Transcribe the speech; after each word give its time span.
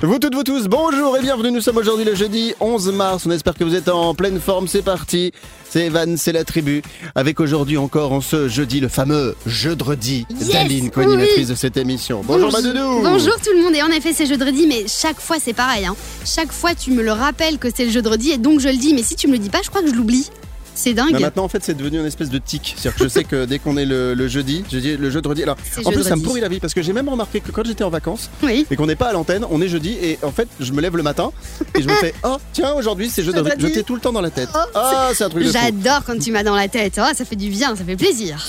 Vous 0.00 0.20
toutes, 0.20 0.34
vous 0.36 0.44
tous, 0.44 0.68
bonjour 0.68 1.16
et 1.16 1.20
bienvenue. 1.20 1.50
Nous 1.50 1.60
sommes 1.60 1.78
aujourd'hui 1.78 2.04
le 2.04 2.14
jeudi 2.14 2.54
11 2.60 2.92
mars. 2.92 3.26
On 3.26 3.32
espère 3.32 3.54
que 3.54 3.64
vous 3.64 3.74
êtes 3.74 3.88
en 3.88 4.14
pleine 4.14 4.38
forme. 4.38 4.68
C'est 4.68 4.82
parti. 4.82 5.32
C'est 5.68 5.86
Evan, 5.86 6.16
c'est 6.16 6.30
la 6.30 6.44
tribu. 6.44 6.82
Avec 7.16 7.40
aujourd'hui 7.40 7.76
encore 7.78 8.12
en 8.12 8.20
ce 8.20 8.46
jeudi 8.46 8.78
le 8.78 8.86
fameux 8.86 9.34
jeudi 9.44 10.24
Yes, 10.30 10.50
d'Aline, 10.50 10.90
co-animatrice 10.90 11.36
oui. 11.38 11.46
de 11.46 11.54
cette 11.56 11.76
émission. 11.76 12.22
Bonjour 12.24 12.52
Madoudou. 12.52 13.00
Bonjour 13.02 13.34
tout 13.44 13.50
le 13.56 13.60
monde 13.62 13.74
et 13.74 13.82
en 13.82 13.90
effet 13.90 14.12
c'est 14.12 14.26
jeudi 14.26 14.66
mais 14.68 14.84
chaque 14.86 15.20
fois 15.20 15.38
c'est 15.42 15.52
pareil 15.52 15.84
hein. 15.86 15.96
Chaque 16.24 16.52
fois 16.52 16.76
tu 16.76 16.92
me 16.92 17.02
le 17.02 17.10
rappelles 17.12 17.58
que 17.58 17.68
c'est 17.74 17.86
le 17.86 17.90
jeudi 17.90 18.30
et 18.30 18.38
donc 18.38 18.60
je 18.60 18.68
le 18.68 18.76
dis 18.76 18.94
mais 18.94 19.02
si 19.02 19.16
tu 19.16 19.26
me 19.26 19.32
le 19.32 19.38
dis 19.40 19.50
pas 19.50 19.62
je 19.64 19.68
crois 19.68 19.82
que 19.82 19.88
je 19.88 19.94
l'oublie. 19.94 20.30
C'est 20.78 20.94
dingue. 20.94 21.10
Bah, 21.12 21.18
maintenant 21.18 21.42
en 21.44 21.48
fait 21.48 21.64
c'est 21.64 21.74
devenu 21.76 21.98
une 21.98 22.06
espèce 22.06 22.30
de 22.30 22.38
tic. 22.38 22.74
C'est-à-dire 22.76 22.96
que 22.98 23.04
je 23.04 23.08
sais 23.08 23.24
que 23.24 23.44
dès 23.46 23.58
qu'on 23.58 23.76
est 23.76 23.84
le, 23.84 24.14
le 24.14 24.28
jeudi, 24.28 24.62
je 24.70 24.78
dis 24.78 24.96
le 24.96 25.10
jeudi. 25.10 25.42
Alors 25.42 25.56
en 25.84 25.90
plus 25.90 26.04
ça 26.04 26.14
me 26.14 26.22
pourrit 26.22 26.40
la 26.40 26.48
vie 26.48 26.60
parce 26.60 26.72
que 26.72 26.82
j'ai 26.82 26.92
même 26.92 27.08
remarqué 27.08 27.40
que 27.40 27.50
quand 27.50 27.66
j'étais 27.66 27.82
en 27.82 27.90
vacances 27.90 28.30
Oui. 28.44 28.64
et 28.70 28.76
qu'on 28.76 28.86
n'est 28.86 28.94
pas 28.96 29.08
à 29.08 29.12
l'antenne, 29.12 29.44
on 29.50 29.60
est 29.60 29.68
jeudi 29.68 29.96
et 30.00 30.18
en 30.22 30.30
fait 30.30 30.46
je 30.60 30.72
me 30.72 30.80
lève 30.80 30.96
le 30.96 31.02
matin 31.02 31.32
et 31.74 31.82
je 31.82 31.88
me 31.88 31.94
fais 31.94 32.14
oh 32.22 32.36
tiens 32.52 32.72
aujourd'hui 32.74 33.10
c'est 33.10 33.24
jeudi. 33.24 33.38
Je 33.58 33.66
t'ai 33.66 33.82
tout 33.82 33.96
le 33.96 34.00
temps 34.00 34.12
dans 34.12 34.20
la 34.20 34.30
tête. 34.30 34.50
Oh, 34.54 34.58
Ah 34.76 35.10
c'est 35.14 35.24
un 35.24 35.28
truc. 35.30 35.44
J'adore 35.50 36.04
quand 36.06 36.18
tu 36.18 36.30
m'as 36.30 36.44
dans 36.44 36.54
la 36.54 36.68
tête. 36.68 37.00
Oh, 37.02 37.10
ça 37.14 37.24
fait 37.24 37.36
du 37.36 37.50
bien, 37.50 37.74
ça 37.74 37.84
fait 37.84 37.96
plaisir. 37.96 38.46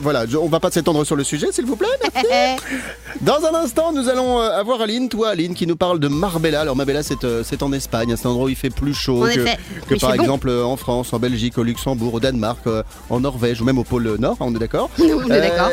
Voilà, 0.00 0.24
on 0.40 0.46
va 0.48 0.60
pas 0.60 0.70
s'étendre 0.70 1.04
sur 1.04 1.16
le 1.16 1.24
sujet, 1.24 1.48
s'il 1.52 1.66
vous 1.66 1.76
plaît. 1.76 1.88
merci. 2.02 2.26
Dans 3.20 3.44
un 3.44 3.54
instant, 3.54 3.92
nous 3.92 4.08
allons 4.08 4.40
euh, 4.40 4.50
avoir 4.50 4.80
Aline, 4.80 5.08
toi 5.08 5.30
Aline, 5.30 5.54
qui 5.54 5.66
nous 5.66 5.76
parle 5.76 6.00
de 6.00 6.08
Marbella. 6.08 6.60
Alors 6.62 6.76
Marbella, 6.76 7.02
c'est 7.02 7.24
euh, 7.24 7.42
c'est 7.44 7.62
en 7.62 7.72
Espagne, 7.72 8.14
c'est 8.16 8.26
un 8.26 8.30
endroit 8.30 8.46
où 8.46 8.48
il 8.48 8.56
fait 8.56 8.70
plus 8.70 8.94
chaud 8.94 9.24
En 9.24 9.28
que, 9.28 9.98
par 10.00 10.10
bon. 10.10 10.22
exemple 10.22 10.48
euh, 10.48 10.64
en 10.64 10.76
France, 10.76 11.12
en 11.12 11.18
Belgique, 11.18 11.58
au 11.58 11.62
Luxembourg, 11.62 12.14
au 12.14 12.20
Danemark, 12.20 12.60
en 13.10 13.20
Norvège 13.20 13.60
ou 13.60 13.64
même 13.64 13.78
au 13.78 13.84
pôle 13.84 14.16
Nord. 14.18 14.32
hein, 14.40 14.46
On 14.46 14.54
est 14.54 14.58
d'accord 14.58 14.90
On 15.00 15.30
est 15.30 15.40
d'accord. 15.40 15.70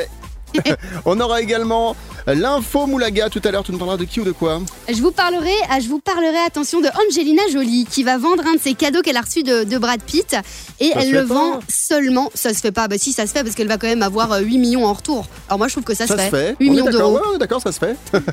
On 1.06 1.20
aura 1.20 1.42
également 1.42 1.96
l'info 2.28 2.86
Moulaga 2.88 3.30
tout 3.30 3.42
à 3.44 3.52
l'heure. 3.52 3.64
Tu 3.64 3.72
nous 3.72 3.78
parleras 3.78 3.98
de 3.98 4.06
qui 4.06 4.20
ou 4.20 4.24
de 4.24 4.32
quoi 4.32 4.62
Je 4.90 5.02
vous 5.02 5.12
parlerai, 5.12 5.54
ah, 5.70 5.80
je 5.80 5.88
vous 5.88 6.00
parlerai, 6.00 6.38
attention, 6.46 6.82
de 6.82 6.88
Angelina 7.08 7.42
Jolie 7.52 7.86
qui 7.90 8.04
va 8.04 8.18
vendre 8.18 8.44
un 8.48 8.54
de 8.54 8.60
ses 8.60 8.74
cadeaux 8.74 9.02
qu'elle 9.02 9.18
a 9.18 9.22
reçu 9.22 9.44
de, 9.44 9.64
de 9.64 9.78
Brad 9.78 10.02
Pitt 10.02 10.36
et 10.80 10.90
Ça 10.92 11.00
elle 11.02 11.12
le 11.12 11.26
pas. 11.26 11.34
vend 11.34 11.60
seulement. 11.70 12.32
Ça 12.34 12.54
se 12.54 12.60
fait 12.60 12.72
pas, 12.72 12.88
bah 12.88 12.98
si 12.98 13.14
ça 13.14 13.28
se 13.28 13.32
fait 13.32 13.44
parce 13.44 13.56
qu'elle 13.56 13.68
va 13.68 13.78
quand 13.78 13.88
même 13.88 14.04
avoir 14.04 14.32
euh, 14.34 14.40
8 14.40 14.58
millions 14.58 14.86
en 14.86 14.94
retour. 14.94 15.26
Alors 15.48 15.58
moi 15.58 15.68
je 15.68 15.74
trouve 15.74 15.84
que 15.84 15.94
ça, 15.94 16.08
Ça 16.08 16.18
se 16.18 16.30
fait. 16.30 16.56
8 16.60 16.70
on 16.70 16.72
millions 16.72 16.86
d'euros. 16.90 17.14
Ouais, 17.16 17.38
d'accord, 17.40 17.62
ça 17.62 17.72
se 17.72 17.80
fait. 17.80 17.96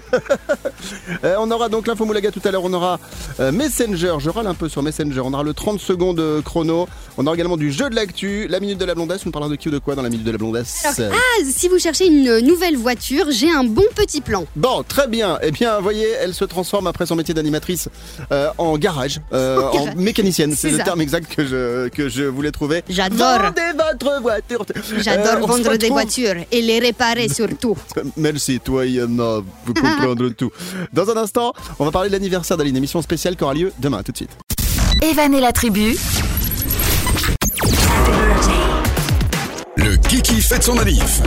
Euh, 1.25 1.37
on 1.39 1.51
aura 1.51 1.69
donc 1.69 1.87
l'info 1.87 2.05
Moulaga 2.07 2.31
tout 2.31 2.41
à 2.45 2.51
l'heure. 2.51 2.65
On 2.65 2.73
aura 2.73 2.99
euh, 3.41 3.53
Messenger. 3.53 4.15
Je 4.19 4.31
râle 4.31 4.47
un 4.47 4.55
peu 4.55 4.69
sur 4.69 4.83
Messenger. 4.83 5.21
On 5.21 5.33
aura 5.35 5.43
le 5.43 5.53
30 5.53 5.79
secondes 5.81 6.21
euh, 6.21 6.41
chrono. 6.41 6.89
On 7.19 7.27
aura 7.27 7.35
également 7.35 7.57
du 7.59 7.71
jeu 7.71 7.91
de 7.91 7.95
l'actu, 7.95 8.47
la 8.49 8.61
minute 8.61 8.79
de 8.79 8.85
la 8.85 8.95
blondasse. 8.95 9.23
On 9.27 9.31
parlera 9.31 9.51
de 9.51 9.57
qui 9.57 9.69
ou 9.69 9.71
de 9.71 9.79
quoi 9.79 9.95
dans 9.95 10.03
la 10.03 10.09
minute 10.09 10.25
de 10.25 10.31
la 10.31 10.39
blondasse 10.39 10.85
Alors, 10.99 11.13
ah, 11.15 11.43
si 11.51 11.69
vous 11.69 11.79
cherchez 11.79 12.07
une 12.07 12.39
nouvelle 12.41 12.77
voiture, 12.77 13.27
j'ai 13.31 13.51
un 13.51 13.65
bon 13.81 13.87
petit 13.95 14.21
plan. 14.21 14.45
Bon, 14.57 14.83
très 14.83 15.09
bien. 15.09 15.39
Eh 15.43 15.51
bien, 15.53 15.77
vous 15.79 15.83
voyez, 15.83 16.07
elle 16.21 16.35
se 16.35 16.45
transforme 16.45 16.87
après 16.87 17.07
son 17.07 17.17
métier 17.17 17.33
d'animatrice 17.35 17.89
euh, 18.31 18.49
en 18.59 18.77
garage, 18.77 19.21
euh, 19.33 19.61
en 19.73 19.95
mécanicienne. 19.97 20.55
C'est 20.55 20.71
le 20.71 20.79
ça. 20.79 20.85
terme 20.85 21.01
exact 21.01 21.35
que 21.35 21.47
je, 21.47 21.89
que 21.89 22.09
je 22.09 22.25
voulais 22.25 22.51
trouver. 22.51 22.83
J'adore. 22.89 23.39
Vendez 23.41 23.61
votre 23.77 24.21
voiture. 24.21 24.65
J'adore 24.99 25.27
Euh, 25.37 25.47
vendre 25.47 25.63
des 25.63 25.69
retrouve- 25.71 25.91
voitures 25.93 26.35
et 26.53 26.61
les 26.63 26.79
réparer 26.79 27.29
surtout. 27.35 27.77
Merci, 28.17 28.61
toi, 28.61 28.85
Yana, 28.85 29.39
vous 29.65 29.75
comprendre 29.75 30.29
tout. 30.37 30.51
Dans 30.93 31.09
un 31.11 31.17
instant, 31.17 31.53
on 31.79 31.85
va 31.85 31.91
parler 31.91 32.09
de 32.11 32.15
l'anniversaire 32.15 32.57
d'Aline, 32.57 32.77
émission 32.77 33.01
spéciale 33.03 33.37
qui 33.37 33.45
aura 33.45 33.55
lieu 33.55 33.73
demain, 33.79 34.03
tout 34.03 34.13
de 34.13 34.17
suite. 34.17 34.31
Evan 35.03 35.33
et 35.35 35.41
la 35.41 35.53
tribu, 35.53 35.97
Le 39.77 39.97
Kiki 39.97 40.43
fête 40.43 40.63
son 40.65 40.75
manif. 40.75 41.21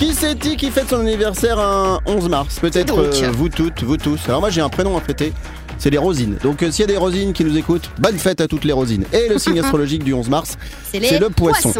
Qui 0.00 0.14
c'est-il 0.14 0.56
qui 0.56 0.70
fête 0.70 0.88
son 0.88 1.00
anniversaire 1.00 1.58
un 1.58 2.00
11 2.06 2.30
mars 2.30 2.58
Peut-être 2.58 2.98
euh, 2.98 3.30
vous 3.34 3.50
toutes, 3.50 3.82
vous 3.82 3.98
tous. 3.98 4.18
Alors 4.28 4.40
moi 4.40 4.48
j'ai 4.48 4.62
un 4.62 4.70
prénom 4.70 4.96
à 4.96 5.00
fêter, 5.02 5.30
c'est 5.76 5.90
les 5.90 5.98
Rosines. 5.98 6.38
Donc 6.42 6.62
euh, 6.62 6.70
s'il 6.70 6.80
y 6.80 6.84
a 6.84 6.86
des 6.86 6.96
Rosines 6.96 7.34
qui 7.34 7.44
nous 7.44 7.54
écoutent, 7.58 7.90
bonne 7.98 8.16
fête 8.16 8.40
à 8.40 8.48
toutes 8.48 8.64
les 8.64 8.72
Rosines. 8.72 9.04
Et 9.12 9.28
le 9.28 9.38
signe 9.38 9.60
astrologique 9.60 10.02
du 10.02 10.14
11 10.14 10.30
mars, 10.30 10.56
C'est 10.90 11.04
c'est 11.04 11.18
le 11.18 11.28
poisson. 11.28 11.74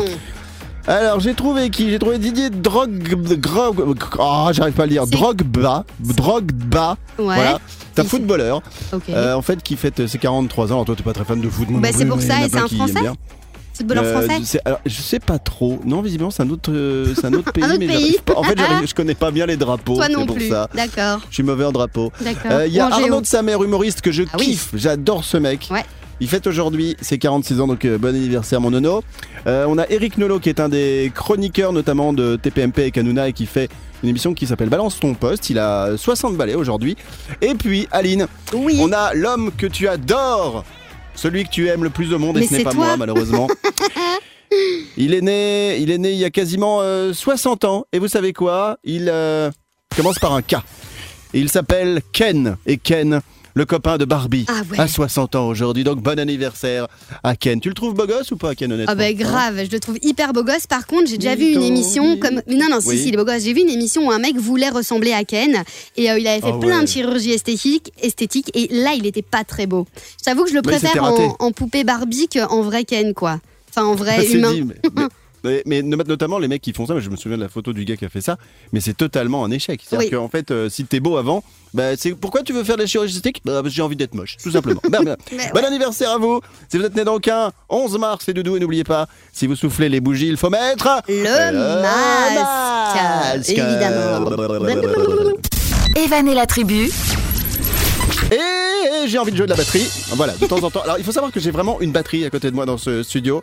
Alors 0.87 1.21
j'ai 1.21 1.33
trouvé 1.33 1.71
qui? 1.71 1.89
J'ai 1.89 1.99
trouvé 1.99 2.19
Didier 2.19 2.51
Drogba. 2.51 3.71
Oh, 4.19 4.49
j'arrive 4.53 4.75
pas 4.75 4.83
à 4.83 4.87
le 4.87 4.93
dire. 4.93 5.05
C'est- 5.07 5.13
Drogba. 5.13 5.87
Drogba. 6.01 6.97
Ouais. 7.19 7.25
Voilà. 7.25 7.59
C'est 7.95 8.03
un 8.03 8.05
footballeur 8.05 8.61
euh, 9.09 9.33
en 9.35 9.41
fait 9.43 9.63
qui 9.63 9.77
fête 9.77 10.07
ses 10.07 10.19
43 10.19 10.67
ans. 10.67 10.75
Alors 10.75 10.85
toi 10.85 10.95
t'es 10.95 11.03
pas 11.03 11.15
très 11.15 11.25
fan 11.25 11.41
de 11.41 11.49
foot. 11.49 11.71
moi 11.71 11.81
Bah, 11.81 11.89
non 11.91 11.99
c'est 11.99 12.05
pour 12.05 12.17
mais 12.19 12.27
ça, 12.27 12.45
et 12.45 12.51
c'est 12.51 12.59
un 12.59 12.69
Français 12.69 13.01
Euh, 13.83 14.13
français 14.27 14.41
c'est- 14.45 14.61
alors, 14.65 14.81
je 14.87 15.01
sais 15.01 15.19
pas 15.21 15.39
trop. 15.39 15.81
Non, 15.85 16.03
visiblement, 16.03 16.31
c'est 16.31 16.43
un 16.43 16.51
autre, 16.51 16.71
euh, 16.73 17.13
c'est 17.15 17.25
un 17.27 17.33
autre 17.35 17.53
pays. 17.53 17.65
autre 17.65 17.77
mais 17.79 17.87
pays. 17.87 18.17
En 18.35 18.43
fait, 18.43 18.59
je 18.87 18.95
connais 18.95 19.15
pas 19.15 19.31
bien 19.31 19.47
les 19.47 19.57
drapeaux. 19.57 19.97
Toi 19.97 20.09
non 20.09 20.27
pour 20.27 20.37
plus. 20.37 20.49
ça. 20.49 20.69
D'accord. 20.75 21.21
Je 21.29 21.35
suis 21.35 21.43
mauvais 21.43 21.65
en 21.65 21.73
drapeau. 21.73 22.13
D'accord. 22.21 22.51
Euh, 22.53 22.67
Il 22.67 22.73
y 22.73 22.81
a 22.81 22.91
géo. 22.91 23.05
Arnaud 23.05 23.21
de 23.21 23.27
sa 23.27 23.43
mère, 23.43 23.63
humoriste 23.63 24.01
que 24.01 24.13
je 24.13 24.23
Ah 24.33 24.37
oui. 24.39 24.47
kiffe. 24.47 24.69
J'adore 24.75 25.25
ce 25.25 25.37
mec. 25.37 25.69
Ouais. 25.71 25.85
Il 26.23 26.29
fête 26.29 26.47
aujourd'hui 26.47 26.97
ses 27.01 27.17
46 27.17 27.61
ans, 27.63 27.67
donc 27.67 27.87
euh, 27.87 27.97
bon 27.97 28.15
anniversaire 28.15 28.61
mon 28.61 28.71
nono. 28.71 29.03
Euh, 29.47 29.65
on 29.67 29.79
a 29.79 29.87
Eric 29.89 30.19
Nolot 30.19 30.39
qui 30.39 30.51
est 30.51 30.61
un 30.61 30.69
des 30.69 31.11
chroniqueurs 31.15 31.73
notamment 31.73 32.13
de 32.13 32.37
TPMP 32.37 32.81
et 32.95 32.99
Hanouna 32.99 33.29
et 33.29 33.33
qui 33.33 33.47
fait 33.47 33.71
une 34.03 34.11
émission 34.11 34.35
qui 34.35 34.47
s'appelle 34.47 34.69
Balance 34.69 35.01
ton 35.01 35.15
poste. 35.15 35.49
Il 35.49 35.59
a 35.59 35.97
60 35.97 36.37
balais 36.37 36.55
aujourd'hui. 36.55 36.97
Et 37.41 37.55
puis 37.55 37.89
Aline, 37.91 38.27
Oui. 38.55 38.79
on 38.83 38.93
a 38.93 39.15
l'homme 39.15 39.51
que 39.57 39.67
tu 39.67 39.89
adores, 39.89 40.65
celui 41.15 41.45
que 41.45 41.51
tu 41.51 41.69
aimes 41.69 41.85
le 41.85 41.91
plus 41.91 42.13
au 42.13 42.19
monde 42.19 42.37
et 42.37 42.41
Mais 42.41 42.47
ce 42.47 42.53
n'est 42.53 42.59
c'est 42.59 42.65
pas 42.65 42.73
toi. 42.73 42.87
moi 42.87 42.97
malheureusement. 42.97 43.49
il 44.97 45.15
est 45.15 45.21
né, 45.21 45.79
il 45.79 45.91
est 45.91 45.99
né 45.99 46.13
il 46.13 46.19
y 46.19 46.25
a 46.25 46.31
quasiment 46.31 46.81
euh, 46.83 47.13
60 47.13 47.65
ans 47.65 47.87
et 47.93 47.99
vous 47.99 48.09
savez 48.09 48.33
quoi? 48.33 48.79
Il 48.85 49.09
euh, 49.09 49.51
commence 49.97 50.19
par 50.19 50.33
un 50.35 50.43
K. 50.43 50.57
Il 51.33 51.49
s'appelle 51.49 52.01
Ken 52.13 52.57
et 52.67 52.77
Ken. 52.77 53.21
Le 53.55 53.65
copain 53.65 53.99
de 53.99 54.05
Barbie 54.05 54.45
Ah 54.49 54.63
ouais. 54.71 54.79
à 54.81 54.87
60 54.87 55.35
ans 55.35 55.49
aujourd'hui, 55.49 55.83
donc 55.85 56.01
bon 56.03 56.19
anniversaire 56.19 56.87
à 57.25 57.35
Ken. 57.35 57.61
Tu 57.61 57.69
le 57.69 57.75
trouves 57.75 57.95
beau 57.95 58.07
gosse 58.07 58.31
ou 58.31 58.37
pas 58.37 58.55
Ken 58.55 58.73
honnêtement 58.73 58.93
Ah 58.93 58.95
bah 58.95 59.05
Hein 59.07 59.13
grave, 59.13 59.65
je 59.67 59.71
le 59.73 59.81
trouve 59.81 59.99
hyper 60.03 60.33
beau 60.33 60.45
gosse. 60.45 60.67
Par 60.69 60.87
contre, 60.87 61.09
j'ai 61.11 61.19
déjà 61.19 61.35
vu 61.35 61.47
une 61.53 61.63
émission 61.63 62.17
comme 62.17 62.43
non 62.49 62.69
non 62.71 62.81
si 62.81 62.89
Oui. 62.89 62.99
si 62.99 63.09
il 63.09 63.15
est 63.15 63.17
beau 63.17 63.25
gosse. 63.25 63.43
J'ai 63.43 63.53
vu 63.53 63.61
une 63.63 63.69
émission 63.71 64.07
où 64.07 64.11
un 64.13 64.19
mec 64.21 64.37
voulait 64.37 64.69
ressembler 64.71 65.13
à 65.13 65.25
Ken 65.25 65.63
et 65.97 66.11
euh, 66.11 66.19
il 66.19 66.27
avait 66.29 66.41
fait 66.41 66.53
Ah 66.55 66.59
plein 66.59 66.79
ouais. 66.79 66.85
de 66.85 66.89
chirurgie 66.89 67.33
esthétique 67.33 67.93
esthétique 68.03 68.51
et 68.55 68.69
là 68.71 68.93
il 68.97 69.05
était 69.07 69.23
pas 69.23 69.43
très 69.45 69.67
beau. 69.67 69.87
J'avoue 70.25 70.45
que 70.45 70.51
je 70.51 70.55
le 70.55 70.63
préfère 70.63 71.03
en, 71.03 71.37
en 71.39 71.53
poupée 71.53 71.85
Barbie 71.85 72.29
qu'en 72.29 72.63
vrai 72.63 72.85
Ken 72.85 73.15
quoi. 73.15 73.41
Enfin 73.71 73.85
en 73.87 73.95
vrai 73.95 74.25
C'est 74.27 74.33
humain. 74.35 74.53
dit, 74.53 74.63
mais, 74.63 74.75
mais- 74.95 75.03
mais- 75.45 75.63
mais 75.67 75.83
no- 75.83 75.97
notamment 75.97 76.39
les 76.39 76.49
mecs 76.49 76.63
qui 76.63 76.73
font 76.73 76.87
ça, 76.87 76.95
mais 76.95 77.01
je 77.01 77.11
me 77.11 77.17
souviens 77.17 77.37
de 77.39 77.43
la 77.43 77.49
photo 77.49 77.73
du 77.73 77.85
gars 77.85 77.97
qui 77.97 78.05
a 78.05 78.09
fait 78.09 78.21
ça, 78.21 78.37
mais 78.73 78.81
c'est 78.81 78.95
totalement 78.97 79.45
un 79.45 79.51
échec. 79.51 79.81
C'est-à-dire 79.85 80.09
Oui. 80.13 80.17
qu'en 80.17 80.29
fait, 80.29 80.51
euh, 80.51 80.69
si 80.69 80.85
t'es 80.85 81.01
beau 81.01 81.17
avant, 81.17 81.43
bah, 81.75 81.97
c'est 81.97 82.13
pourquoi 82.15 82.43
tu 82.43 82.53
veux 82.53 82.65
faire 82.65 82.77
de 82.77 82.83
la 82.83 82.87
chirurgie 82.87 83.17
esthétique 83.17 83.43
Bah, 83.45 83.53
parce 83.55 83.69
que 83.69 83.71
j'ai 83.71 83.83
envie 83.83 83.97
d'être 83.97 84.15
moche, 84.15 84.37
tout 84.43 84.51
simplement. 84.51 84.81
Bah, 84.91 84.99
bah. 85.05 85.17
Bon 85.55 85.65
anniversaire 85.65 86.11
à 86.11 86.19
vous 86.19 86.41
Si 86.71 86.79
vous 86.79 86.85
êtes 86.85 86.95
né 86.97 87.05
donc 87.05 87.29
un 87.29 87.53
11 87.69 87.99
mars, 87.99 88.23
c'est 88.27 88.35
doudou, 88.35 88.57
et 88.57 88.61
n'oubliez 88.61 88.85
pas, 88.85 89.07
si 89.33 89.47
vous 89.47 89.57
soufflez 89.57 89.89
les 89.89 90.01
bougies, 90.01 90.29
il 90.29 90.37
faut 90.37 90.51
mettre... 90.51 90.89
Le 91.09 91.83
masque, 91.83 93.49
évidemment. 93.49 94.31
Evan 95.97 96.29
et 96.29 96.35
la 96.35 96.47
tribu, 96.47 96.91
Et 98.33 98.39
j'ai 99.07 99.19
envie 99.19 99.33
de 99.33 99.37
jouer 99.37 99.47
de 99.47 99.51
la 99.51 99.57
batterie. 99.57 99.89
Voilà, 100.11 100.35
de 100.35 100.47
temps 100.47 100.63
en 100.63 100.71
temps. 100.71 100.83
Alors, 100.83 100.99
il 100.99 101.05
faut 101.05 101.13
savoir 101.13 101.33
que 101.33 101.41
j'ai 101.41 101.51
vraiment 101.51 101.81
une 101.81 101.93
batterie 101.93 102.25
à 102.25 102.31
côté 102.31 102.51
de 102.51 102.57
moi 102.57 102.67
dans 102.67 102.79
ce 102.79 103.03
studio, 103.03 103.43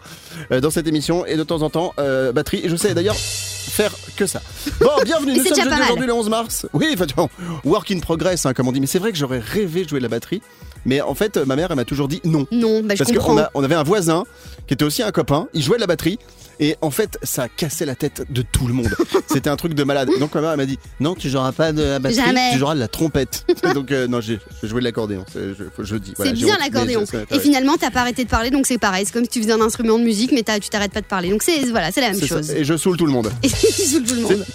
euh, 0.51 0.59
dans 0.61 0.69
cette 0.69 0.87
émission, 0.87 1.25
et 1.25 1.35
de 1.35 1.43
temps 1.43 1.61
en 1.61 1.69
temps, 1.69 1.93
euh, 1.99 2.31
batterie. 2.31 2.61
Et 2.63 2.69
je 2.69 2.75
sais 2.75 2.93
d'ailleurs 2.93 3.15
faire 3.15 3.93
que 4.15 4.25
ça. 4.25 4.41
Bon, 4.79 4.89
bienvenue. 5.05 5.37
Nous 5.37 5.43
sommes 5.43 5.67
aujourd'hui 5.81 6.07
le 6.07 6.13
11 6.13 6.29
mars. 6.29 6.65
Oui, 6.73 6.87
enfin, 6.93 7.27
work 7.63 7.91
in 7.91 7.99
progress, 7.99 8.45
hein, 8.45 8.53
comme 8.53 8.67
on 8.67 8.71
dit. 8.71 8.81
Mais 8.81 8.87
c'est 8.87 8.99
vrai 8.99 9.11
que 9.11 9.17
j'aurais 9.17 9.39
rêvé 9.39 9.83
de 9.83 9.89
jouer 9.89 9.99
de 9.99 10.03
la 10.03 10.09
batterie. 10.09 10.41
Mais 10.85 11.01
en 11.01 11.15
fait, 11.15 11.37
ma 11.37 11.55
mère, 11.55 11.67
elle 11.69 11.75
m'a 11.75 11.85
toujours 11.85 12.07
dit 12.07 12.21
non. 12.23 12.47
Non, 12.51 12.81
bah 12.81 12.95
je 12.95 13.03
Parce 13.03 13.11
qu'on 13.17 13.63
avait 13.63 13.75
un 13.75 13.83
voisin 13.83 14.23
qui 14.67 14.73
était 14.73 14.85
aussi 14.85 15.03
un 15.03 15.11
copain, 15.11 15.47
il 15.53 15.61
jouait 15.61 15.77
de 15.77 15.81
la 15.81 15.87
batterie. 15.87 16.19
Et 16.59 16.75
en 16.81 16.89
fait, 16.91 17.17
ça 17.23 17.47
cassait 17.47 17.85
la 17.85 17.95
tête 17.95 18.23
de 18.29 18.41
tout 18.41 18.67
le 18.67 18.73
monde. 18.73 18.89
C'était 19.27 19.49
un 19.49 19.55
truc 19.55 19.73
de 19.73 19.83
malade. 19.83 20.09
Donc 20.19 20.33
ma 20.33 20.41
mère 20.41 20.51
elle 20.51 20.57
m'a 20.57 20.65
dit 20.65 20.79
non, 20.99 21.13
tu 21.15 21.29
joueras 21.29 21.51
pas 21.51 21.71
de 21.71 21.81
la 21.83 21.99
batterie, 21.99 22.25
Jamais. 22.25 22.51
tu 22.53 22.57
joueras 22.59 22.75
de 22.75 22.79
la 22.79 22.87
trompette. 22.87 23.45
Donc 23.75 23.91
euh, 23.91 24.07
non, 24.07 24.21
j'ai 24.21 24.39
joué 24.63 24.79
de 24.79 24.85
l'accordéon. 24.85 25.23
C'est- 25.31 25.53
Je, 25.83 25.95
dis. 25.97 26.13
voilà, 26.15 26.31
C'est 26.31 26.37
bien 26.37 26.57
l'accordéon. 26.57 27.03
Et 27.31 27.39
finalement, 27.39 27.75
t'as 27.79 27.91
pas 27.91 28.01
arrêté 28.01 28.23
de 28.23 28.29
parler, 28.29 28.49
donc 28.49 28.65
c'est 28.65 28.77
pareil. 28.77 29.05
C'est 29.05 29.13
comme 29.13 29.23
si 29.23 29.29
tu 29.29 29.41
faisais 29.41 29.51
un 29.53 29.61
instrument 29.61 29.97
de 29.99 30.03
musique, 30.03 30.31
mais 30.31 30.43
tu 30.43 30.69
t'arrêtes 30.69 30.91
pas 30.93 31.01
de 31.01 31.05
parler. 31.05 31.29
Donc 31.29 31.43
c'est 31.43 31.65
voilà, 31.65 31.91
c'est 31.91 32.01
la 32.01 32.11
même 32.11 32.19
ça. 32.19 32.25
chose. 32.25 32.51
Et 32.51 32.63
je 32.63 32.75
saoule 32.77 32.97
tout 32.97 33.05
le 33.05 33.11
monde. 33.11 33.31
Et 33.43 33.49
tu 33.49 33.55
saoules 33.55 34.03
tout 34.03 34.15
le 34.15 34.21
monde. 34.21 34.45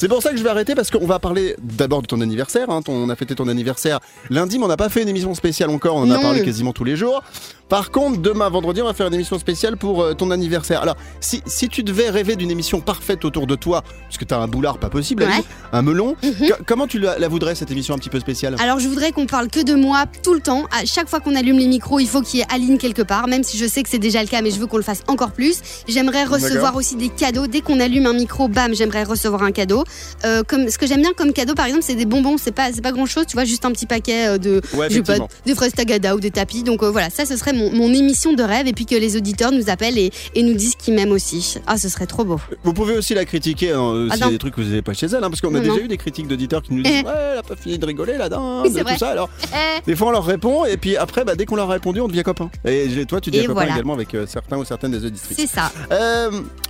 C'est 0.00 0.08
pour 0.08 0.22
ça 0.22 0.30
que 0.30 0.38
je 0.38 0.42
vais 0.42 0.48
arrêter 0.48 0.74
parce 0.74 0.90
qu'on 0.90 1.04
va 1.04 1.18
parler 1.18 1.54
d'abord 1.62 2.00
de 2.00 2.06
ton 2.06 2.22
anniversaire. 2.22 2.70
Hein. 2.70 2.80
Ton- 2.80 2.94
on 2.94 3.10
a 3.10 3.16
fêté 3.16 3.34
ton 3.34 3.48
anniversaire 3.48 4.00
lundi, 4.30 4.58
mais 4.58 4.64
on 4.64 4.68
n'a 4.68 4.78
pas 4.78 4.88
fait 4.88 5.02
une 5.02 5.10
émission 5.10 5.34
spéciale 5.34 5.68
encore. 5.68 5.94
On 5.96 6.04
en 6.04 6.10
a 6.10 6.18
parlé 6.18 6.42
quasiment 6.42 6.72
tous 6.72 6.84
les 6.84 6.96
jours. 6.96 7.22
Par 7.68 7.90
contre, 7.90 8.18
demain, 8.18 8.48
vendredi, 8.48 8.80
on 8.80 8.86
va 8.86 8.94
faire 8.94 9.06
une 9.08 9.14
émission 9.14 9.38
spéciale 9.38 9.76
pour 9.76 10.00
euh, 10.02 10.14
ton 10.14 10.30
anniversaire. 10.30 10.80
Alors, 10.80 10.96
si, 11.20 11.42
si 11.44 11.68
tu 11.68 11.82
devais 11.82 12.08
rêver 12.08 12.34
d'une 12.34 12.50
émission 12.50 12.80
parfaite 12.80 13.26
autour 13.26 13.46
de 13.46 13.54
toi, 13.56 13.84
puisque 14.08 14.26
t'as 14.26 14.38
un 14.40 14.48
boulard 14.48 14.78
pas 14.78 14.88
possible, 14.88 15.22
Ouais. 15.24 15.44
Un 15.72 15.82
melon, 15.82 16.16
Mhm. 16.22 16.48
co- 16.48 16.54
comment 16.66 16.86
tu 16.86 16.98
la, 16.98 17.18
la 17.18 17.28
voudrais 17.28 17.54
cette 17.54 17.70
émission 17.70 17.94
un 17.94 17.98
petit 17.98 18.08
peu 18.08 18.18
spéciale? 18.20 18.56
Alors 18.58 18.80
je 18.80 18.88
voudrais 18.88 19.12
qu'on 19.12 19.26
parle 19.26 19.48
que 19.48 19.62
de 19.62 19.74
moi 19.74 20.06
tout 20.24 20.32
le 20.32 20.40
temps. 20.40 20.64
À 20.72 20.86
chaque 20.86 21.08
fois 21.10 21.20
qu'on 21.20 21.34
allume 21.36 21.58
les 21.58 21.68
micros, 21.68 22.00
il 22.00 22.08
faut 22.08 22.22
qu'il 22.22 22.40
y 22.40 22.42
ait 22.42 22.46
Aline 22.52 22.78
quelque 22.78 23.02
part, 23.02 23.28
même 23.28 23.44
si 23.44 23.58
je 23.58 23.66
sais 23.66 23.82
que 23.82 23.88
c'est 23.90 23.98
déjà 23.98 24.22
le 24.22 24.28
cas, 24.28 24.40
mais 24.40 24.50
je 24.50 24.58
veux 24.58 24.66
qu'on 24.66 24.78
le 24.78 24.82
fasse 24.82 25.02
encore 25.08 25.30
plus. 25.32 25.60
J'aimerais 25.86 26.24
recevoir 26.24 26.74
aussi 26.74 26.96
des 26.96 27.10
cadeaux. 27.10 27.46
Dès 27.46 27.60
qu'on 27.60 27.78
allume 27.80 28.06
un 28.06 28.14
micro, 28.14 28.48
bam, 28.48 28.74
j'aimerais 28.74 29.04
recevoir 29.04 29.42
un 29.42 29.52
cadeau. 29.52 29.84
Euh, 30.24 30.42
comme 30.46 30.68
ce 30.68 30.78
que 30.78 30.86
j'aime 30.86 31.00
bien 31.00 31.12
comme 31.16 31.32
cadeau, 31.32 31.54
par 31.54 31.66
exemple, 31.66 31.84
c'est 31.84 31.94
des 31.94 32.04
bonbons. 32.06 32.36
C'est 32.38 32.52
pas, 32.52 32.72
c'est 32.72 32.82
pas 32.82 32.92
grand 32.92 33.06
chose, 33.06 33.24
tu 33.26 33.34
vois, 33.34 33.44
juste 33.44 33.64
un 33.64 33.72
petit 33.72 33.86
paquet 33.86 34.28
euh, 34.28 34.38
de, 34.38 34.60
Ouais, 34.74 34.88
je 34.88 34.94
sais 34.94 35.02
pas, 35.02 35.14
effectivement. 35.14 35.28
des 35.46 35.54
fraises 35.54 35.72
tagada 35.72 36.14
ou 36.14 36.20
des 36.20 36.30
tapis. 36.30 36.62
Donc 36.62 36.82
euh, 36.82 36.90
voilà, 36.90 37.10
ça, 37.10 37.24
ce 37.24 37.36
serait 37.36 37.52
mon, 37.52 37.70
mon 37.72 37.92
émission 37.92 38.32
de 38.32 38.42
rêve, 38.42 38.66
et 38.66 38.72
puis 38.72 38.86
que 38.86 38.94
les 38.94 39.16
auditeurs 39.16 39.52
nous 39.52 39.70
appellent 39.70 39.98
et, 39.98 40.10
et 40.34 40.42
nous 40.42 40.54
disent 40.54 40.74
qu'ils 40.76 40.94
m'aiment 40.94 41.12
aussi. 41.12 41.56
Ah, 41.66 41.76
ce 41.78 41.88
serait 41.88 42.06
trop 42.06 42.24
beau. 42.24 42.40
Vous 42.64 42.72
pouvez 42.72 42.94
aussi 42.96 43.14
la 43.14 43.24
critiquer 43.24 43.72
hein, 43.72 44.08
Ah 44.10 44.14
s'il 44.16 44.24
y 44.24 44.28
a 44.28 44.30
des 44.30 44.38
trucs 44.38 44.54
que 44.54 44.60
vous 44.60 44.68
n'avez 44.68 44.82
pas 44.82 44.94
chez 44.94 45.06
elle, 45.06 45.16
hein, 45.24 45.30
parce 45.30 45.40
qu'on 45.40 45.54
a 45.54 45.60
Non, 45.60 45.74
déjà 45.74 45.84
eu 45.84 45.88
des 45.88 45.96
critiques 45.96 46.28
d'auditeurs 46.28 46.62
qui 46.62 46.74
nous 46.74 46.82
disent 46.82 46.92
Eh. 47.02 47.06
Ouais, 47.06 47.12
elle 47.32 47.38
a 47.38 47.42
pas 47.42 47.56
fini 47.56 47.78
de 47.78 47.86
rigoler 47.86 48.14
Oui, 48.18 48.70
c'est 48.72 48.84
tout 48.84 48.98
ça. 48.98 49.08
Alors, 49.10 49.28
Eh, 49.52 49.80
des 49.86 49.96
fois 49.96 50.08
on 50.08 50.12
leur 50.12 50.24
répond, 50.24 50.64
et 50.64 50.76
puis 50.76 50.96
après, 50.96 51.24
bah, 51.24 51.34
dès 51.34 51.44
qu'on 51.46 51.56
leur 51.56 51.70
a 51.70 51.74
répondu, 51.74 52.00
on 52.00 52.08
devient 52.08 52.22
copain. 52.22 52.50
Et 52.64 52.86
toi, 53.06 53.20
tu 53.20 53.30
deviens 53.30 53.46
copain 53.46 53.60
voilà. 53.60 53.72
également 53.74 53.94
avec 53.94 54.14
euh, 54.14 54.26
certains 54.26 54.58
ou 54.58 54.64
certaines 54.64 54.92
des 54.92 55.04
auditrices. 55.04 55.36
c'est 55.36 55.46
ça. 55.46 55.70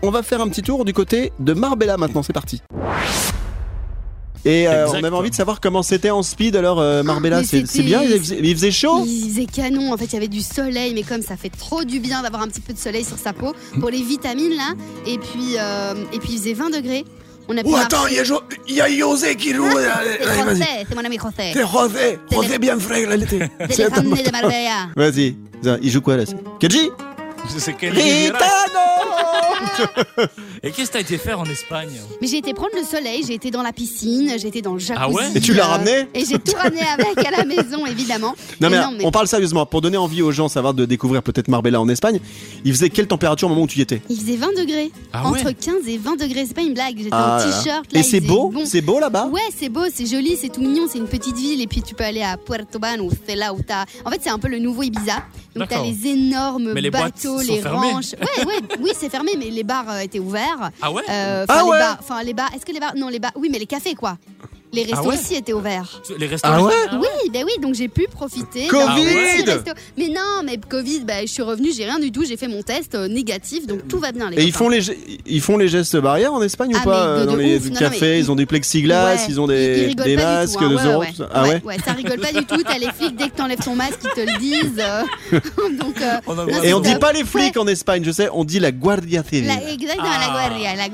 On 0.02 0.10
va 0.10 0.22
faire 0.22 0.40
un 0.40 0.48
petit 0.48 0.62
tour 0.62 0.84
du 0.84 0.92
côté 0.94 1.32
de 1.38 1.52
Marbella 1.52 1.96
maintenant, 1.96 2.22
c'est 2.22 2.32
parti. 2.32 2.62
Et 4.46 4.66
euh, 4.68 4.88
on 4.88 4.94
avait 4.94 5.10
envie 5.10 5.28
de 5.28 5.34
savoir 5.34 5.60
comment 5.60 5.82
c'était 5.82 6.08
en 6.08 6.22
speed 6.22 6.56
alors 6.56 6.80
euh, 6.80 7.02
Marbella, 7.02 7.38
Ah, 7.38 7.40
mais 7.52 7.64
c'est 7.66 7.82
bien, 7.82 8.02
il 8.02 8.18
faisait, 8.18 8.38
il 8.42 8.54
faisait 8.56 8.70
chaud 8.70 9.04
Il 9.06 9.28
faisait 9.28 9.44
canon, 9.44 9.92
en 9.92 9.98
fait 9.98 10.06
il 10.06 10.12
y 10.14 10.16
avait 10.16 10.28
du 10.28 10.40
soleil, 10.40 10.94
mais 10.94 11.02
comme 11.02 11.20
ça 11.20 11.36
fait 11.36 11.50
trop 11.50 11.84
du 11.84 12.00
bien 12.00 12.22
d'avoir 12.22 12.42
un 12.42 12.48
petit 12.48 12.62
peu 12.62 12.72
de 12.72 12.78
soleil 12.78 13.04
sur 13.04 13.18
sa 13.18 13.34
peau 13.34 13.54
pour 13.78 13.90
les 13.90 14.02
vitamines 14.02 14.56
là. 14.56 14.72
Et 15.06 15.18
puis, 15.18 15.56
euh, 15.58 15.92
et 16.14 16.18
puis 16.18 16.30
il 16.32 16.38
faisait 16.38 16.54
20 16.54 16.70
degrés. 16.70 17.04
On 17.48 17.56
a 17.58 17.62
pu 17.62 17.68
Oh, 17.70 17.76
attends, 17.76 18.06
il 18.06 18.14
y, 18.74 18.80
a 18.80 18.88
y 18.88 18.98
José 18.98 19.34
qui 19.34 19.52
joue. 19.52 19.68
C'est 19.70 20.42
vas-y. 20.42 20.56
José, 20.56 20.64
c'est 20.88 20.94
mon 20.94 21.04
ami 21.04 21.18
José. 21.18 21.52
C'est 21.52 21.66
José. 21.66 22.18
José 22.32 22.58
bien 22.58 22.78
frais, 22.78 23.04
l'été. 23.16 23.40
C'est 23.68 23.90
de 23.90 24.30
Marbella. 24.32 24.88
Vas-y, 24.96 25.36
il 25.82 25.90
joue 25.90 26.00
quoi 26.00 26.16
là 26.16 26.24
c'est- 26.24 26.36
Kenji? 26.60 26.88
C'est 27.58 27.74
quel 27.74 27.92
Ritano 27.92 28.79
Et 30.62 30.70
qu'est-ce 30.70 30.88
que 30.88 30.94
t'as 30.94 31.00
été 31.00 31.18
faire 31.18 31.40
en 31.40 31.44
Espagne 31.44 31.88
Mais 32.20 32.26
j'ai 32.26 32.38
été 32.38 32.52
prendre 32.54 32.74
le 32.76 32.84
soleil, 32.84 33.22
j'ai 33.26 33.34
été 33.34 33.50
dans 33.50 33.62
la 33.62 33.72
piscine, 33.72 34.32
j'ai 34.38 34.48
été 34.48 34.62
dans 34.62 34.74
le 34.74 34.78
jacuzzi. 34.78 35.02
Ah 35.04 35.10
ouais 35.10 35.24
Et 35.34 35.40
tu 35.40 35.54
l'as 35.54 35.64
euh, 35.64 35.68
ramené 35.68 36.08
Et 36.14 36.24
j'ai 36.24 36.38
tout 36.38 36.56
ramené 36.56 36.80
avec 36.82 37.26
à 37.26 37.30
la 37.30 37.44
maison, 37.44 37.86
évidemment. 37.86 38.34
Non 38.60 38.70
mais, 38.70 38.78
on 39.04 39.10
parle 39.10 39.28
sérieusement, 39.28 39.66
pour 39.66 39.80
donner 39.80 39.96
envie 39.96 40.22
aux 40.22 40.32
gens 40.32 40.48
savoir 40.48 40.74
de 40.74 40.84
découvrir 40.84 41.22
peut-être 41.22 41.48
Marbella 41.48 41.80
en 41.80 41.88
Espagne, 41.88 42.20
il 42.64 42.72
faisait 42.72 42.90
quelle 42.90 43.06
température 43.06 43.46
au 43.46 43.50
moment 43.50 43.62
où 43.62 43.66
tu 43.66 43.78
y 43.78 43.82
étais 43.82 44.02
Il 44.10 44.18
faisait 44.18 44.36
20 44.36 44.48
degrés. 44.58 44.90
Ah 45.12 45.30
ouais 45.30 45.40
Entre 45.40 45.52
15 45.52 45.88
et 45.88 45.98
20 45.98 46.16
degrés, 46.16 46.44
c'est 46.46 46.54
pas 46.54 46.62
une 46.62 46.74
blague. 46.74 46.96
J'étais 46.98 47.10
Ah 47.12 47.38
en 47.40 47.50
t-shirt. 47.50 47.84
Et 47.94 48.02
c'est 48.02 48.20
beau 48.20 48.50
bon. 48.50 48.64
C'est 48.66 48.80
beau 48.80 49.00
là-bas 49.00 49.26
Ouais, 49.32 49.40
c'est 49.56 49.68
beau, 49.68 49.84
c'est 49.92 50.06
joli, 50.06 50.36
c'est 50.36 50.50
tout 50.50 50.60
mignon, 50.60 50.86
c'est 50.90 50.98
une 50.98 51.08
petite 51.08 51.36
ville 51.36 51.60
et 51.60 51.66
puis 51.66 51.82
tu 51.82 51.94
peux 51.94 52.04
aller 52.04 52.22
à 52.22 52.36
Puerto 52.36 52.78
Banús, 52.78 53.12
c'est 53.26 53.36
là 53.36 53.52
où 53.52 53.60
t'as. 53.62 53.84
En 54.04 54.10
fait, 54.10 54.20
c'est 54.22 54.30
un 54.30 54.38
peu 54.38 54.48
le 54.48 54.58
nouveau 54.58 54.82
Ibiza. 54.82 55.22
Donc 55.54 55.68
t'as 55.68 55.76
D'accord. 55.76 55.84
les 55.86 56.06
énormes 56.06 56.72
Mais 56.74 56.80
les 56.80 56.90
boîtes 56.90 57.14
bateaux, 57.14 57.40
les 57.40 57.60
ranches. 57.60 58.12
Ouais, 58.12 58.44
ouais, 58.44 58.60
oui, 58.80 58.90
c'est 58.94 59.08
fermé, 59.10 59.32
mais 59.38 59.50
les 59.50 59.64
bars 59.64 59.90
euh, 59.90 59.98
étaient 59.98 60.20
ouverts. 60.20 60.70
Ah 60.80 60.92
ouais 60.92 61.02
Euh, 61.10 61.44
Ah 61.48 61.62
les 61.64 61.68
ouais 61.70 61.78
bars, 61.78 61.96
enfin 61.98 62.22
les 62.22 62.34
bars. 62.34 62.50
Est-ce 62.54 62.64
que 62.64 62.72
les 62.72 62.78
bars 62.80 62.94
Non, 62.94 63.08
les 63.08 63.18
bars. 63.18 63.32
Oui, 63.34 63.48
mais 63.50 63.58
les 63.58 63.66
cafés 63.66 63.94
quoi. 63.94 64.16
Les 64.72 64.82
restos 64.82 64.98
Ah 64.98 65.02
ouais 65.08 65.14
aussi 65.18 65.34
étaient 65.34 65.52
ouverts. 65.52 66.00
Les 66.18 66.26
restaurants 66.26 66.56
Ah 66.56 66.94
ouais 66.94 66.98
Oui, 67.24 67.30
ben 67.32 67.44
oui, 67.44 67.52
donc 67.60 67.74
j'ai 67.74 67.88
pu 67.88 68.06
profiter. 68.10 68.66
Covid 68.68 68.86
Ah 68.86 69.52
resto. 69.52 69.70
Mais 69.98 70.08
non, 70.08 70.42
mais 70.44 70.58
Covid, 70.58 71.00
ben, 71.00 71.26
je 71.26 71.32
suis 71.32 71.42
revenue, 71.42 71.70
j'ai 71.76 71.84
rien 71.84 71.98
du 71.98 72.12
tout, 72.12 72.24
j'ai 72.24 72.36
fait 72.36 72.46
mon 72.48 72.62
test 72.62 72.94
euh, 72.94 73.08
négatif, 73.08 73.66
donc 73.66 73.88
tout 73.88 73.98
va 73.98 74.12
bien 74.12 74.30
les 74.30 74.40
Et 74.42 74.44
ils 74.46 74.52
font 74.52 74.68
les 74.68 74.80
ils 75.26 75.40
font 75.40 75.56
les 75.56 75.68
gestes 75.68 75.96
barrières 75.96 76.32
en 76.32 76.42
Espagne 76.42 76.74
ou 76.74 76.78
Ah, 76.80 76.84
pas 76.84 77.04
de- 77.04 77.08
euh, 77.22 77.26
dans 77.26 77.32
de 77.34 77.38
les 77.38 77.56
ouf. 77.56 77.64
Non, 77.64 77.70
non, 77.72 77.78
cafés 77.80 78.18
Ils 78.18 78.30
ont 78.30 78.36
des 78.36 78.46
plexiglas, 78.46 79.06
Ouais, 79.14 79.20
ils 79.28 79.40
ont 79.40 79.44
ils 79.50 79.94
des, 79.94 79.94
des 79.94 80.16
masques 80.16 80.58
tout, 80.58 80.64
hein. 80.64 80.68
de 80.68 80.74
Ouais, 80.76 80.82
Zorro, 80.82 81.00
ouais, 81.00 81.10
tout 81.10 81.16
ça. 81.16 81.22
ouais. 81.24 81.30
Ah 81.34 81.42
ouais, 81.44 81.62
Ouais, 81.64 81.76
ça 81.84 81.92
rigole 81.92 82.20
pas 82.20 82.32
du 82.32 82.44
tout. 82.46 82.62
T'as 82.62 82.78
les 82.78 82.90
flics 82.92 83.16
dès 83.16 83.28
que 83.28 83.36
t'enlèves 83.36 83.58
ton 83.64 83.74
masque, 83.74 83.98
ils 84.04 84.10
te 84.10 84.20
le 84.30 84.38
disent. 84.38 84.78
euh, 84.78 85.02
Donc, 85.80 86.00
euh, 86.00 86.16
On 86.26 86.38
a- 86.38 86.44
non, 86.46 86.62
Et 86.62 86.72
on 86.74 86.80
dit 86.80 86.94
pas 86.96 87.12
les 87.12 87.24
flics 87.24 87.56
en 87.56 87.66
Espagne, 87.66 88.02
je 88.04 88.10
sais, 88.12 88.28
on 88.32 88.44
dit 88.44 88.60
la 88.60 88.70
Guardia 88.72 89.22
Civil. 89.28 89.48
La- 89.48 89.72
exactement, 89.72 90.06
Ah. 90.12 90.26
la 90.26 90.48
guardia, 90.48 90.76
la. 90.76 90.88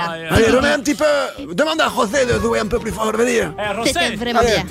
Ah, 0.00 0.12
euh, 0.14 0.26
Allez, 0.30 0.50
remets 0.50 0.68
un 0.72 0.80
petit 0.80 0.94
peu. 0.94 1.54
Demande 1.54 1.80
à 1.80 1.88
José 1.88 2.26
de 2.26 2.38
jouer 2.40 2.58
un 2.58 2.66
peu 2.66 2.78
plus 2.78 2.90
fort, 2.98 3.12
venir. 3.16 3.52
Eh, 3.58 3.86
C'était 3.86 4.16
vraiment 4.16 4.40
Allez. 4.40 4.48
bien. 4.48 4.64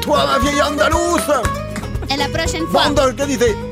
Toi, 0.00 0.26
ma 0.26 0.38
vieille 0.38 0.62
andalouse. 0.62 1.32
Et 2.12 2.16
la 2.16 2.28
prochaine 2.28 2.66
fois, 2.66 2.82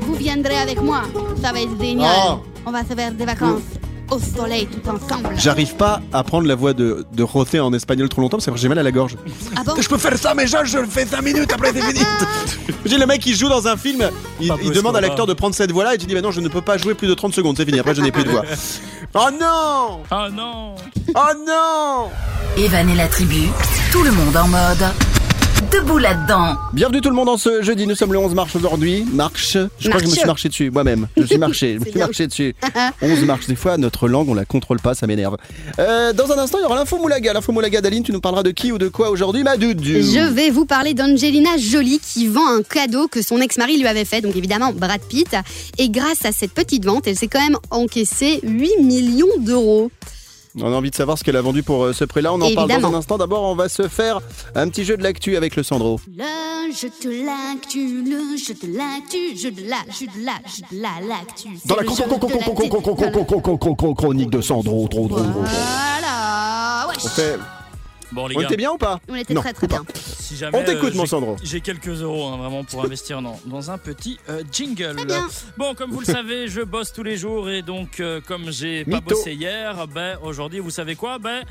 vous 0.01 0.15
viendrez 0.15 0.57
avec 0.57 0.81
moi. 0.81 1.01
Ça 1.41 1.51
va 1.51 1.61
être 1.61 1.79
génial. 1.79 2.11
Oh. 2.27 2.39
On 2.65 2.71
va 2.71 2.81
se 2.83 2.93
faire 2.93 3.11
des 3.11 3.25
vacances 3.25 3.61
au 4.09 4.19
soleil 4.19 4.67
tout 4.67 4.89
ensemble. 4.89 5.29
J'arrive 5.37 5.75
pas 5.75 6.01
à 6.11 6.23
prendre 6.23 6.47
la 6.47 6.55
voix 6.55 6.73
de, 6.73 7.05
de 7.11 7.25
José 7.25 7.59
en 7.59 7.73
espagnol 7.73 8.09
trop 8.09 8.21
longtemps 8.21 8.37
parce 8.37 8.45
que 8.45 8.57
j'ai 8.57 8.69
mal 8.69 8.79
à 8.79 8.83
la 8.83 8.91
gorge. 8.91 9.15
Ah 9.55 9.63
bon 9.65 9.73
Je 9.79 9.87
peux 9.87 9.97
faire 9.97 10.17
ça, 10.17 10.33
mais 10.35 10.47
genre, 10.47 10.65
je 10.65 10.79
le 10.79 10.87
fais 10.87 11.05
5 11.05 11.21
minutes 11.21 11.51
après, 11.53 11.71
c'est 11.73 11.81
fini. 11.81 12.01
J'ai 12.85 12.97
le 12.97 13.05
mec 13.05 13.21
qui 13.21 13.33
joue 13.33 13.47
dans 13.47 13.67
un 13.67 13.77
film, 13.77 14.09
il, 14.41 14.47
demande 14.47 14.65
à 14.65 14.69
Escobar. 14.71 15.01
l'acteur 15.01 15.25
de 15.25 15.33
prendre 15.33 15.55
cette 15.55 15.71
voix-là 15.71 15.95
et 15.95 15.97
tu 15.97 16.05
dis, 16.05 16.13
mais 16.13 16.21
non, 16.21 16.31
je 16.31 16.41
ne 16.41 16.49
peux 16.49 16.61
pas 16.61 16.77
jouer 16.77 16.93
plus 16.95 17.07
de 17.07 17.13
30 17.13 17.33
secondes, 17.33 17.55
c'est 17.55 17.65
fini, 17.65 17.79
après 17.79 17.95
je 17.95 18.01
n'ai 18.01 18.11
plus 18.11 18.23
de 18.23 18.29
voix. 18.29 18.43
Oh 19.15 19.29
non 19.31 20.01
Ah 20.09 20.27
non 20.31 20.73
Oh 21.13 21.19
non 21.45 22.09
Evan 22.57 22.89
et 22.89 22.95
la 22.95 23.07
tribu, 23.07 23.47
tout 23.91 24.01
le 24.01 24.11
monde 24.11 24.35
en 24.35 24.47
mode 24.47 24.85
debout 25.71 25.97
là-dedans. 25.97 26.55
Bienvenue 26.73 27.01
tout 27.01 27.09
le 27.09 27.15
monde 27.15 27.29
en 27.29 27.37
ce 27.37 27.61
jeudi, 27.61 27.87
nous 27.87 27.95
sommes 27.95 28.11
le 28.11 28.19
11 28.19 28.33
mars 28.33 28.55
aujourd'hui. 28.55 29.05
Marche, 29.13 29.57
je 29.79 29.89
crois 29.89 30.01
que 30.01 30.05
je 30.07 30.11
me 30.11 30.15
suis 30.15 30.25
marché 30.25 30.49
dessus, 30.49 30.71
moi-même. 30.71 31.07
Je 31.15 31.23
suis 31.23 31.37
marché, 31.37 31.75
je 31.75 31.85
me 31.85 31.89
suis 31.89 31.99
marché 31.99 32.27
dessus. 32.27 32.55
11 33.01 33.21
marche, 33.25 33.47
des 33.47 33.55
fois 33.55 33.77
notre 33.77 34.07
langue 34.07 34.29
on 34.29 34.33
la 34.33 34.45
contrôle 34.45 34.79
pas, 34.79 34.95
ça 34.95 35.07
m'énerve. 35.07 35.37
Euh, 35.79 36.11
dans 36.13 36.31
un 36.31 36.37
instant 36.37 36.57
il 36.59 36.63
y 36.63 36.65
aura 36.65 36.75
l'info 36.75 36.97
Moulaga. 36.97 37.33
L'info 37.33 37.51
Moulaga 37.51 37.81
d'Aline, 37.81 38.03
tu 38.03 38.11
nous 38.11 38.21
parleras 38.21 38.43
de 38.43 38.51
qui 38.51 38.71
ou 38.71 38.77
de 38.77 38.87
quoi 38.87 39.09
aujourd'hui, 39.09 39.43
ma 39.43 39.57
doudou 39.57 39.83
Je 39.83 40.27
vais 40.33 40.49
vous 40.49 40.65
parler 40.65 40.93
d'Angelina 40.93 41.57
Jolie 41.57 41.99
qui 41.99 42.27
vend 42.27 42.47
un 42.47 42.63
cadeau 42.63 43.07
que 43.07 43.21
son 43.21 43.39
ex-mari 43.39 43.77
lui 43.77 43.87
avait 43.87 44.05
fait, 44.05 44.21
donc 44.21 44.35
évidemment 44.35 44.73
Brad 44.73 45.01
Pitt. 45.01 45.35
Et 45.77 45.89
grâce 45.89 46.25
à 46.25 46.31
cette 46.31 46.53
petite 46.53 46.85
vente, 46.85 47.07
elle 47.07 47.17
s'est 47.17 47.27
quand 47.27 47.41
même 47.41 47.57
encaissé 47.71 48.39
8 48.43 48.81
millions 48.81 49.27
d'euros. 49.39 49.91
On 50.61 50.71
a 50.71 50.75
envie 50.75 50.91
de 50.91 50.95
savoir 50.95 51.17
ce 51.17 51.23
qu'elle 51.23 51.35
a 51.35 51.41
vendu 51.41 51.63
pour 51.63 51.83
euh, 51.83 51.93
ce 51.93 52.05
prix-là, 52.05 52.31
on 52.33 52.39
en 52.41 52.53
parle 52.53 52.69
dans 52.69 52.87
un 52.89 52.93
instant. 52.93 53.17
D'abord 53.17 53.43
on 53.43 53.55
va 53.55 53.69
se 53.69 53.87
faire 53.87 54.19
un 54.53 54.69
petit 54.69 54.83
jeu 54.85 54.97
de 54.97 55.03
l'actu 55.03 55.35
avec 55.35 55.55
le 55.55 55.63
Sandro. 55.63 55.99
Le 56.07 56.71
jeu 56.73 56.89
de 57.03 57.25
l'actu, 57.25 58.03
le 58.03 58.37
jeu 58.37 58.53
de 58.53 58.77
l'actu, 58.77 59.35
jeu 59.37 59.51
de 59.51 59.67
la, 59.67 59.77
jeu 59.91 60.05
de 60.05 60.23
la, 60.25 60.33
jeu 60.45 60.63
de 60.71 60.81
la, 60.81 61.07
l'actu. 61.07 61.49
C'est 61.59 61.67
Dans 61.67 61.75
la 61.75 61.81
le 61.81 61.89
jeu 61.89 61.95
de 61.95 62.09
l'actu. 62.09 63.95
chronique 63.95 64.29
de 64.29 64.41
Sandro, 64.41 64.87
trop 64.87 65.07
trop 65.07 65.17
Voilà. 65.23 66.87
On 67.03 67.07
fait. 67.09 67.39
Bon 68.11 68.27
les 68.27 68.35
On 68.37 68.41
gars, 68.41 68.45
était 68.45 68.57
bien 68.57 68.71
ou 68.71 68.77
pas 68.77 68.99
On 69.09 69.15
était 69.15 69.33
Non, 69.33 69.41
très 69.41 69.53
très 69.53 69.65
ou 69.65 69.69
pas. 69.69 69.77
bien. 69.79 69.85
Si 70.23 70.37
jamais 70.37 70.57
On 70.57 70.63
t'écoute, 70.63 70.93
euh, 70.93 70.97
mon 70.97 71.03
j'ai- 71.03 71.09
Sandro. 71.09 71.35
J'ai 71.43 71.61
quelques 71.61 72.01
euros 72.01 72.27
hein, 72.27 72.37
vraiment 72.37 72.63
pour 72.63 72.83
investir 72.83 73.21
dans, 73.21 73.39
dans 73.45 73.69
un 73.71 73.77
petit 73.77 74.17
euh, 74.29 74.41
jingle. 74.51 74.95
Bon, 75.57 75.75
comme 75.75 75.91
vous 75.91 75.99
le 75.99 76.05
savez, 76.05 76.47
je 76.47 76.61
bosse 76.61 76.93
tous 76.93 77.03
les 77.03 77.17
jours 77.17 77.49
et 77.49 77.61
donc 77.61 77.99
euh, 77.99 78.21
comme 78.25 78.51
j'ai 78.51 78.85
pas 78.85 79.01
bossé 79.01 79.33
hier, 79.33 79.87
ben 79.87 80.17
aujourd'hui, 80.23 80.59
vous 80.59 80.69
savez 80.71 80.95
quoi? 80.95 81.19
Ben 81.19 81.43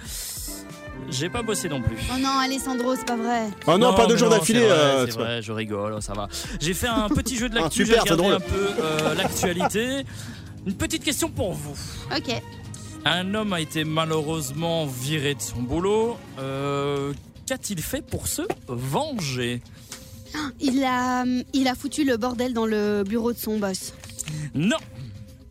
j'ai 1.10 1.28
pas 1.28 1.42
bossé 1.42 1.68
non 1.68 1.80
plus. 1.82 1.96
Oh 2.14 2.18
non, 2.18 2.38
Alessandro, 2.38 2.94
c'est 2.96 3.06
pas 3.06 3.16
vrai. 3.16 3.48
Oh 3.66 3.76
non, 3.76 3.92
pas 3.94 4.06
deux 4.06 4.16
jours 4.16 4.30
d'affilée. 4.30 4.60
C'est 5.06 5.12
vrai, 5.12 5.24
euh, 5.38 5.42
je 5.42 5.52
rigole, 5.52 6.00
ça 6.00 6.12
va. 6.14 6.28
J'ai 6.60 6.74
fait 6.74 6.86
un 6.88 7.08
petit 7.08 7.36
jeu 7.36 7.48
de 7.48 7.56
Ah, 7.58 7.62
l'actu, 7.62 7.84
super, 7.84 8.02
j'ai 8.02 8.08
c'est 8.08 8.14
regardé 8.14 8.22
drôle. 8.22 8.34
un 8.34 8.40
peu 8.40 8.82
euh, 8.82 9.14
l'actualité. 9.14 10.04
Une 10.66 10.74
petite 10.74 11.02
question 11.02 11.28
pour 11.28 11.52
vous. 11.54 11.74
Ok. 12.16 12.40
Un 13.04 13.34
homme 13.34 13.52
a 13.52 13.60
été 13.60 13.82
malheureusement 13.82 14.86
viré 14.86 15.34
de 15.34 15.40
son 15.42 15.60
boulot. 15.62 16.16
Euh, 16.38 17.12
Qu'a-t-il 17.46 17.80
fait 17.82 18.02
pour 18.02 18.28
se 18.28 18.42
venger 18.68 19.60
Il 20.60 20.82
a, 20.84 21.24
il 21.52 21.68
a 21.68 21.74
foutu 21.74 22.04
le 22.04 22.16
bordel 22.16 22.52
dans 22.54 22.66
le 22.66 23.02
bureau 23.06 23.32
de 23.32 23.38
son 23.38 23.58
boss. 23.58 23.92
Non 24.54 24.76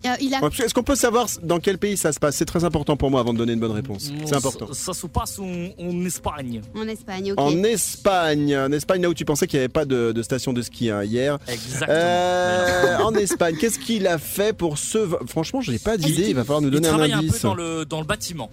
Euh, 0.05 0.09
Il 0.19 0.33
a 0.33 0.39
Est-ce 0.47 0.73
qu'on 0.73 0.81
peut 0.81 0.95
savoir 0.95 1.27
dans 1.43 1.59
quel 1.59 1.77
pays 1.77 1.95
ça 1.97 2.11
se 2.11 2.19
passe? 2.19 2.35
C'est 2.37 2.45
très 2.45 2.63
important 2.63 2.97
pour 2.97 3.11
moi 3.11 3.19
avant 3.19 3.33
de 3.33 3.37
donner 3.37 3.53
une 3.53 3.59
bonne 3.59 3.71
réponse. 3.73 4.09
C'est 4.25 4.35
important. 4.35 4.67
Ça, 4.73 4.93
ça 4.93 4.99
se 5.01 5.05
passe 5.05 5.37
en, 5.37 5.45
en 5.77 6.05
Espagne. 6.05 6.61
en 6.73 6.87
Espagne, 6.87 7.33
ok. 7.33 7.39
En 7.39 7.63
Espagne, 7.63 8.57
en 8.57 8.71
Espagne 8.71 9.01
là 9.03 9.09
où 9.09 9.13
tu 9.13 9.25
pensais 9.25 9.45
qu'il 9.45 9.59
n'y 9.59 9.65
avait 9.65 9.69
pas 9.69 9.85
de, 9.85 10.11
de 10.11 10.23
station 10.23 10.53
de 10.53 10.63
ski 10.63 10.89
hein, 10.89 11.03
hier. 11.03 11.37
Exactement. 11.47 11.87
Euh, 11.91 12.97
en 13.03 13.13
Espagne, 13.13 13.55
qu'est-ce 13.59 13.77
qu'il 13.77 14.07
a 14.07 14.17
fait 14.17 14.53
pour 14.57 14.79
ce... 14.79 15.07
Franchement, 15.27 15.61
j'ai 15.61 15.77
pas 15.77 15.97
d'idée, 15.97 16.29
il 16.29 16.35
va 16.35 16.43
falloir 16.43 16.61
nous 16.61 16.69
Il 16.69 16.71
donner 16.71 16.87
un 16.87 16.91
travaille 16.91 17.13
un 17.13 17.19
peu 17.19 17.25
indice. 17.27 17.41
dans 17.43 17.53
le, 17.53 17.85
dans 17.85 17.99
le 17.99 18.07
bâtiment. 18.07 18.49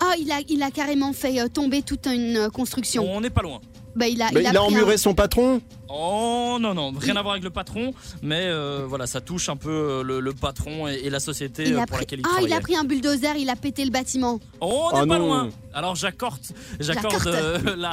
Ah, 0.00 0.12
il 0.18 0.30
a, 0.30 0.40
il 0.48 0.62
a 0.62 0.70
carrément 0.70 1.12
fait 1.12 1.40
euh, 1.40 1.48
tomber 1.48 1.82
toute 1.82 2.06
une 2.06 2.36
euh, 2.36 2.48
construction. 2.50 3.04
On 3.10 3.20
n'est 3.20 3.30
pas 3.30 3.42
loin. 3.42 3.60
Bah, 3.94 4.06
il 4.08 4.20
a, 4.20 4.26
Bah, 4.30 4.40
il 4.40 4.46
a 4.46 4.50
il 4.50 4.56
a 4.56 4.58
pris 4.58 4.58
un- 4.58 4.62
emmuré 4.76 4.98
son 4.98 5.14
patron 5.14 5.60
Oh 5.88 6.58
non, 6.60 6.74
non, 6.74 6.92
rien 6.98 7.16
à 7.16 7.22
voir 7.22 7.32
avec 7.32 7.44
le 7.44 7.48
patron, 7.50 7.94
mais 8.20 8.40
euh, 8.42 8.84
voilà, 8.86 9.06
ça 9.06 9.22
touche 9.22 9.48
un 9.48 9.56
peu 9.56 10.02
le, 10.04 10.20
le 10.20 10.32
patron 10.34 10.86
et, 10.88 10.94
et 11.04 11.08
la 11.10 11.18
société 11.20 11.62
il 11.68 11.74
a 11.78 11.86
pour 11.86 11.96
pris- 11.96 12.00
laquelle 12.00 12.18
il 12.18 12.24
Ah, 12.26 12.28
travaillait. 12.28 12.50
il 12.50 12.58
a 12.58 12.60
pris 12.60 12.76
un 12.76 12.84
bulldozer, 12.84 13.36
il 13.38 13.48
a 13.48 13.56
pété 13.56 13.84
le 13.86 13.90
bâtiment. 13.90 14.38
Oh, 14.60 14.88
on 14.92 14.96
Ah 14.96 15.00
n'est 15.02 15.06
pas 15.08 15.18
non. 15.18 15.26
loin. 15.28 15.48
Alors 15.72 15.94
j'accorde, 15.94 16.40
j'accorde 16.80 17.26
euh, 17.28 17.58
la, 17.76 17.90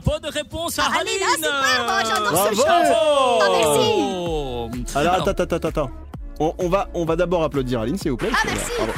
bonne 0.00 0.24
réponse 0.32 0.78
à 0.78 0.84
Ah, 0.86 1.00
Aline. 1.00 1.20
Ah, 1.22 1.34
super, 1.36 1.84
bah, 1.86 2.02
j'adore 2.08 2.28
ce 2.28 2.32
Bravo. 2.32 2.54
jeu. 2.54 2.62
Bravo. 2.62 2.84
Ah, 4.94 4.98
Alors, 5.00 5.14
Alors, 5.14 5.28
attends, 5.28 5.42
attends, 5.42 5.56
attends, 5.56 5.68
attends. 5.68 5.90
On, 6.40 6.54
on 6.58 6.68
va, 6.68 6.88
on 6.94 7.04
va 7.04 7.14
d'abord 7.16 7.42
applaudir 7.44 7.80
Aline, 7.80 7.98
s'il 7.98 8.10
vous 8.12 8.16
plaît. 8.16 8.30
Ah, 8.32 8.38
merci. 8.46 8.70
Pardon. 8.78 8.92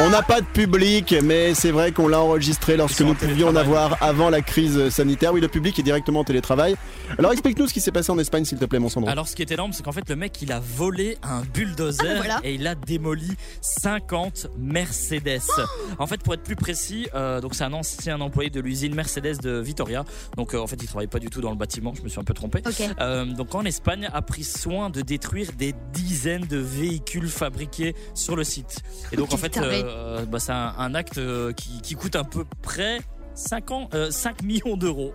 On 0.00 0.08
n'a 0.08 0.22
pas 0.22 0.40
de 0.40 0.46
public, 0.46 1.14
mais 1.22 1.54
c'est 1.54 1.70
vrai 1.70 1.92
qu'on 1.92 2.08
l'a 2.08 2.20
enregistré 2.20 2.76
lorsque 2.76 3.02
nous 3.02 3.10
en 3.12 3.14
pouvions 3.14 3.48
en 3.48 3.56
avoir 3.56 4.02
avant 4.02 4.30
la 4.30 4.40
crise 4.40 4.88
sanitaire. 4.88 5.32
Oui, 5.34 5.40
le 5.40 5.48
public 5.48 5.78
est 5.78 5.82
directement 5.82 6.20
en 6.20 6.24
télétravail. 6.24 6.76
Alors 7.18 7.30
explique-nous 7.32 7.68
ce 7.68 7.74
qui 7.74 7.80
s'est 7.80 7.92
passé 7.92 8.10
en 8.10 8.18
Espagne, 8.18 8.44
s'il 8.46 8.58
te 8.58 8.64
plaît, 8.64 8.78
mon 8.78 8.88
Sandro. 8.88 9.10
Alors 9.10 9.28
ce 9.28 9.36
qui 9.36 9.42
est 9.42 9.50
énorme, 9.52 9.72
c'est 9.74 9.82
qu'en 9.82 9.92
fait 9.92 10.08
le 10.08 10.16
mec 10.16 10.40
il 10.40 10.50
a 10.50 10.60
volé 10.60 11.18
un 11.22 11.42
bulldozer 11.42 12.06
Ah, 12.10 12.16
voilà. 12.16 12.40
et 12.42 12.54
il 12.54 12.66
a 12.66 12.74
démoli 12.74 13.30
50 13.60 14.48
Mercedes. 14.58 15.40
en 15.98 16.06
fait 16.06 16.22
pour 16.22 16.32
être 16.34 16.42
plus 16.42 16.56
précis, 16.56 17.06
euh, 17.14 17.40
donc 17.42 17.54
c'est 17.54 17.64
un 17.64 17.72
ancien 17.74 18.20
employé 18.22 18.48
de 18.48 18.60
l'usine 18.60 18.94
Mercedes 18.94 19.36
de 19.42 19.58
Vitoria. 19.60 20.04
Donc 20.38 20.54
euh, 20.54 20.58
en 20.58 20.66
fait 20.66 20.78
il 20.82 20.88
travaille 20.88 21.06
pas 21.06 21.18
du 21.20 21.28
tout 21.28 21.42
dans 21.42 21.50
le 21.50 21.56
bâtiment, 21.56 21.92
je 21.94 22.02
me 22.02 22.08
suis 22.08 22.18
un 22.18 22.24
peu 22.24 22.34
trompé. 22.34 22.62
Euh, 23.00 23.26
donc 23.26 23.54
en 23.54 23.64
Espagne 23.66 24.08
a 24.12 24.22
pris 24.22 24.44
soin 24.44 24.88
de 24.88 25.02
détruire 25.02 25.50
des 25.56 25.74
dizaines 25.92 26.46
de 26.46 26.56
véhicules 26.58 27.28
fabriqués 27.28 27.94
sur 28.14 28.36
le 28.36 28.42
site. 28.44 28.80
Et 29.12 29.16
donc 29.16 29.32
en 29.32 29.36
fait. 29.36 29.52
Euh, 29.82 30.24
bah, 30.26 30.38
c'est 30.38 30.52
un, 30.52 30.72
un 30.78 30.94
acte 30.94 31.18
euh, 31.18 31.52
qui, 31.52 31.80
qui 31.82 31.94
coûte 31.94 32.16
à 32.16 32.24
peu 32.24 32.44
près 32.62 33.00
5, 33.34 33.70
ans, 33.70 33.88
euh, 33.94 34.10
5 34.10 34.42
millions 34.42 34.76
d'euros. 34.76 35.14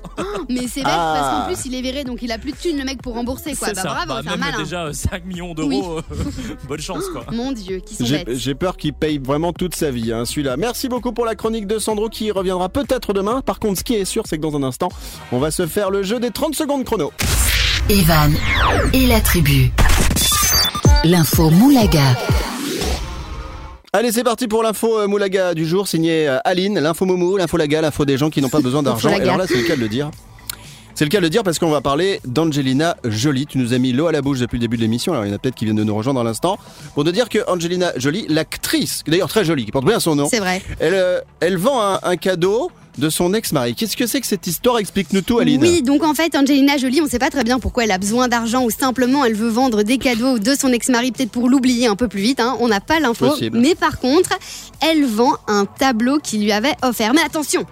Mais 0.50 0.68
c'est 0.68 0.82
bête 0.82 0.92
Ah. 0.92 1.16
parce 1.20 1.36
qu'en 1.36 1.46
plus 1.54 1.70
il 1.70 1.76
est 1.76 1.82
viré 1.84 2.04
donc 2.04 2.24
il 2.24 2.32
a 2.32 2.40
plus 2.40 2.52
de 2.52 2.58
thunes 2.58 2.78
le 2.80 2.84
mec 2.84 3.00
pour 3.02 3.14
rembourser 3.14 3.56
quoi. 3.56 3.68
C'est 3.68 3.76
Bah 3.76 3.82
ça. 3.84 3.88
bravo, 3.90 4.08
Bah, 4.08 4.22
même 4.32 4.40
malin. 4.40 4.58
déjà 4.58 4.86
euh, 4.86 4.94
5 4.94 5.24
millions 5.26 5.54
d'euros, 5.54 6.00
euh, 6.00 6.02
bonne 6.68 6.80
chance 6.82 7.04
quoi. 7.14 7.26
Mon 7.32 7.52
dieu, 7.52 7.78
qui 7.80 7.94
sont 7.96 8.06
J'ai 8.06 8.24
bêtes. 8.24 8.36
j'ai 8.38 8.56
peur 8.56 8.76
qu'il 8.78 8.94
paye 8.94 9.20
vraiment 9.20 9.54
toute 9.54 9.76
sa 9.76 9.92
vie, 9.92 10.12
hein, 10.12 10.26
celui-là. 10.26 10.58
Merci 10.58 10.90
beaucoup 10.90 11.12
pour 11.14 11.26
la 11.26 11.36
chronique 11.36 11.68
de 11.68 11.78
Sandro 11.78 12.10
qui 12.10 12.32
reviendra 12.32 12.70
peut-être 12.70 13.14
demain. 13.14 13.42
Par 13.42 13.60
contre, 13.60 13.78
ce 13.80 13.84
qui 13.84 13.94
est 13.94 14.06
sûr, 14.06 14.24
c'est 14.26 14.38
que 14.38 14.42
dans 14.42 14.56
un 14.56 14.64
instant, 14.64 14.90
on 15.32 15.38
va 15.38 15.52
se 15.52 15.68
faire 15.68 15.92
le 15.92 16.02
jeu 16.02 16.20
des 16.20 16.32
30 16.32 16.56
secondes 16.56 16.86
chrono. 16.86 17.12
Evan 17.90 18.34
et 18.94 19.06
la 19.06 19.22
tribu. 19.22 19.72
L'info 21.04 21.52
Moulaga. 21.52 22.16
Allez, 23.94 24.12
c'est 24.12 24.24
parti 24.24 24.48
pour 24.48 24.63
l'info 24.63 25.00
euh, 25.00 25.08
Moulaga 25.08 25.53
du 25.53 25.65
jour, 25.65 25.88
signé 25.88 26.27
euh, 26.27 26.38
Aline, 26.44 26.77
l'info 26.79 27.06
Moumou, 27.06 27.38
l'info 27.38 27.58
Laga, 27.58 27.82
l'info 27.82 28.06
des 28.06 28.17
gens 28.17 28.29
qui 28.29 28.41
n'ont 28.41 28.50
pas 28.50 28.60
besoin 28.60 28.84
d'argent. 28.84 29.10
Alors 29.10 29.38
là, 29.38 29.46
c'est 29.48 29.56
le 29.58 29.63
cas 29.63 29.75
de 29.75 29.82
le 29.82 29.88
dire. 29.88 30.12
C'est 30.94 31.06
le 31.06 31.10
cas 31.10 31.20
de 31.20 31.24
le 31.24 31.29
dire 31.29 31.44
parce 31.44 31.58
qu'on 31.60 31.70
va 31.70 31.79
parler 31.79 32.20
d'Angelina 32.25 32.98
Jolie. 33.06 33.46
Tu 33.46 33.60
nous 33.60 33.74
as 33.74 33.77
mis 33.77 33.94
l'eau 33.94 34.08
à 34.08 34.12
la 34.12 34.22
bouche 34.22 34.39
depuis 34.39 34.58
le 34.58 34.62
début 34.62 34.77
de 34.77 34.82
l'émission. 34.82 35.13
Alors 35.13 35.25
il 35.25 35.29
y 35.29 35.32
en 35.32 35.36
a 35.36 35.38
peut-être 35.39 35.56
qui 35.56 35.65
viennent 35.65 35.77
de 35.77 35.84
nous 35.84 35.96
rejoindre 35.96 36.20
dans 36.20 36.24
l'instant. 36.24 36.58
Pour 36.96 37.03
te 37.06 37.10
dire 37.12 37.29
que 37.29 37.39
Angelina 37.48 37.94
Jolie, 37.98 38.25
l'actrice, 38.29 39.03
d'ailleurs 39.08 39.29
très 39.29 39.46
jolie, 39.46 39.63
qui 39.65 39.72
porte 39.72 39.86
bien 39.86 40.00
son 40.00 40.15
nom, 40.15 40.27
C'est 40.27 40.39
vrai. 40.39 40.62
elle, 40.79 40.96
euh, 40.96 41.22
elle 41.39 41.58
vend 41.58 41.79
un, 41.82 42.00
un 42.01 42.17
cadeau 42.17 42.72
de 42.98 43.10
son 43.10 43.34
ex-mari. 43.34 43.75
Qu'est-ce 43.75 43.98
que 43.98 44.08
c'est 44.08 44.22
que 44.22 44.27
cette 44.27 44.48
histoire? 44.48 44.80
Explique-nous 44.80 45.22
tout, 45.22 45.39
Aline. 45.39 45.62
Oui, 45.62 45.82
donc 45.82 46.04
en 46.04 46.13
fait, 46.13 46.36
Angelina 46.36 46.77
Jolie, 46.77 47.01
on 47.01 47.08
sait 47.08 47.20
pas 47.20 47.30
très 47.30 47.44
bien 47.44 47.60
pourquoi 47.60 47.84
elle 47.84 47.92
a 47.92 47.98
besoin 47.98 48.27
d'argent 48.27 48.63
ou 48.63 48.70
simplement 48.70 49.25
elle 49.25 49.36
veut 49.36 49.50
vendre 49.50 49.84
des 49.84 49.98
cadeaux 49.98 50.39
de 50.39 50.56
son 50.56 50.72
ex-mari, 50.72 51.12
peut-être 51.12 51.32
pour 51.32 51.50
l'oublier 51.50 51.88
un 51.88 51.96
peu 51.96 52.08
plus 52.08 52.22
vite. 52.22 52.39
Hein. 52.39 52.58
On 52.60 52.68
n'a 52.68 52.80
pas 52.80 53.00
l'info. 53.00 53.34
Mais 53.51 53.75
par 53.75 54.00
contre, 54.00 54.32
elle 54.82 55.06
vend 55.06 55.38
un 55.48 55.66
tableau 55.66 56.20
qu'il 56.20 56.44
lui 56.44 56.51
avait 56.51 56.75
offert. 56.82 57.13
Mais 57.13 57.22
attention, 57.22 57.66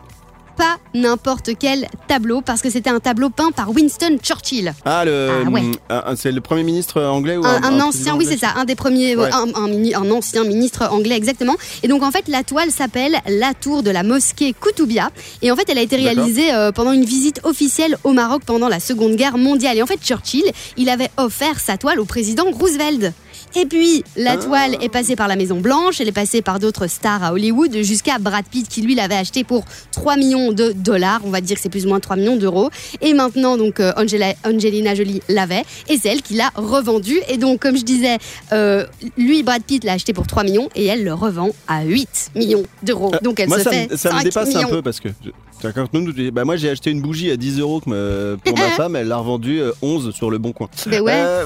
pas 0.58 0.78
n'importe 0.94 1.52
quel 1.60 1.88
tableau 2.08 2.42
parce 2.42 2.62
que 2.62 2.70
c'était 2.70 2.90
un 2.90 3.00
tableau 3.00 3.30
peint 3.30 3.52
par 3.52 3.70
Winston 3.72 4.18
Churchill. 4.22 4.74
Ah, 4.86 5.04
le, 5.06 5.30
Ah, 5.46 5.50
ouais. 5.50 5.62
un- 5.90 6.04
un- 6.08 6.16
c'est 6.16 6.32
le 6.32 6.42
premier 6.42 6.64
ministre 6.64 7.02
anglais 7.02 7.38
ou 7.38 7.46
un, 7.46 7.56
un 7.56 7.62
président 7.62 7.88
ancien, 7.88 8.16
oui 8.16 8.26
c'est 8.30 8.38
ça, 8.38 8.54
un 8.56 8.66
des 8.66 8.76
premiers, 8.76 9.16
Ouais. 9.16 9.30
un, 9.32 9.48
un 9.56 10.06
un 10.06 10.12
ancien 10.12 10.44
ministre 10.44 10.88
anglais 10.92 11.16
exactement. 11.16 11.56
Et 11.84 11.88
donc 11.88 12.04
en 12.04 12.12
fait 12.12 12.28
la 12.28 12.44
toile 12.44 12.72
s'appelle 12.72 13.18
la 13.28 13.54
tour 13.54 13.84
de 13.84 13.92
la 13.92 14.04
mosquée 14.04 14.54
Koutoubia. 14.54 15.10
Et 15.42 15.52
en 15.52 15.56
fait 15.56 15.70
elle 15.70 15.78
a 15.78 15.82
été 15.82 15.96
réalisée 15.96 16.54
euh, 16.54 16.72
pendant 16.72 16.92
une 16.92 17.06
visite 17.06 17.42
officielle 17.44 17.98
au 18.04 18.12
Maroc 18.14 18.44
pendant 18.46 18.70
la 18.70 18.80
Seconde 18.80 19.16
Guerre 19.16 19.38
mondiale. 19.38 19.78
Et 19.78 19.82
en 19.82 19.88
fait 19.88 20.00
Churchill, 20.04 20.46
il 20.78 20.90
avait 20.90 21.10
offert 21.18 21.60
sa 21.60 21.78
toile 21.78 22.00
au 22.00 22.06
président 22.06 22.46
Roosevelt. 22.52 23.14
Et 23.58 23.66
puis, 23.66 24.04
la 24.18 24.32
Ah. 24.34 24.38
toile 24.38 24.76
est 24.82 24.90
passée 24.90 25.16
par 25.16 25.28
la 25.28 25.36
Maison 25.36 25.60
Blanche, 25.60 26.02
elle 26.02 26.08
est 26.10 26.12
passée 26.12 26.42
par 26.42 26.60
d'autres 26.60 26.88
stars 26.88 27.24
à 27.24 27.32
Hollywood, 27.34 27.74
jusqu'à 27.84 28.18
Brad 28.20 28.46
Pitt 28.46 28.68
qui 28.68 28.82
lui 28.82 28.96
l'avait 28.96 29.16
acheté 29.16 29.44
pour 29.44 29.64
3 29.92 30.18
millions 30.18 30.52
de 30.52 30.72
dollars, 30.74 31.22
on 31.24 31.30
va 31.30 31.42
dire 31.42 31.56
que 31.56 31.62
c'est 31.62 31.70
plus 31.70 31.86
ou 31.86 31.90
moins 31.90 32.00
3 32.00 32.16
millions 32.18 32.36
d'euros. 32.36 32.70
Et 33.02 33.14
maintenant, 33.14 33.56
donc, 33.58 33.80
euh, 33.80 33.94
Angela- 33.98 34.34
Angelina 34.46 34.94
Jolie 34.96 35.22
l'avait, 35.30 35.64
et 35.88 35.98
c'est 35.98 36.10
elle 36.10 36.22
qui 36.22 36.34
l'a 36.34 36.52
revendu. 36.56 37.20
Et 37.30 37.38
donc, 37.38 37.60
comme 37.62 37.78
je 37.78 37.84
disais, 37.84 38.18
euh, 38.52 38.86
lui, 39.18 39.42
Brad 39.44 39.64
Pitt 39.64 39.84
l'a 39.84 39.94
acheté 39.94 40.12
pour 40.14 40.28
3 40.28 40.44
millions, 40.44 40.70
et 40.76 40.86
elle 40.86 41.04
le 41.04 41.14
revend 41.14 41.50
à 41.68 41.84
8 41.84 42.32
millions 42.36 42.64
d'euros. 42.84 43.12
Euh, 43.14 43.18
Donc, 43.22 43.40
elle 43.40 43.48
moi, 43.50 43.60
se 43.60 43.64
ça, 43.64 43.72
fait 43.72 43.92
me, 43.92 43.96
ça 43.98 44.10
me 44.10 44.16
5 44.18 44.24
dépasse 44.26 44.48
millions. 44.50 44.68
un 44.68 44.70
peu 44.70 44.82
parce 44.82 45.00
que. 45.00 45.10
je- 45.24 46.30
bah, 46.32 46.44
moi 46.46 46.58
j'ai 46.58 46.70
acheté 46.70 46.92
une 46.92 47.02
bougie 47.02 47.32
à 47.32 47.38
10 47.38 47.60
euros 47.60 47.80
pour 47.80 47.92
ma 47.94 47.96
femme, 48.78 48.96
elle 48.96 49.08
l'a 49.08 49.18
revendue 49.18 49.62
euh, 49.62 49.72
11 49.82 50.14
sur 50.14 50.30
le 50.30 50.38
bon 50.38 50.52
coin. 50.52 50.68
Ben 50.88 51.02
ouais. 51.02 51.14
Euh, 51.16 51.46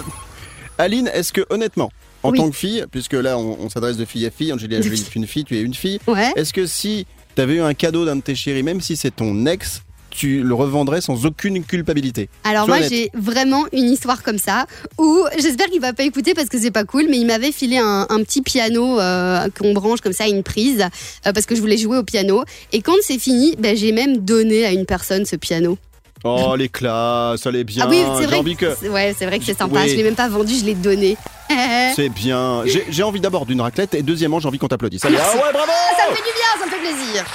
Aline, 0.80 1.10
est-ce 1.14 1.32
que 1.34 1.42
honnêtement, 1.50 1.92
en 2.24 2.32
Oui. 2.32 2.38
tant 2.40 2.50
que 2.50 2.56
fille, 2.56 2.86
puisque 2.90 3.14
là 3.14 3.38
on, 3.38 3.58
on 3.60 3.70
s'adresse 3.70 3.98
de 3.98 4.06
fille 4.06 4.26
à 4.26 4.32
fille, 4.32 4.52
De 4.52 4.58
Jolie 4.58 4.74
est 5.02 5.16
une 5.16 5.28
fille, 5.28 5.44
tu 5.44 5.58
es 5.58 5.62
une 5.62 5.74
fille, 5.74 6.00
Ouais. 6.08 6.32
est-ce 6.36 6.54
que 6.54 6.66
si 6.66 7.06
tu 7.36 7.42
avais 7.42 7.56
eu 7.56 7.62
un 7.62 7.74
cadeau 7.74 8.06
d'un 8.06 8.16
de 8.16 8.22
tes 8.22 8.34
chéris, 8.36 8.64
même 8.64 8.82
si 8.82 8.96
c'est 8.98 9.16
ton 9.16 9.46
ex, 9.46 9.84
tu 10.10 10.42
le 10.42 10.54
revendrais 10.56 11.02
sans 11.02 11.26
aucune 11.26 11.64
culpabilité? 11.64 12.30
Alors 12.44 12.66
Sois 12.66 12.80
moi 12.80 12.88
j'ai 12.88 13.12
vraiment 13.14 13.66
une 13.74 13.90
histoire 13.92 14.24
comme 14.24 14.40
ça 14.40 14.66
où 14.98 15.20
j'espère 15.38 15.68
qu'il 15.68 15.82
va 15.82 15.94
pas 15.94 16.04
écouter 16.04 16.34
parce 16.34 16.50
que 16.50 16.58
c'est 16.58 16.72
pas 16.72 16.84
cool 16.84 17.06
mais 17.10 17.18
il 17.20 17.28
m'avait 17.28 17.52
filé 17.52 17.78
un, 17.78 18.08
un 18.10 18.24
petit 18.24 18.42
piano 18.42 19.00
euh, 19.00 19.48
qu'on 19.58 19.74
branche 19.74 20.02
comme 20.02 20.14
ça 20.14 20.24
à 20.24 20.28
une 20.28 20.42
prise 20.44 20.82
euh, 20.82 21.32
parce 21.32 21.46
que 21.46 21.54
je 21.56 21.62
voulais 21.62 21.78
jouer 21.78 21.98
au 21.98 22.04
piano 22.04 22.44
et 22.74 22.82
quand 22.82 22.96
c'est 23.02 23.20
fini 23.20 23.56
ben, 23.60 23.78
j'ai 23.78 23.92
même 23.92 24.18
donné 24.18 24.66
à 24.66 24.72
une 24.72 24.86
personne 24.88 25.26
ce 25.26 25.36
piano. 25.36 25.78
Oh 26.24 26.56
les 26.58 26.70
classes, 26.70 27.42
ça 27.42 27.50
allait 27.50 27.64
bien. 27.64 27.84
ah 27.86 27.90
oui 27.90 28.04
c'est 28.16 28.22
J'ai 28.22 28.28
vrai. 28.28 28.38
envie 28.38 28.56
que. 28.56 28.76
c'est- 28.80 28.90
Ouais 28.90 29.16
c'est 29.18 29.26
vrai 29.26 29.40
que 29.40 29.46
c'est 29.46 29.58
sympa. 29.58 29.80
Oui. 29.84 29.90
Je 29.90 29.96
l'ai 29.96 30.04
même 30.04 30.16
pas 30.16 30.28
vendu 30.28 30.54
je 30.60 30.66
l'ai 30.66 30.76
donné. 30.76 31.18
ça 31.50 31.56
C'est 31.96 32.10
bien. 32.10 32.64
J'ai 32.90 33.04
envie 33.04 33.20
d'abord 33.22 33.46
d'une 33.46 33.62
raclette 33.62 33.94
et 33.96 34.02
deuxièmement 34.02 34.40
j'ai 34.40 34.48
envie 34.48 34.58
qu'on 34.60 34.68
t'applaudisse. 34.68 35.04
Allez, 35.06 35.18
ah 35.22 35.34
ouais, 35.36 35.42
bravo 35.54 35.72
me 36.12 36.16
fait 36.16 36.22
du 36.22 36.34
bien 36.34 36.60
ça 36.60 36.66
me 36.66 36.72
fait 36.72 36.80
plaisir. 36.80 37.26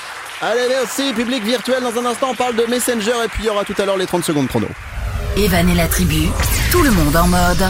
Allez, 0.42 0.62
merci, 0.68 1.12
public 1.14 1.42
virtuel. 1.44 1.82
Dans 1.82 1.98
un 1.98 2.04
instant, 2.06 2.28
on 2.32 2.34
parle 2.34 2.56
de 2.56 2.64
Messenger 2.64 3.12
et 3.24 3.28
puis 3.28 3.44
il 3.44 3.46
y 3.46 3.48
aura 3.50 3.64
tout 3.64 3.74
à 3.78 3.86
l'heure 3.86 3.96
les 3.96 4.06
30 4.06 4.24
secondes 4.24 4.48
chrono. 4.48 4.66
Evan 5.36 5.68
et 5.70 5.74
la 5.74 5.86
tribu, 5.86 6.28
tout 6.70 6.82
le 6.82 6.90
monde 6.90 7.16
en 7.16 7.26
mode. 7.28 7.64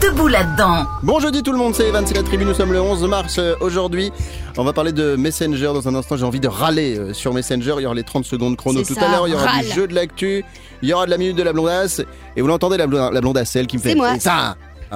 Debout 0.00 0.28
là-dedans. 0.28 0.86
Bon 1.02 1.20
jeudi 1.20 1.42
tout 1.42 1.52
le 1.52 1.58
monde, 1.58 1.74
c'est 1.74 1.86
Evan, 1.88 2.06
c'est 2.06 2.14
la 2.14 2.22
tribu, 2.22 2.44
nous 2.44 2.54
sommes 2.54 2.72
le 2.72 2.80
11 2.80 3.06
mars 3.06 3.36
euh, 3.38 3.54
aujourd'hui. 3.60 4.12
On 4.56 4.64
va 4.64 4.72
parler 4.72 4.92
de 4.92 5.14
Messenger 5.16 5.66
dans 5.66 5.86
un 5.88 5.94
instant, 5.94 6.16
j'ai 6.16 6.24
envie 6.24 6.40
de 6.40 6.48
râler 6.48 6.98
euh, 6.98 7.12
sur 7.12 7.34
Messenger, 7.34 7.74
il 7.78 7.82
y 7.82 7.86
aura 7.86 7.94
les 7.94 8.02
30 8.02 8.24
secondes 8.24 8.56
chrono 8.56 8.80
C'est 8.82 8.94
tout 8.94 9.00
ça, 9.00 9.08
à 9.08 9.12
l'heure, 9.12 9.28
il 9.28 9.32
y 9.32 9.34
aura 9.34 9.44
râle. 9.46 9.64
du 9.64 9.72
jeu 9.72 9.86
de 9.86 9.94
l'actu, 9.94 10.44
il 10.82 10.88
y 10.88 10.92
aura 10.92 11.04
de 11.06 11.10
la 11.10 11.18
minute 11.18 11.36
de 11.36 11.42
la 11.42 11.52
blondasse, 11.52 12.02
et 12.36 12.40
vous 12.40 12.48
l'entendez 12.48 12.76
la, 12.76 12.86
blondasse, 12.86 13.12
la 13.12 13.20
blondasse, 13.20 13.50
celle 13.50 13.66
qui 13.66 13.76
me 13.76 13.82
C'est 13.82 13.90
fait 13.90 13.94
moi. 13.94 14.14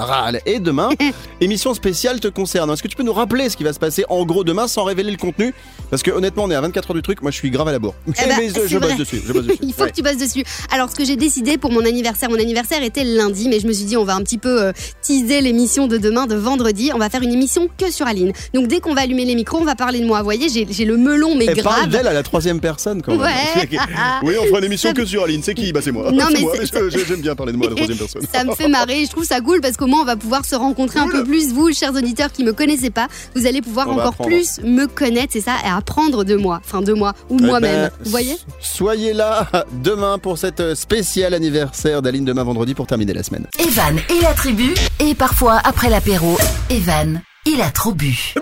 Râle. 0.00 0.40
Et 0.46 0.58
demain, 0.60 0.90
émission 1.40 1.74
spéciale 1.74 2.20
te 2.20 2.28
concerne. 2.28 2.70
Est-ce 2.70 2.82
que 2.82 2.88
tu 2.88 2.96
peux 2.96 3.02
nous 3.02 3.12
rappeler 3.12 3.48
ce 3.50 3.56
qui 3.56 3.64
va 3.64 3.72
se 3.72 3.78
passer 3.78 4.04
en 4.08 4.24
gros 4.24 4.44
demain 4.44 4.68
sans 4.68 4.84
révéler 4.84 5.10
le 5.10 5.16
contenu? 5.16 5.54
Parce 5.90 6.02
que 6.02 6.10
honnêtement, 6.10 6.44
on 6.44 6.50
est 6.50 6.54
à 6.54 6.60
24 6.60 6.90
heures 6.90 6.94
du 6.96 7.02
truc, 7.02 7.22
moi 7.22 7.30
je 7.30 7.36
suis 7.36 7.50
grave 7.50 7.68
à 7.68 7.72
la 7.72 7.78
bourre. 7.78 7.94
Eh 8.08 8.12
ben, 8.26 8.36
Mais 8.38 8.48
je, 8.48 8.78
bosse 8.78 8.96
dessus, 8.96 9.22
je 9.26 9.32
bosse 9.32 9.44
dessus. 9.46 9.58
Il 9.62 9.72
faut 9.72 9.82
Ouais. 9.82 9.90
que 9.90 9.94
tu 9.96 10.02
bosses 10.02 10.16
dessus. 10.18 10.44
Alors, 10.70 10.90
ce 10.90 10.94
que 10.94 11.04
j'ai 11.04 11.16
décidé 11.16 11.56
pour 11.58 11.72
mon 11.72 11.84
anniversaire, 11.84 12.28
mon 12.30 12.38
anniversaire 12.38 12.82
était 12.82 13.04
lundi, 13.04 13.48
mais 13.48 13.60
je 13.60 13.66
me 13.66 13.72
suis 13.72 13.84
dit, 13.84 13.96
on 13.96 14.04
va 14.04 14.14
un 14.14 14.22
petit 14.22 14.38
peu 14.38 14.62
euh, 14.62 14.72
teaser 15.02 15.40
l'émission 15.40 15.86
de 15.86 15.96
demain, 15.98 16.26
de 16.26 16.34
vendredi. 16.34 16.90
On 16.94 16.98
va 16.98 17.08
faire 17.10 17.22
une 17.22 17.32
émission 17.32 17.68
que 17.78 17.90
sur 17.90 18.06
Aline. 18.06 18.32
Donc, 18.54 18.66
dès 18.68 18.80
qu'on 18.80 18.94
va 18.94 19.02
allumer 19.02 19.24
les 19.24 19.34
micros, 19.34 19.58
on 19.60 19.64
va 19.64 19.74
parler 19.74 20.00
de 20.00 20.06
moi. 20.06 20.18
Vous 20.18 20.24
voyez, 20.24 20.48
j'ai 20.48 20.84
le 20.84 20.96
melon, 20.96 21.34
mais 21.36 21.46
Elle 21.46 21.62
parle 21.62 21.80
grave. 21.80 21.88
d'elle 21.90 22.06
à 22.06 22.12
la 22.12 22.22
troisième 22.22 22.60
personne 22.60 23.02
quand 23.02 23.12
même. 23.12 23.20
Ouais. 23.22 23.68
oui, 24.22 24.34
on 24.40 24.44
fera 24.46 24.58
une 24.58 24.64
émission 24.64 24.92
que 24.92 25.04
sur 25.04 25.24
Aline. 25.24 25.42
C'est 25.42 25.54
qui? 25.54 25.72
Bah 25.72 25.80
c'est 25.82 25.92
moi. 25.92 26.10
Non, 26.12 26.26
mais 26.32 26.40
j'aime 27.06 27.20
bien 27.20 27.34
parler 27.34 27.52
de 27.52 27.56
moi 27.58 27.66
à 27.66 27.70
la 27.70 27.76
troisième 27.76 27.98
personne. 27.98 28.22
Ça 28.32 28.44
me 28.44 28.54
fait 28.54 28.68
marrer, 28.68 29.04
je 29.04 29.10
trouve 29.10 29.24
ça 29.24 29.40
cool 29.40 29.60
parce 29.60 29.76
qu'au 29.76 29.86
on 29.96 30.04
va 30.04 30.16
pouvoir 30.16 30.44
se 30.44 30.54
rencontrer 30.54 31.00
un 31.00 31.08
peu 31.08 31.24
plus, 31.24 31.52
vous, 31.52 31.72
chers 31.72 31.94
auditeurs 31.94 32.30
qui 32.30 32.44
me 32.44 32.52
connaissez 32.52 32.90
pas, 32.90 33.08
vous 33.34 33.46
allez 33.46 33.62
pouvoir 33.62 33.88
On 33.88 33.92
encore 33.98 34.16
plus 34.16 34.60
me 34.62 34.86
connaître, 34.86 35.32
c'est 35.32 35.40
ça, 35.40 35.56
et 35.64 35.68
apprendre 35.68 36.24
de 36.24 36.36
moi, 36.36 36.60
enfin 36.64 36.82
de 36.82 36.92
moi 36.92 37.14
ou 37.30 37.38
Eh 37.40 37.44
moi-même. 37.44 37.88
ben, 37.88 37.90
Vous 38.04 38.10
voyez 38.10 38.36
Soyez 38.60 39.12
là 39.12 39.48
demain 39.82 40.18
pour 40.18 40.38
cette 40.38 40.74
spéciale 40.74 41.34
anniversaire 41.34 42.02
d'Aline 42.02 42.24
demain 42.24 42.44
vendredi 42.44 42.74
pour 42.74 42.86
terminer 42.86 43.12
la 43.14 43.22
semaine. 43.22 43.46
Evan 43.58 43.96
et 44.10 44.22
la 44.22 44.34
tribu, 44.34 44.74
et 45.00 45.14
parfois 45.14 45.60
après 45.64 45.88
l'apéro, 45.90 46.36
Evan, 46.70 47.20
il 47.46 47.60
a 47.62 47.70
trop 47.70 47.92
bu. 47.92 48.34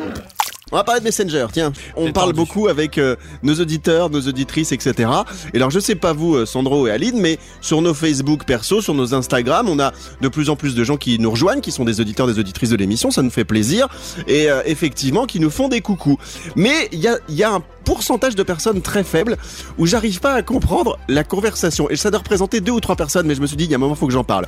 On 0.73 0.77
va 0.79 0.83
parler 0.83 0.99
de 0.99 1.05
Messenger, 1.05 1.47
tiens. 1.53 1.73
On 1.95 2.11
parle 2.11 2.31
tendu. 2.31 2.39
beaucoup 2.39 2.67
avec 2.67 2.99
euh, 2.99 3.15
nos 3.45 3.55
auditeurs, 3.55 4.11
nos 4.11 4.23
auditrices, 4.23 4.73
etc. 4.73 5.09
Et 5.55 5.59
alors 5.59 5.71
je 5.71 5.79
sais 5.79 5.95
pas 5.95 6.13
vous, 6.13 6.35
euh, 6.35 6.45
Sandro 6.45 6.89
et 6.89 6.91
Aline, 6.91 7.21
mais 7.21 7.39
sur 7.61 7.81
nos 7.83 7.95
Facebook 7.95 8.45
perso, 8.45 8.81
sur 8.81 8.93
nos 8.93 9.15
Instagram, 9.15 9.69
on 9.69 9.79
a 9.79 9.93
de 10.21 10.27
plus 10.27 10.51
en 10.51 10.57
plus 10.57 10.75
de 10.75 10.83
gens 10.83 10.97
qui 10.97 11.21
nous 11.21 11.31
rejoignent, 11.31 11.61
qui 11.61 11.71
sont 11.71 11.85
des 11.85 12.01
auditeurs, 12.01 12.27
des 12.27 12.41
auditrices 12.41 12.71
de 12.71 12.77
l'émission, 12.77 13.13
ça 13.13 13.23
nous 13.23 13.31
fait 13.31 13.45
plaisir. 13.45 13.87
Et 14.27 14.51
euh, 14.51 14.61
effectivement, 14.67 15.25
qui 15.27 15.39
nous 15.39 15.51
font 15.51 15.69
des 15.69 15.83
coucous. 15.83 16.19
Mais 16.57 16.89
il 16.91 16.99
y 16.99 17.07
a, 17.07 17.17
il 17.29 17.37
y 17.37 17.45
a 17.45 17.53
un 17.53 17.63
pourcentage 17.87 18.35
de 18.35 18.43
personnes 18.43 18.83
très 18.83 19.03
faible 19.05 19.39
où 19.79 19.87
j'arrive 19.87 20.21
pas 20.21 20.35
à 20.35 20.43
comprendre 20.43 20.99
la 21.09 21.25
conversation. 21.25 21.89
Et 21.89 21.97
ça 21.97 22.11
doit 22.11 22.19
représenter 22.19 22.61
deux 22.61 22.73
ou 22.73 22.81
trois 22.81 22.97
personnes, 22.97 23.27
mais 23.27 23.35
je 23.35 23.41
me 23.41 23.47
suis 23.47 23.57
dit, 23.57 23.65
il 23.65 23.71
y 23.71 23.75
a 23.75 23.77
un 23.77 23.81
moment, 23.81 23.95
faut 23.95 24.07
que 24.07 24.13
j'en 24.13 24.25
parle. 24.25 24.47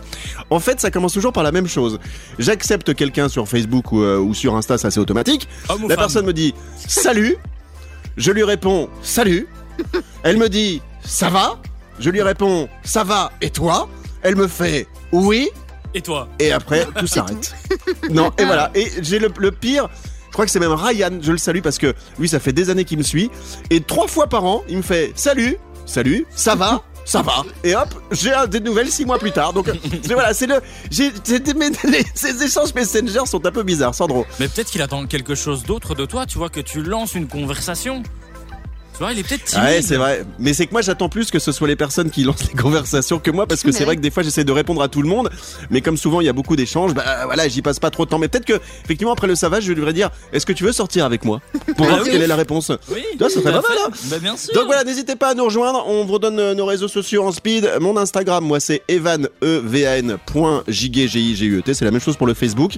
En 0.51 0.61
fait, 0.61 0.81
ça 0.81 0.91
commence 0.91 1.15
toujours 1.15 1.33
par 1.33 1.45
la 1.45 1.53
même 1.53 1.69
chose. 1.69 1.99
J'accepte 2.39 2.95
quelqu'un 2.95 3.31
sur 3.31 3.49
Facebook 3.49 3.93
ou, 3.93 4.03
euh, 4.03 4.19
ou 4.19 4.35
sur 4.35 4.55
Insta, 4.57 4.77
ça 4.77 4.91
c'est 4.91 5.01
automatique. 5.01 5.49
Homme 5.71 5.85
ou 5.85 5.89
La 5.89 5.95
femme 5.95 6.05
personne 6.05 6.27
me 6.27 6.33
dit 6.35 6.53
salut. 6.77 7.39
Je 8.17 8.33
lui 8.33 8.43
réponds 8.43 8.91
salut. 9.01 9.47
Elle 10.25 10.37
me 10.37 10.49
dit 10.49 10.83
ça 11.05 11.31
va. 11.31 11.59
Je 12.01 12.11
lui 12.11 12.21
réponds 12.23 12.69
ça 12.83 13.05
va 13.05 13.31
et 13.41 13.51
toi? 13.51 13.89
Elle 14.23 14.35
me 14.37 14.49
fait 14.49 14.89
oui. 15.13 15.49
Et 15.95 16.03
toi? 16.03 16.29
Et 16.39 16.53
après, 16.53 16.87
tout 16.99 17.07
s'arrête. 17.07 17.55
Non, 18.11 18.31
et 18.39 18.45
voilà. 18.45 18.71
Et 18.75 18.91
j'ai 19.03 19.19
le, 19.19 19.31
le 19.39 19.51
pire. 19.53 19.89
Je 20.39 20.41
crois 20.45 20.47
que 20.47 20.53
c'est 20.53 20.61
même 20.61 20.71
Ryan, 20.73 21.19
je 21.21 21.33
le 21.33 21.37
salue 21.39 21.63
parce 21.63 21.79
que 21.79 21.93
lui, 22.17 22.29
ça 22.29 22.39
fait 22.39 22.53
des 22.53 22.71
années 22.71 22.85
qu'il 22.85 22.97
me 22.97 23.03
suit. 23.03 23.29
Et 23.71 23.81
trois 23.81 24.07
fois 24.07 24.29
par 24.29 24.45
an, 24.45 24.63
il 24.69 24.77
me 24.77 24.83
fait 24.83 25.11
Salut, 25.17 25.57
salut, 25.85 26.27
ça 26.31 26.55
va 26.55 26.81
ça 27.05 27.23
va. 27.23 27.43
Et 27.65 27.75
hop, 27.75 27.89
j'ai 28.13 28.33
des 28.49 28.61
nouvelles 28.61 28.89
six 28.89 29.05
mois 29.05 29.19
plus 29.19 29.33
tard. 29.33 29.53
Donc 29.53 29.69
voilà, 30.07 30.33
c'est 30.35 30.47
le. 30.47 30.61
j'ai- 30.93 31.11
c'est 31.25 31.41
des- 31.43 31.55
mais 31.55 31.71
les- 31.91 32.05
ces 32.15 32.41
échanges 32.41 32.73
Messenger 32.73 33.23
sont 33.27 33.45
un 33.45 33.51
peu 33.51 33.65
bizarres, 33.65 33.97
Sandro. 33.97 34.27
Mais 34.39 34.47
peut-être 34.47 34.71
qu'il 34.71 34.81
attend 34.81 35.07
quelque 35.07 35.35
chose 35.35 35.65
d'autre 35.65 35.97
de 35.97 36.05
toi, 36.07 36.25
tu 36.25 36.39
vois, 36.39 36.51
que 36.51 36.61
tu 36.61 36.83
lances 36.85 37.15
une 37.17 37.27
conversation. 37.27 38.05
Tu 38.99 39.05
vois, 39.05 39.13
il 39.13 39.19
est 39.21 39.23
peut-être 39.23 39.45
timide. 39.45 39.65
Ouais, 39.65 39.81
c'est 39.81 39.95
vrai. 39.97 40.25
Mais 40.41 40.53
c'est 40.53 40.67
que 40.67 40.73
moi, 40.73 40.83
j'attends 40.83 41.09
plus 41.09 41.31
que 41.31 41.39
ce 41.39 41.53
soit 41.53 41.69
les 41.69 41.77
personnes 41.77 42.11
qui 42.11 42.25
lancent 42.25 42.49
les 42.53 42.55
conversations 42.61 43.21
que 43.21 43.31
moi, 43.31 43.47
parce 43.47 43.63
que 43.63 43.71
c'est 43.71 43.85
vrai 43.85 43.95
que 43.95 44.01
des 44.01 44.11
fois, 44.11 44.25
j'essaie 44.25 44.43
de 44.43 44.51
répondre 44.51 44.83
à 44.83 44.89
tout 44.89 45.03
le 45.03 45.09
monde. 45.09 45.31
Mais 45.71 45.81
comme 45.83 45.97
souvent, 45.97 46.21
il 46.21 46.25
y 46.27 46.29
a 46.29 46.33
beaucoup 46.33 46.57
d'échanges, 46.57 46.95
bah 46.95 47.25
voilà, 47.27 47.47
j'y 47.47 47.63
passe 47.63 47.79
pas 47.79 47.91
trop 47.91 48.05
de 48.05 48.11
temps. 48.11 48.19
Mais 48.19 48.27
peut-être 48.27 48.45
que, 48.45 48.61
effectivement, 48.85 49.13
après 49.13 49.29
le 49.29 49.37
savage, 49.37 49.63
je 49.65 49.73
devrais 49.73 49.93
dire 49.93 50.11
Est-ce 50.33 50.45
que 50.45 50.53
tu 50.53 50.65
veux 50.65 50.73
sortir 50.73 51.05
avec 51.05 51.25
moi? 51.25 51.41
Pour 51.77 51.87
Ah 51.87 51.91
voir 51.91 52.03
oui. 52.03 52.09
quelle 52.11 52.23
est 52.23 52.27
la 52.27 52.35
réponse. 52.35 52.73
Oui, 52.91 53.03
Toi, 53.19 53.31
ça 53.31 53.41
serait 53.41 53.55
à 53.55 53.63
pas 53.63 53.69
mal, 53.69 53.79
hein. 53.87 53.91
Bah, 54.07 54.19
bien 54.19 54.37
sûr. 54.37 54.53
Donc 54.55 54.67
voilà, 54.67 54.83
n'hésitez 54.83 55.15
pas 55.15 55.29
à 55.29 55.35
nous 55.35 55.45
rejoindre. 55.45 55.85
On 55.87 56.05
vous 56.05 56.19
donne 56.19 56.41
euh, 56.41 56.55
nos 56.55 56.67
réseaux 56.67 56.89
sociaux 56.89 57.25
en 57.25 57.31
speed. 57.31 57.71
Mon 57.81 57.97
Instagram, 57.97 58.45
moi, 58.45 58.59
c'est 58.59 58.83
evan, 58.89 59.29
e 59.45 59.63
v 59.65 59.87
a 59.87 59.99
n 59.99 60.17
point 60.27 60.65
J-G, 60.67 61.07
G-I-G-U-E-T. 61.07 61.73
C'est 61.75 61.85
la 61.85 61.93
même 61.93 62.01
chose 62.01 62.17
pour 62.17 62.27
le 62.27 62.35
Facebook. 62.35 62.73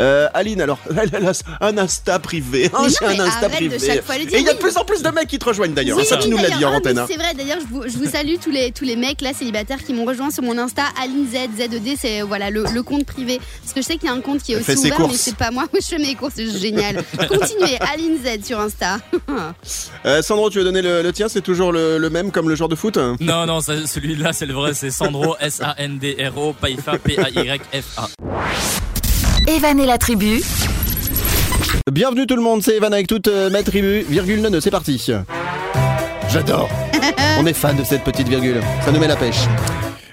Euh, 0.00 0.28
Aline, 0.32 0.62
alors, 0.62 0.78
elle 0.90 1.26
a 1.26 1.32
un 1.66 1.76
Insta 1.76 2.18
privé. 2.18 2.70
hein, 2.72 2.86
J'ai 2.88 3.06
un 3.20 3.20
Insta 3.26 3.50
privé. 3.50 3.76
Et 3.76 4.38
il 4.38 4.44
y 4.44 4.48
a 4.48 4.54
de 4.54 4.58
plus 4.58 4.78
en 4.78 4.84
plus 4.86 5.02
de 5.02 5.10
mecs 5.10 5.28
qui 5.28 5.38
te 5.38 5.44
rejoignent 5.44 5.65
d'ailleurs. 5.74 5.98
Oui, 5.98 6.04
ça, 6.04 6.16
tu 6.16 6.28
nous 6.28 6.36
l'as 6.36 6.50
dit 6.50 6.64
en. 6.64 6.72
Ah, 6.72 6.76
antenne. 6.76 6.98
hein. 6.98 7.06
C'est 7.08 7.16
vrai, 7.16 7.34
d'ailleurs, 7.34 7.58
je 7.60 7.66
vous, 7.66 7.82
je 7.86 7.96
vous 7.96 8.08
salue 8.10 8.34
tous 8.42 8.50
les, 8.50 8.72
tous 8.72 8.84
les 8.84 8.96
mecs 8.96 9.20
là 9.20 9.32
célibataires 9.32 9.82
qui 9.84 9.92
m'ont 9.94 10.04
rejoint 10.04 10.30
sur 10.30 10.42
mon 10.42 10.56
Insta, 10.58 10.82
Aline 11.02 11.26
Z, 11.26 11.56
ZED, 11.56 11.80
c'est 12.00 12.22
voilà, 12.22 12.50
le, 12.50 12.64
le 12.72 12.82
compte 12.82 13.04
privé. 13.06 13.40
Parce 13.62 13.72
que 13.74 13.80
je 13.82 13.86
sais 13.86 13.96
qu'il 13.96 14.08
y 14.08 14.12
a 14.12 14.14
un 14.14 14.20
compte 14.20 14.42
qui 14.42 14.52
est 14.52 14.56
aussi 14.56 14.64
ses 14.76 14.78
ouvert, 14.92 15.08
mais 15.08 15.14
c'est 15.14 15.36
pas 15.36 15.50
moi. 15.50 15.64
Je 15.74 15.80
fais 15.86 15.98
mes 15.98 16.14
courses, 16.14 16.34
c'est 16.36 16.50
génial. 16.58 17.02
Continuez, 17.28 17.78
Aline 17.92 18.16
Z 18.24 18.44
sur 18.46 18.58
Insta. 18.60 18.98
Euh, 20.04 20.22
Sandro, 20.22 20.50
tu 20.50 20.58
veux 20.58 20.64
donner 20.64 20.82
le, 20.82 21.02
le 21.02 21.12
tien? 21.12 21.28
C'est 21.28 21.40
toujours 21.42 21.72
le, 21.72 21.98
le 21.98 22.10
même 22.10 22.30
comme 22.32 22.48
le 22.48 22.54
genre 22.54 22.68
de 22.68 22.76
foot? 22.76 22.96
Hein 22.96 23.16
Non, 23.20 23.46
non, 23.46 23.60
celui-là, 23.60 24.32
c'est 24.32 24.46
le 24.46 24.54
vrai, 24.54 24.74
c'est 24.74 24.90
Sandro, 24.90 25.36
S-A-N-D-R-O, 25.40 26.54
Paifa, 26.60 26.98
P-A-Y-F-A. 26.98 28.08
Evan 29.48 29.78
et 29.80 29.86
la 29.86 29.98
tribu, 29.98 30.40
Bienvenue 31.92 32.26
tout 32.26 32.34
le 32.36 32.42
monde, 32.42 32.62
c'est 32.64 32.76
Evan 32.76 32.92
avec 32.92 33.06
toute 33.06 33.28
euh, 33.28 33.48
ma 33.48 33.62
tribu. 33.62 34.04
Virgule 34.08 34.40
neuneu, 34.42 34.60
c'est 34.60 34.72
parti. 34.72 34.98
J'adore. 36.36 36.68
On 37.38 37.46
est 37.46 37.54
fan 37.54 37.74
de 37.76 37.82
cette 37.82 38.04
petite 38.04 38.28
virgule. 38.28 38.60
Ça 38.84 38.92
nous 38.92 39.00
met 39.00 39.08
la 39.08 39.16
pêche. 39.16 39.46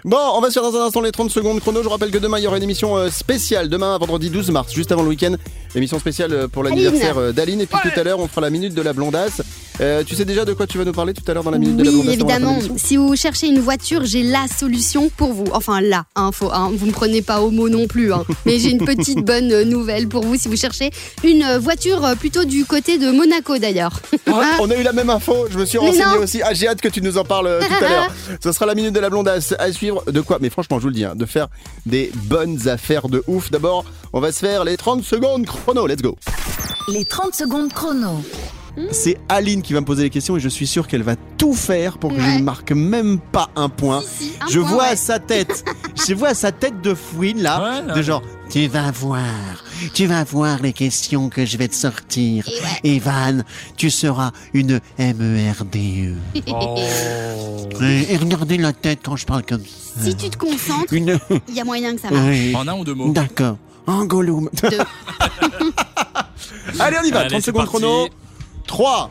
Bon, 0.06 0.18
on 0.36 0.42
va 0.42 0.50
se 0.50 0.60
faire 0.60 0.64
dans 0.70 0.78
un 0.78 0.86
instant 0.86 1.00
les 1.00 1.12
30 1.12 1.30
secondes 1.32 1.62
chrono. 1.62 1.82
Je 1.82 1.88
rappelle 1.88 2.12
que 2.12 2.18
demain, 2.18 2.38
il 2.38 2.44
y 2.44 2.48
aura 2.48 2.58
une 2.58 2.64
émission 2.64 2.98
euh, 2.98 3.10
spéciale. 3.10 3.70
Demain, 3.70 3.98
vendredi 3.98 4.30
12 4.30 4.52
mars, 4.52 4.74
juste 4.74 4.92
avant 4.92 5.04
le 5.04 5.08
week-end. 5.10 5.36
Émission 5.76 5.98
spéciale 5.98 6.34
euh, 6.34 6.48
pour 6.48 6.64
l'anniversaire 6.64 7.18
euh, 7.18 7.32
d'Aline. 7.32 7.62
Et 7.62 7.66
puis 7.66 7.78
tout 7.82 8.00
à 8.00 8.04
l'heure, 8.04 8.20
on 8.20 8.28
fera 8.28 8.42
la 8.42 8.50
minute 8.50 8.74
de 8.74 8.82
la 8.82 8.92
blondasse. 8.94 9.42
Euh, 9.82 10.04
tu 10.06 10.14
sais 10.14 10.26
déjà 10.26 10.46
de 10.46 10.54
quoi 10.54 10.68
tu 10.68 10.78
vas 10.78 10.84
nous 10.86 10.92
parler 10.92 11.14
tout 11.14 11.24
à 11.26 11.34
l'heure 11.34 11.44
dans 11.44 11.50
la 11.52 11.58
minute 11.58 11.78
de 11.78 11.84
la 11.84 11.90
Oui, 11.90 11.96
blondasse 11.96 12.18
la 12.18 12.36
évidemment. 12.36 12.78
Si 12.78 12.98
vous 12.98 13.16
cherchez 13.16 13.48
une 13.48 13.60
voiture, 13.60 14.02
j'ai 14.04 14.24
la 14.24 14.46
solution 14.48 15.10
pour 15.16 15.34
vous. 15.34 15.46
Enfin, 15.54 15.80
là, 15.82 16.04
hein, 16.16 16.32
faut, 16.34 16.52
hein, 16.52 16.70
vous 16.76 16.86
me 16.86 16.92
prenez 16.92 17.22
pas 17.22 17.42
au 17.42 17.50
mot 17.50 17.70
non 17.70 17.88
plus. 17.88 18.14
hein. 18.14 18.24
Mais 18.46 18.60
j'ai 18.60 18.70
une 18.72 18.86
petite 18.86 19.20
bonne 19.26 19.64
nouvelle 19.64 20.08
pour 20.10 20.24
vous 20.26 20.36
si 20.36 20.48
vous 20.50 20.58
cherchez 20.58 20.92
une 21.24 21.58
voiture 21.58 22.06
plutôt 22.20 22.44
du 22.44 22.66
côté 22.66 22.98
de 23.00 23.10
Monaco 23.10 23.58
d'ailleurs. 23.58 24.00
On 24.60 24.70
a 24.70 24.76
eu 24.76 24.84
la 24.84 24.94
même 24.94 25.10
info, 25.10 25.48
je 25.50 25.58
me 25.58 25.66
suis 25.66 25.78
renseigné 25.78 26.18
aussi. 26.22 26.42
Ah, 26.44 26.54
j'ai 26.54 26.68
hâte 26.68 26.82
que 26.82 26.90
tu 26.90 27.02
nous 27.02 27.18
en 27.18 27.24
parles 27.24 27.60
tout 27.62 27.86
à 27.86 27.90
l'heure. 27.90 28.12
Ce 28.44 28.52
sera 28.52 28.66
la 28.68 28.76
minute 28.76 28.94
de 28.94 29.00
la 29.00 29.10
blondasse 29.10 29.56
à 29.58 29.72
suivre. 29.72 29.93
De 30.08 30.22
quoi 30.22 30.38
Mais 30.42 30.50
franchement, 30.50 30.78
je 30.78 30.84
vous 30.84 30.90
le 30.90 30.96
dis, 30.96 31.06
hein, 31.06 31.16
de 31.16 31.26
faire 31.26 31.48
des 31.86 32.12
bonnes 32.26 32.68
affaires 32.68 33.10
de 33.10 33.24
ouf. 33.28 33.52
D'abord, 33.52 33.86
on 34.14 34.20
va 34.20 34.32
se 34.32 34.40
faire 34.40 34.64
les 34.64 34.78
30 34.78 35.04
secondes 35.04 35.46
chrono. 35.46 35.88
Let's 35.88 36.02
go. 36.02 36.18
les 36.88 37.06
30 37.06 37.34
secondes 37.36 37.72
chrono. 37.74 38.22
C'est 38.92 39.18
Aline 39.30 39.62
qui 39.62 39.74
va 39.74 39.82
me 39.82 39.86
poser 39.86 40.02
les 40.04 40.10
questions 40.10 40.36
et 40.36 40.40
je 40.40 40.50
suis 40.50 40.66
sûr 40.66 40.88
qu'elle 40.88 41.04
va 41.04 41.16
tout 41.38 41.54
faire 41.54 42.00
pour 42.00 42.12
que 42.12 42.20
je 42.20 42.40
ne 42.40 42.42
marque 42.42 42.72
même 42.72 43.20
pas 43.20 43.50
un 43.56 43.70
point. 43.70 44.02
Si, 44.02 44.24
si, 44.26 44.34
un 44.42 44.48
je 44.50 44.60
point, 44.60 44.70
vois 44.70 44.90
ouais. 44.90 44.96
sa 44.96 45.20
tête. 45.20 45.64
je 46.08 46.14
vois 46.16 46.34
sa 46.34 46.52
tête 46.52 46.82
de 46.82 46.96
fouine 46.96 47.42
là, 47.44 47.84
Ouais, 47.86 47.96
de 47.96 48.02
genre. 48.02 48.24
Tu 48.50 48.66
vas 48.68 48.90
voir, 48.90 49.22
tu 49.94 50.06
vas 50.06 50.24
voir 50.24 50.62
les 50.62 50.74
questions 50.74 51.30
que 51.30 51.46
je 51.46 51.58
vais 51.58 51.68
te 51.68 51.76
sortir. 51.76 52.46
Et 52.84 52.96
Evan, 52.98 53.44
tu 53.78 53.90
seras 53.90 54.32
une 54.54 54.80
M-E-R-D-E. 54.98 56.16
Oh. 56.48 56.76
Et, 57.82 58.14
et 58.14 58.18
regardez 58.18 58.58
la 58.58 58.74
tête 58.74 59.00
quand 59.04 59.16
je 59.16 59.26
parle 59.26 59.44
comme 59.46 59.64
ça. 59.66 60.02
Si 60.04 60.16
tu 60.16 60.30
te 60.30 60.38
concentres, 60.38 60.94
Une... 60.94 61.20
il 61.48 61.56
y 61.56 61.60
a 61.60 61.64
moyen 61.64 61.96
que 61.96 62.02
ça 62.02 62.12
marche. 62.12 62.26
Oui. 62.28 62.56
En 62.56 62.68
un 62.68 62.74
ou 62.74 62.84
deux 62.84 62.94
mots 62.94 63.12
D'accord. 63.12 63.58
En 63.86 64.06
Gollum. 64.06 64.50
Deux. 64.62 64.78
Allez, 66.80 66.98
on 67.02 67.06
y 67.06 67.12
va. 67.12 67.20
Allez, 67.22 67.30
30 67.30 67.42
c'est 67.42 67.46
secondes 67.48 67.66
parti. 67.66 67.80
chrono. 67.80 68.08
3, 68.68 69.10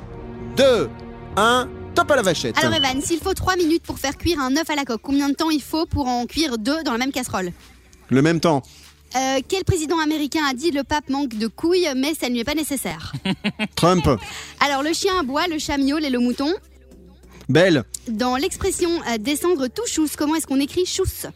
2, 0.56 0.90
1. 1.36 1.68
Top 1.94 2.10
à 2.10 2.16
la 2.16 2.22
vachette. 2.22 2.56
Alors 2.58 2.72
Evan, 2.74 3.02
s'il 3.02 3.20
faut 3.20 3.34
3 3.34 3.56
minutes 3.56 3.82
pour 3.82 3.98
faire 3.98 4.16
cuire 4.16 4.40
un 4.40 4.56
œuf 4.56 4.68
à 4.70 4.76
la 4.76 4.84
coque, 4.84 5.02
combien 5.02 5.28
de 5.28 5.34
temps 5.34 5.50
il 5.50 5.60
faut 5.62 5.84
pour 5.84 6.08
en 6.08 6.24
cuire 6.26 6.56
deux 6.56 6.82
dans 6.84 6.92
la 6.92 6.98
même 6.98 7.12
casserole? 7.12 7.52
Le 8.08 8.22
même 8.22 8.40
temps. 8.40 8.62
Euh, 9.16 9.40
Quel 9.46 9.64
président 9.64 9.98
américain 9.98 10.40
a 10.48 10.54
dit 10.54 10.70
le 10.70 10.84
pape 10.84 11.08
manque 11.10 11.34
de 11.36 11.46
couilles, 11.46 11.88
mais 11.96 12.14
ça 12.14 12.28
ne 12.28 12.34
lui 12.34 12.40
est 12.40 12.44
pas 12.44 12.54
nécessaire 12.54 13.12
Trump. 13.76 14.08
Alors 14.60 14.82
le 14.82 14.92
chien 14.92 15.18
aboie, 15.20 15.46
le 15.48 15.58
chat 15.58 15.76
miaule 15.78 16.04
et 16.04 16.10
le 16.10 16.18
mouton. 16.18 16.52
Belle. 17.48 17.84
Dans 18.08 18.36
l'expression 18.36 18.88
euh, 19.08 19.18
descendre 19.18 19.66
tout 19.68 19.86
chousse, 19.86 20.16
comment 20.16 20.34
est-ce 20.36 20.46
qu'on 20.46 20.60
écrit 20.60 20.86
chousse 20.86 21.26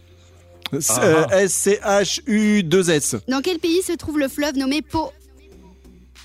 S- 0.73 0.91
Ah. 0.97 1.03
euh, 1.05 1.27
S-C-H-U-2-S. 1.31 3.17
Dans 3.29 3.41
quel 3.43 3.59
pays 3.59 3.83
se 3.83 3.93
trouve 3.93 4.19
le 4.19 4.29
fleuve 4.29 4.57
nommé 4.57 4.83
Po 4.83 5.13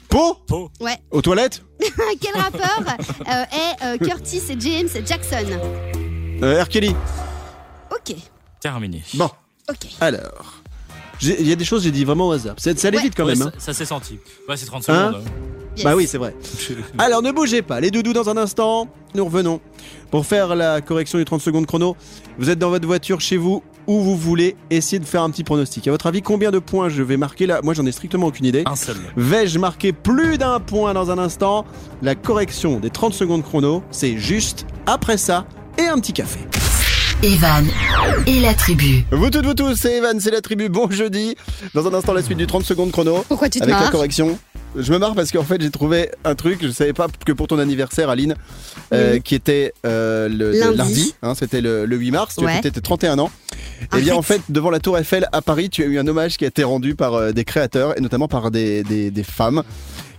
Po 0.07 0.35
Po. 0.47 0.71
Ouais. 0.79 0.97
Aux 1.11 1.21
toilettes 1.21 1.63
Quel 2.21 2.33
rappeur 2.35 2.79
euh, 2.81 3.43
est 3.51 3.83
euh, 3.85 3.97
Curtis 3.97 4.41
James 4.59 4.89
Jackson 5.05 5.45
euh, 6.43 6.63
R. 6.63 6.69
Kelly. 6.69 6.95
Ok, 7.91 8.15
Terminé. 8.59 9.03
Bon, 9.15 9.29
ok. 9.69 9.77
alors. 9.99 10.61
Il 11.21 11.47
y 11.47 11.51
a 11.51 11.55
des 11.55 11.65
choses, 11.65 11.83
j'ai 11.83 11.91
dit 11.91 12.03
vraiment 12.05 12.27
au 12.29 12.31
hasard. 12.31 12.55
Ça, 12.57 12.75
ça 12.75 12.87
allait 12.87 12.97
Ouais. 12.97 13.03
vite 13.03 13.13
quand 13.15 13.25
Ouais, 13.25 13.35
même. 13.35 13.47
hein. 13.47 13.51
ça, 13.57 13.67
ça 13.67 13.73
s'est 13.73 13.85
senti. 13.85 14.17
Ouais, 14.49 14.57
c'est 14.57 14.65
30 14.65 14.89
Hein 14.89 15.07
secondes. 15.11 15.23
Yes. 15.77 15.85
Bah 15.85 15.95
oui, 15.95 16.05
c'est 16.07 16.17
vrai. 16.17 16.35
Alors 16.97 17.21
ne 17.21 17.31
bougez 17.31 17.61
pas, 17.61 17.79
les 17.79 17.91
doudous 17.91 18.11
dans 18.11 18.27
un 18.29 18.35
instant, 18.35 18.87
nous 19.15 19.23
revenons 19.23 19.61
pour 20.09 20.25
faire 20.25 20.53
la 20.55 20.81
correction 20.81 21.17
du 21.17 21.23
30 21.23 21.39
secondes 21.41 21.65
chrono. 21.65 21.95
Vous 22.37 22.49
êtes 22.49 22.59
dans 22.59 22.69
votre 22.69 22.85
voiture 22.85 23.21
chez 23.21 23.37
vous, 23.37 23.63
où 23.87 24.01
vous 24.01 24.17
voulez, 24.17 24.57
essayez 24.69 24.99
de 24.99 25.05
faire 25.05 25.23
un 25.23 25.29
petit 25.29 25.45
pronostic. 25.45 25.87
À 25.87 25.91
votre 25.91 26.07
avis, 26.07 26.21
combien 26.21 26.51
de 26.51 26.59
points 26.59 26.89
je 26.89 27.01
vais 27.03 27.15
marquer 27.15 27.45
là? 27.45 27.61
Moi 27.63 27.73
j'en 27.73 27.85
ai 27.85 27.91
strictement 27.93 28.27
aucune 28.27 28.45
idée. 28.45 28.63
Un 28.65 28.75
seul. 28.75 28.97
Vais-je 29.15 29.59
marquer 29.59 29.93
plus 29.93 30.37
d'un 30.37 30.59
point 30.59 30.93
dans 30.93 31.09
un 31.09 31.17
instant? 31.17 31.65
La 32.01 32.15
correction 32.15 32.79
des 32.81 32.89
30 32.89 33.13
secondes 33.13 33.43
chrono, 33.43 33.81
c'est 33.91 34.17
juste 34.17 34.65
après 34.87 35.17
ça 35.17 35.45
et 35.77 35.85
un 35.87 35.99
petit 35.99 36.11
café. 36.13 36.39
Evan 37.23 37.67
et 38.25 38.39
la 38.39 38.53
tribu. 38.55 39.03
Vous 39.11 39.29
toutes, 39.29 39.45
vous 39.45 39.53
tous, 39.53 39.75
c'est 39.75 39.97
Evan, 39.97 40.19
c'est 40.19 40.31
la 40.31 40.41
tribu, 40.41 40.69
bon 40.69 40.89
jeudi. 40.89 41.35
Dans 41.75 41.87
un 41.87 41.93
instant, 41.93 42.13
la 42.13 42.23
suite 42.23 42.37
du 42.37 42.47
30 42.47 42.63
secondes 42.65 42.91
chrono. 42.91 43.23
Pourquoi 43.27 43.47
tu 43.49 43.59
te 43.59 43.63
avec 43.63 43.75
la 43.75 43.89
correction. 43.89 44.39
Je 44.75 44.91
me 44.93 44.97
marre 44.97 45.13
parce 45.15 45.31
qu'en 45.31 45.43
fait 45.43 45.61
j'ai 45.61 45.69
trouvé 45.69 46.09
un 46.23 46.33
truc, 46.33 46.59
je 46.61 46.69
savais 46.71 46.93
pas 46.93 47.07
que 47.25 47.33
pour 47.33 47.47
ton 47.47 47.59
anniversaire 47.59 48.09
Aline, 48.09 48.35
euh, 48.93 49.13
Oui. 49.15 49.21
qui 49.21 49.35
était 49.35 49.73
euh, 49.85 50.29
le, 50.29 50.51
Lundi. 50.57 50.77
lundi, 50.77 51.15
hein, 51.21 51.35
c'était 51.35 51.59
le, 51.61 51.85
le 51.85 51.97
8 51.97 52.11
mars, 52.11 52.35
tu 52.37 52.45
Ouais. 52.45 52.57
étais 52.57 52.71
31 52.71 53.19
ans. 53.19 53.29
Et 53.81 53.87
bien 53.97 53.99
Arrête. 53.99 54.11
en 54.13 54.21
fait 54.21 54.41
devant 54.49 54.69
la 54.69 54.79
tour 54.79 54.97
Eiffel 54.97 55.27
à 55.33 55.41
Paris, 55.41 55.69
tu 55.69 55.83
as 55.83 55.87
eu 55.87 55.99
un 55.99 56.07
hommage 56.07 56.37
qui 56.37 56.45
a 56.45 56.47
été 56.47 56.63
rendu 56.63 56.95
par 56.95 57.13
euh, 57.15 57.31
des 57.33 57.43
créateurs 57.43 57.97
et 57.97 58.01
notamment 58.01 58.29
par 58.29 58.49
des, 58.49 58.83
des, 58.83 59.11
des 59.11 59.23
femmes 59.23 59.63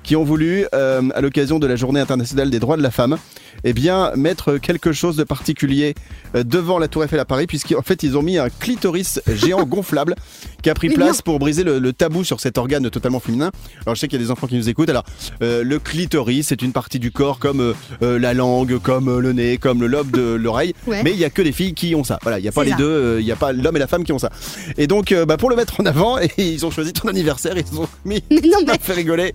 qui 0.02 0.16
ont 0.16 0.24
voulu, 0.24 0.66
euh, 0.74 1.02
à 1.14 1.20
l'occasion 1.20 1.58
de 1.58 1.66
la 1.66 1.76
journée 1.76 2.00
internationale 2.00 2.50
des 2.50 2.58
droits 2.58 2.76
de 2.76 2.82
la 2.82 2.90
femme, 2.90 3.16
eh 3.64 3.72
bien 3.72 4.12
mettre 4.16 4.58
quelque 4.58 4.92
chose 4.92 5.16
de 5.16 5.24
particulier 5.24 5.94
euh, 6.34 6.42
devant 6.42 6.78
la 6.78 6.88
tour 6.88 7.04
Eiffel 7.04 7.20
à 7.20 7.24
Paris, 7.24 7.46
puisqu'en 7.46 7.82
fait 7.82 8.02
ils 8.02 8.16
ont 8.16 8.22
mis 8.22 8.38
un 8.38 8.48
clitoris 8.48 9.20
géant 9.28 9.64
gonflable 9.64 10.14
qui 10.62 10.70
a 10.70 10.74
pris 10.74 10.88
Mais 10.88 10.94
place 10.94 11.16
non. 11.18 11.22
pour 11.24 11.38
briser 11.38 11.64
le, 11.64 11.78
le 11.78 11.92
tabou 11.92 12.24
sur 12.24 12.40
cet 12.40 12.56
organe 12.58 12.88
totalement 12.90 13.20
féminin. 13.20 13.50
Alors 13.84 13.94
je 13.94 14.00
sais 14.00 14.08
qu'il 14.08 14.18
y 14.20 14.22
a 14.22 14.24
des 14.24 14.30
enfants 14.30 14.46
qui 14.46 14.54
nous 14.56 14.68
écoutent. 14.68 14.88
Alors 14.90 15.04
euh, 15.42 15.62
le 15.64 15.78
clitoris, 15.78 16.46
c'est 16.48 16.62
une 16.62 16.72
partie 16.72 16.98
du 16.98 17.10
corps 17.10 17.38
comme 17.38 17.60
euh, 17.60 17.72
euh, 18.02 18.18
la 18.18 18.34
langue, 18.34 18.78
comme 18.78 19.18
le 19.18 19.32
nez, 19.32 19.58
comme 19.58 19.80
le 19.80 19.86
lobe 19.86 20.10
de 20.10 20.22
l'oreille. 20.40 20.74
Ouais. 20.86 21.02
Mais 21.02 21.10
il 21.12 21.18
y 21.18 21.24
a 21.24 21.30
que 21.30 21.42
les 21.42 21.52
filles 21.52 21.74
qui 21.74 21.94
ont 21.94 22.04
ça. 22.04 22.18
Voilà, 22.22 22.38
il 22.38 22.44
y 22.44 22.48
a 22.48 22.52
pas 22.52 22.64
les 22.64 22.72
deux, 22.74 23.18
il 23.20 23.26
y 23.26 23.32
a 23.32 23.36
pas 23.36 23.52
l'homme 23.52 23.76
et 23.76 23.80
la 23.80 23.86
femme 23.86 24.04
qui 24.04 24.12
ont 24.12 24.18
ça. 24.18 24.30
Et 24.78 24.86
donc 24.86 25.12
bah, 25.26 25.36
pour 25.36 25.50
le 25.50 25.56
mettre 25.56 25.80
en 25.80 25.86
avant, 25.86 26.18
et 26.20 26.30
ils 26.38 26.64
ont 26.64 26.70
choisi 26.70 26.92
ton 26.92 27.08
anniversaire, 27.08 27.54
ils 27.56 27.78
ont 27.78 27.88
mis 28.04 28.22
Mais 28.30 28.40
non, 28.48 28.58
mais 28.66 28.78
fait 28.80 28.92
rigoler. 28.94 29.34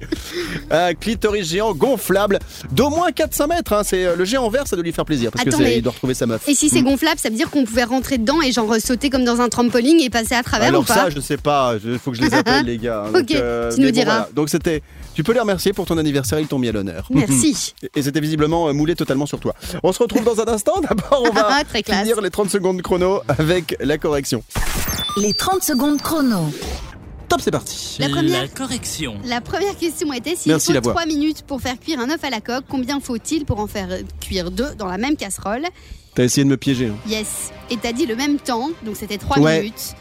Un 0.71 0.93
clitoris 0.93 1.47
géant 1.49 1.73
gonflable 1.73 2.39
d'au 2.71 2.89
moins 2.89 3.11
400 3.11 3.47
mètres. 3.47 3.73
hein. 3.73 3.81
C'est 3.83 4.15
le 4.15 4.25
géant 4.25 4.49
vert, 4.49 4.67
ça 4.67 4.75
doit 4.75 4.83
lui 4.83 4.91
faire 4.93 5.05
plaisir 5.05 5.31
parce 5.31 5.41
Attends, 5.41 5.57
que 5.57 5.63
c'est- 5.63 5.69
mais- 5.69 5.77
il 5.77 5.81
doit 5.81 5.91
retrouver 5.93 6.13
sa 6.13 6.25
meuf. 6.25 6.47
Et 6.47 6.55
si 6.55 6.69
c'est 6.69 6.81
gonflable, 6.81 7.19
ça 7.19 7.29
veut 7.29 7.35
dire 7.35 7.49
qu'on 7.49 7.65
pouvait 7.65 7.83
rentrer 7.83 8.17
dedans 8.17 8.41
et 8.41 8.51
genre 8.51 8.75
sauter 8.79 9.09
comme 9.09 9.25
dans 9.25 9.41
un 9.41 9.49
trampoline 9.49 9.99
et 9.99 10.09
passer 10.09 10.35
à 10.35 10.43
travers 10.43 10.67
Alors 10.69 10.81
ou 10.81 10.85
pas? 10.85 10.93
ça, 10.95 11.09
je 11.09 11.16
sais 11.19 11.37
pas. 11.37 11.75
Il 11.83 11.99
faut 11.99 12.11
que 12.11 12.17
je 12.17 12.21
les 12.23 12.33
appelle 12.33 12.65
les 12.65 12.77
gars. 12.77 13.05
hein. 13.07 13.11
Ok, 13.19 13.27
tu 13.27 13.81
nous 13.81 13.91
diras. 13.91 14.05
voilà. 14.05 14.29
Donc 14.33 14.49
c'était. 14.49 14.81
Tu 15.15 15.23
peux 15.23 15.33
les 15.33 15.39
remercier 15.39 15.73
pour 15.73 15.85
ton 15.85 15.97
anniversaire, 15.97 16.39
ils 16.39 16.47
t'ont 16.47 16.59
mis 16.59 16.67
à 16.69 16.71
l'honneur. 16.71 17.07
Merci. 17.11 17.73
Et 17.95 18.01
c'était 18.03 18.19
visiblement 18.19 18.67
euh, 18.69 18.73
moulé 18.73 18.95
totalement 18.95 19.25
sur 19.25 19.39
toi. 19.39 19.55
On 19.83 19.91
se 19.91 19.99
retrouve 20.03 20.23
dans 20.23 20.39
un 20.39 20.47
instant. 20.47 20.79
D'abord, 20.81 21.23
on 21.27 21.31
va 21.33 21.63
Très 21.63 21.81
finir 21.83 22.21
les 22.21 22.29
30 22.29 22.49
secondes 22.49 22.81
chrono 22.81 23.21
avec 23.27 23.75
la 23.79 23.97
correction. 23.97 24.43
Les 25.17 25.33
30 25.33 25.63
secondes 25.63 26.01
chrono. 26.01 26.51
Top, 27.29 27.41
c'est 27.41 27.51
parti. 27.51 27.97
La 27.99 28.07
première- 28.09 28.41
La 28.43 28.47
correction. 28.47 29.15
La 29.25 29.41
première 29.41 29.75
question 29.77 30.13
était 30.13 30.35
s'il 30.37 30.51
Merci, 30.51 30.67
faut 30.67 30.73
la 30.73 30.79
voix. 30.79 30.93
3 30.93 31.05
minutes 31.07 31.41
pour 31.45 31.59
faire 31.59 31.77
cuire 31.79 31.99
un 31.99 32.09
œuf 32.09 32.23
à 32.23 32.29
la 32.29 32.39
coque, 32.39 32.63
combien 32.69 32.99
faut-il 33.01 33.43
pour 33.43 33.59
en 33.59 33.67
faire 33.67 33.87
euh, 33.91 34.01
cuire 34.21 34.49
deux 34.49 34.73
dans 34.77 34.85
la 34.87 34.97
même 34.97 35.17
casserole? 35.17 35.63
T'as 36.15 36.23
essayé 36.23 36.45
de 36.45 36.49
me 36.49 36.55
piéger. 36.57 36.87
hein. 36.87 36.95
Yes. 37.09 37.51
Et 37.69 37.75
t'as 37.77 37.91
dit 37.91 38.05
le 38.05 38.15
même 38.15 38.37
temps, 38.39 38.69
donc 38.85 38.95
c'était 38.95 39.17
3 39.17 39.39
Ouais. 39.39 39.59
minutes. 39.59 39.93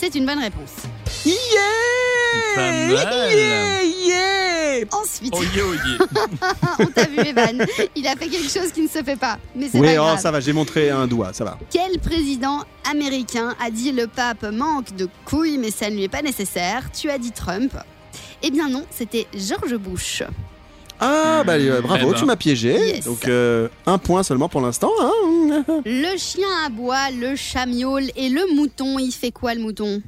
C'est 0.00 0.14
une 0.14 0.26
bonne 0.26 0.38
réponse. 0.38 0.70
Pas 2.54 2.60
mal. 2.60 2.98
Ensuite, 4.90 5.32
Oh 5.36 5.42
yeah, 5.54 5.62
oh 5.64 5.74
yeah. 5.74 6.46
on 6.80 6.86
t'a 6.86 7.04
vu 7.04 7.18
Evan, 7.18 7.64
il 7.94 8.06
a 8.06 8.16
fait 8.16 8.26
quelque 8.28 8.48
chose 8.50 8.72
qui 8.72 8.80
ne 8.82 8.88
se 8.88 9.02
fait 9.02 9.16
pas. 9.16 9.38
Mais 9.54 9.68
c'est 9.70 9.78
Oui, 9.78 9.86
pas 9.94 10.00
oh, 10.00 10.04
grave. 10.04 10.18
ça 10.20 10.30
va, 10.30 10.40
j'ai 10.40 10.52
montré 10.52 10.90
un 10.90 11.06
doigt, 11.06 11.32
ça 11.32 11.44
va. 11.44 11.58
Quel 11.70 11.98
président 12.00 12.64
américain 12.90 13.54
a 13.64 13.70
dit 13.70 13.92
le 13.92 14.06
pape 14.06 14.42
manque 14.44 14.96
de 14.96 15.08
couilles 15.24 15.58
mais 15.58 15.70
ça 15.70 15.88
ne 15.90 15.94
lui 15.96 16.04
est 16.04 16.08
pas 16.08 16.22
nécessaire? 16.22 16.90
Tu 16.92 17.10
as 17.10 17.18
dit 17.18 17.32
Trump. 17.32 17.72
Eh 18.42 18.50
bien 18.50 18.68
non, 18.68 18.84
c'était 18.90 19.26
George 19.34 19.76
Bush. 19.76 20.22
Ah, 21.00 21.42
bah 21.44 21.54
euh, 21.54 21.80
bravo, 21.80 22.08
Eh 22.08 22.12
ben. 22.12 22.18
tu 22.18 22.24
m'as 22.24 22.36
piégé. 22.36 22.72
Yes. 22.94 23.04
Donc, 23.04 23.26
euh, 23.26 23.68
un 23.86 23.98
point 23.98 24.22
seulement 24.22 24.48
pour 24.48 24.60
l'instant. 24.60 24.90
Hein 25.00 25.10
Le 25.84 26.16
chien 26.16 26.48
aboie, 26.66 27.10
le 27.10 27.36
chat 27.36 27.66
miaule 27.66 28.10
et 28.16 28.28
le 28.28 28.54
mouton, 28.54 28.98
il 28.98 29.12
fait 29.12 29.30
quoi 29.30 29.54
le 29.54 29.60
mouton? 29.60 30.02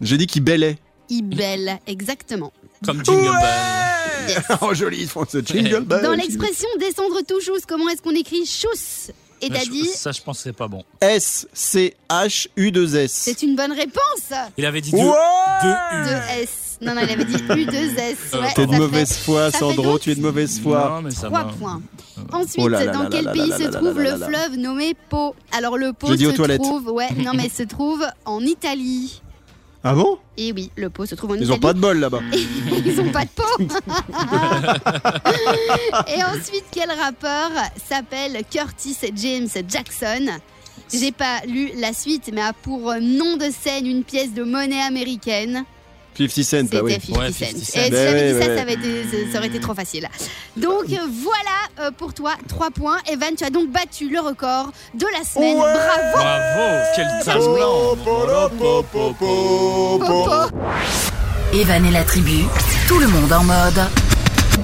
J'ai 0.00 0.16
dit 0.16 0.26
qu'il 0.26 0.42
bêlait. 0.42 0.78
Il 1.08 1.22
bêle, 1.22 1.78
exactement. 1.86 2.52
Comme 2.84 3.04
Jingle 3.04 3.30
Bell. 3.40 4.28
Yes. 4.28 4.38
oh, 4.60 4.74
joli, 4.74 5.02
ils 5.02 5.08
font 5.08 5.24
ce 5.28 5.38
jingle 5.40 5.84
bell. 5.84 6.02
Dans 6.02 6.12
l'expression 6.14 6.68
descendre 6.80 7.20
tout 7.26 7.40
chousse, 7.40 7.64
comment 7.66 7.88
est-ce 7.88 8.02
qu'on 8.02 8.14
écrit 8.14 8.44
chousse? 8.44 9.10
Et 9.40 9.48
t'as 9.50 9.64
dit, 9.64 9.84
Ça, 9.86 10.10
je 10.12 10.20
pense 10.22 10.38
que 10.38 10.42
c'est 10.44 10.52
pas 10.52 10.66
bon. 10.68 10.82
S-C-H-U-2-S. 11.00 13.12
c'est 13.12 13.42
une 13.42 13.54
bonne 13.54 13.72
réponse 13.72 14.32
Il 14.56 14.64
avait 14.64 14.80
dit 14.80 14.92
deux, 14.92 14.96
Wow 14.96 15.12
deux 15.62 15.68
De 15.68 16.14
U. 16.14 16.40
S. 16.42 16.65
Non, 16.82 16.94
non, 16.94 17.00
il 17.02 17.10
avait 17.10 17.24
dit 17.24 17.34
U2S. 17.34 18.16
Euh, 18.34 18.40
Ouais, 18.42 18.52
T'es 18.54 18.66
de 18.66 18.76
mauvaise 18.76 19.16
foi, 19.18 19.50
Sandro, 19.50 19.98
tu 19.98 20.10
es 20.10 20.14
de 20.14 20.20
mauvaise 20.20 20.60
foi. 20.60 20.90
Non, 20.96 21.02
mais 21.02 21.10
ça 21.10 21.28
3 21.28 21.42
va. 21.44 21.52
points. 21.58 21.82
Ensuite, 22.32 22.56
Oh 22.58 22.68
là 22.68 22.84
là 22.84 22.92
dans 22.92 23.02
là 23.04 23.08
quel 23.10 23.24
là 23.24 23.32
pays 23.32 23.48
là 23.48 23.56
se 23.58 23.62
là 23.64 23.70
trouve 23.70 23.98
là 23.98 24.04
le 24.04 24.10
là 24.10 24.16
là. 24.18 24.26
fleuve 24.26 24.56
nommé 24.58 24.94
Po? 25.08 25.34
Alors 25.56 25.78
le 25.78 25.92
Po 25.92 26.08
se 26.16 26.56
trouve, 26.58 26.88
ouais, 26.90 27.08
non 27.16 27.32
mais 27.34 27.48
se 27.48 27.62
trouve 27.62 28.04
en 28.24 28.40
Italie. 28.40 29.22
Ah 29.84 29.94
bon? 29.94 30.18
Et 30.36 30.52
oui, 30.52 30.70
le 30.76 30.90
Po 30.90 31.06
se 31.06 31.14
trouve 31.14 31.30
en 31.32 31.34
Ils 31.34 31.42
Italie. 31.44 31.56
ont 31.56 31.60
pas 31.60 31.72
de 31.72 31.78
bol 31.78 31.98
là-bas. 31.98 32.20
Ils 32.32 33.00
ont 33.00 33.12
pas 33.12 33.24
de 33.24 33.30
peau. 33.36 33.44
Et 36.08 36.22
ensuite, 36.24 36.64
quel 36.72 36.90
rappeur 36.90 37.50
s'appelle 37.88 38.42
Curtis 38.50 38.96
James 39.14 39.48
Jackson? 39.68 40.26
J'ai 40.92 41.12
pas 41.12 41.40
lu 41.46 41.70
la 41.78 41.92
suite, 41.92 42.30
mais 42.32 42.40
a 42.40 42.52
pour 42.52 42.92
nom 43.00 43.36
de 43.36 43.50
scène 43.50 43.86
une 43.86 44.02
pièce 44.04 44.32
de 44.34 44.42
monnaie 44.42 44.82
américaine. 44.82 45.64
50 46.16 46.44
Cent, 46.44 46.66
ah 46.72 46.82
oui. 46.82 46.92
50 46.92 47.16
Ouais, 47.18 47.32
Cent. 47.32 47.44
50 47.46 47.56
Et 47.56 47.64
si 47.64 47.72
j'avais 47.74 47.92
ouais, 48.12 48.32
dit 48.32 48.40
ça, 48.40 48.48
ouais. 48.48 48.56
ça, 48.56 48.62
été- 48.72 49.38
aurait 49.38 49.46
été 49.48 49.60
trop 49.60 49.74
facile. 49.74 50.08
Donc 50.56 50.84
voilà 50.88 51.58
euh, 51.80 51.90
pour 51.90 52.14
toi, 52.14 52.32
3 52.48 52.70
points. 52.70 52.98
Evan, 53.10 53.34
tu 53.36 53.44
as 53.44 53.50
donc 53.50 53.70
battu 53.70 54.08
le 54.08 54.20
record 54.20 54.72
de 54.94 55.06
la 55.16 55.24
semaine. 55.24 55.56
Ouais. 55.56 55.62
Bravo 55.62 56.12
Bravo, 56.14 56.84
quel 56.94 57.06
talent. 57.24 57.56
Evan 61.52 61.84
et 61.86 61.90
la 61.90 62.02
tribu, 62.04 62.44
tout 62.88 62.98
le 62.98 63.06
monde 63.08 63.32
en 63.32 63.44
mode. 63.44 63.80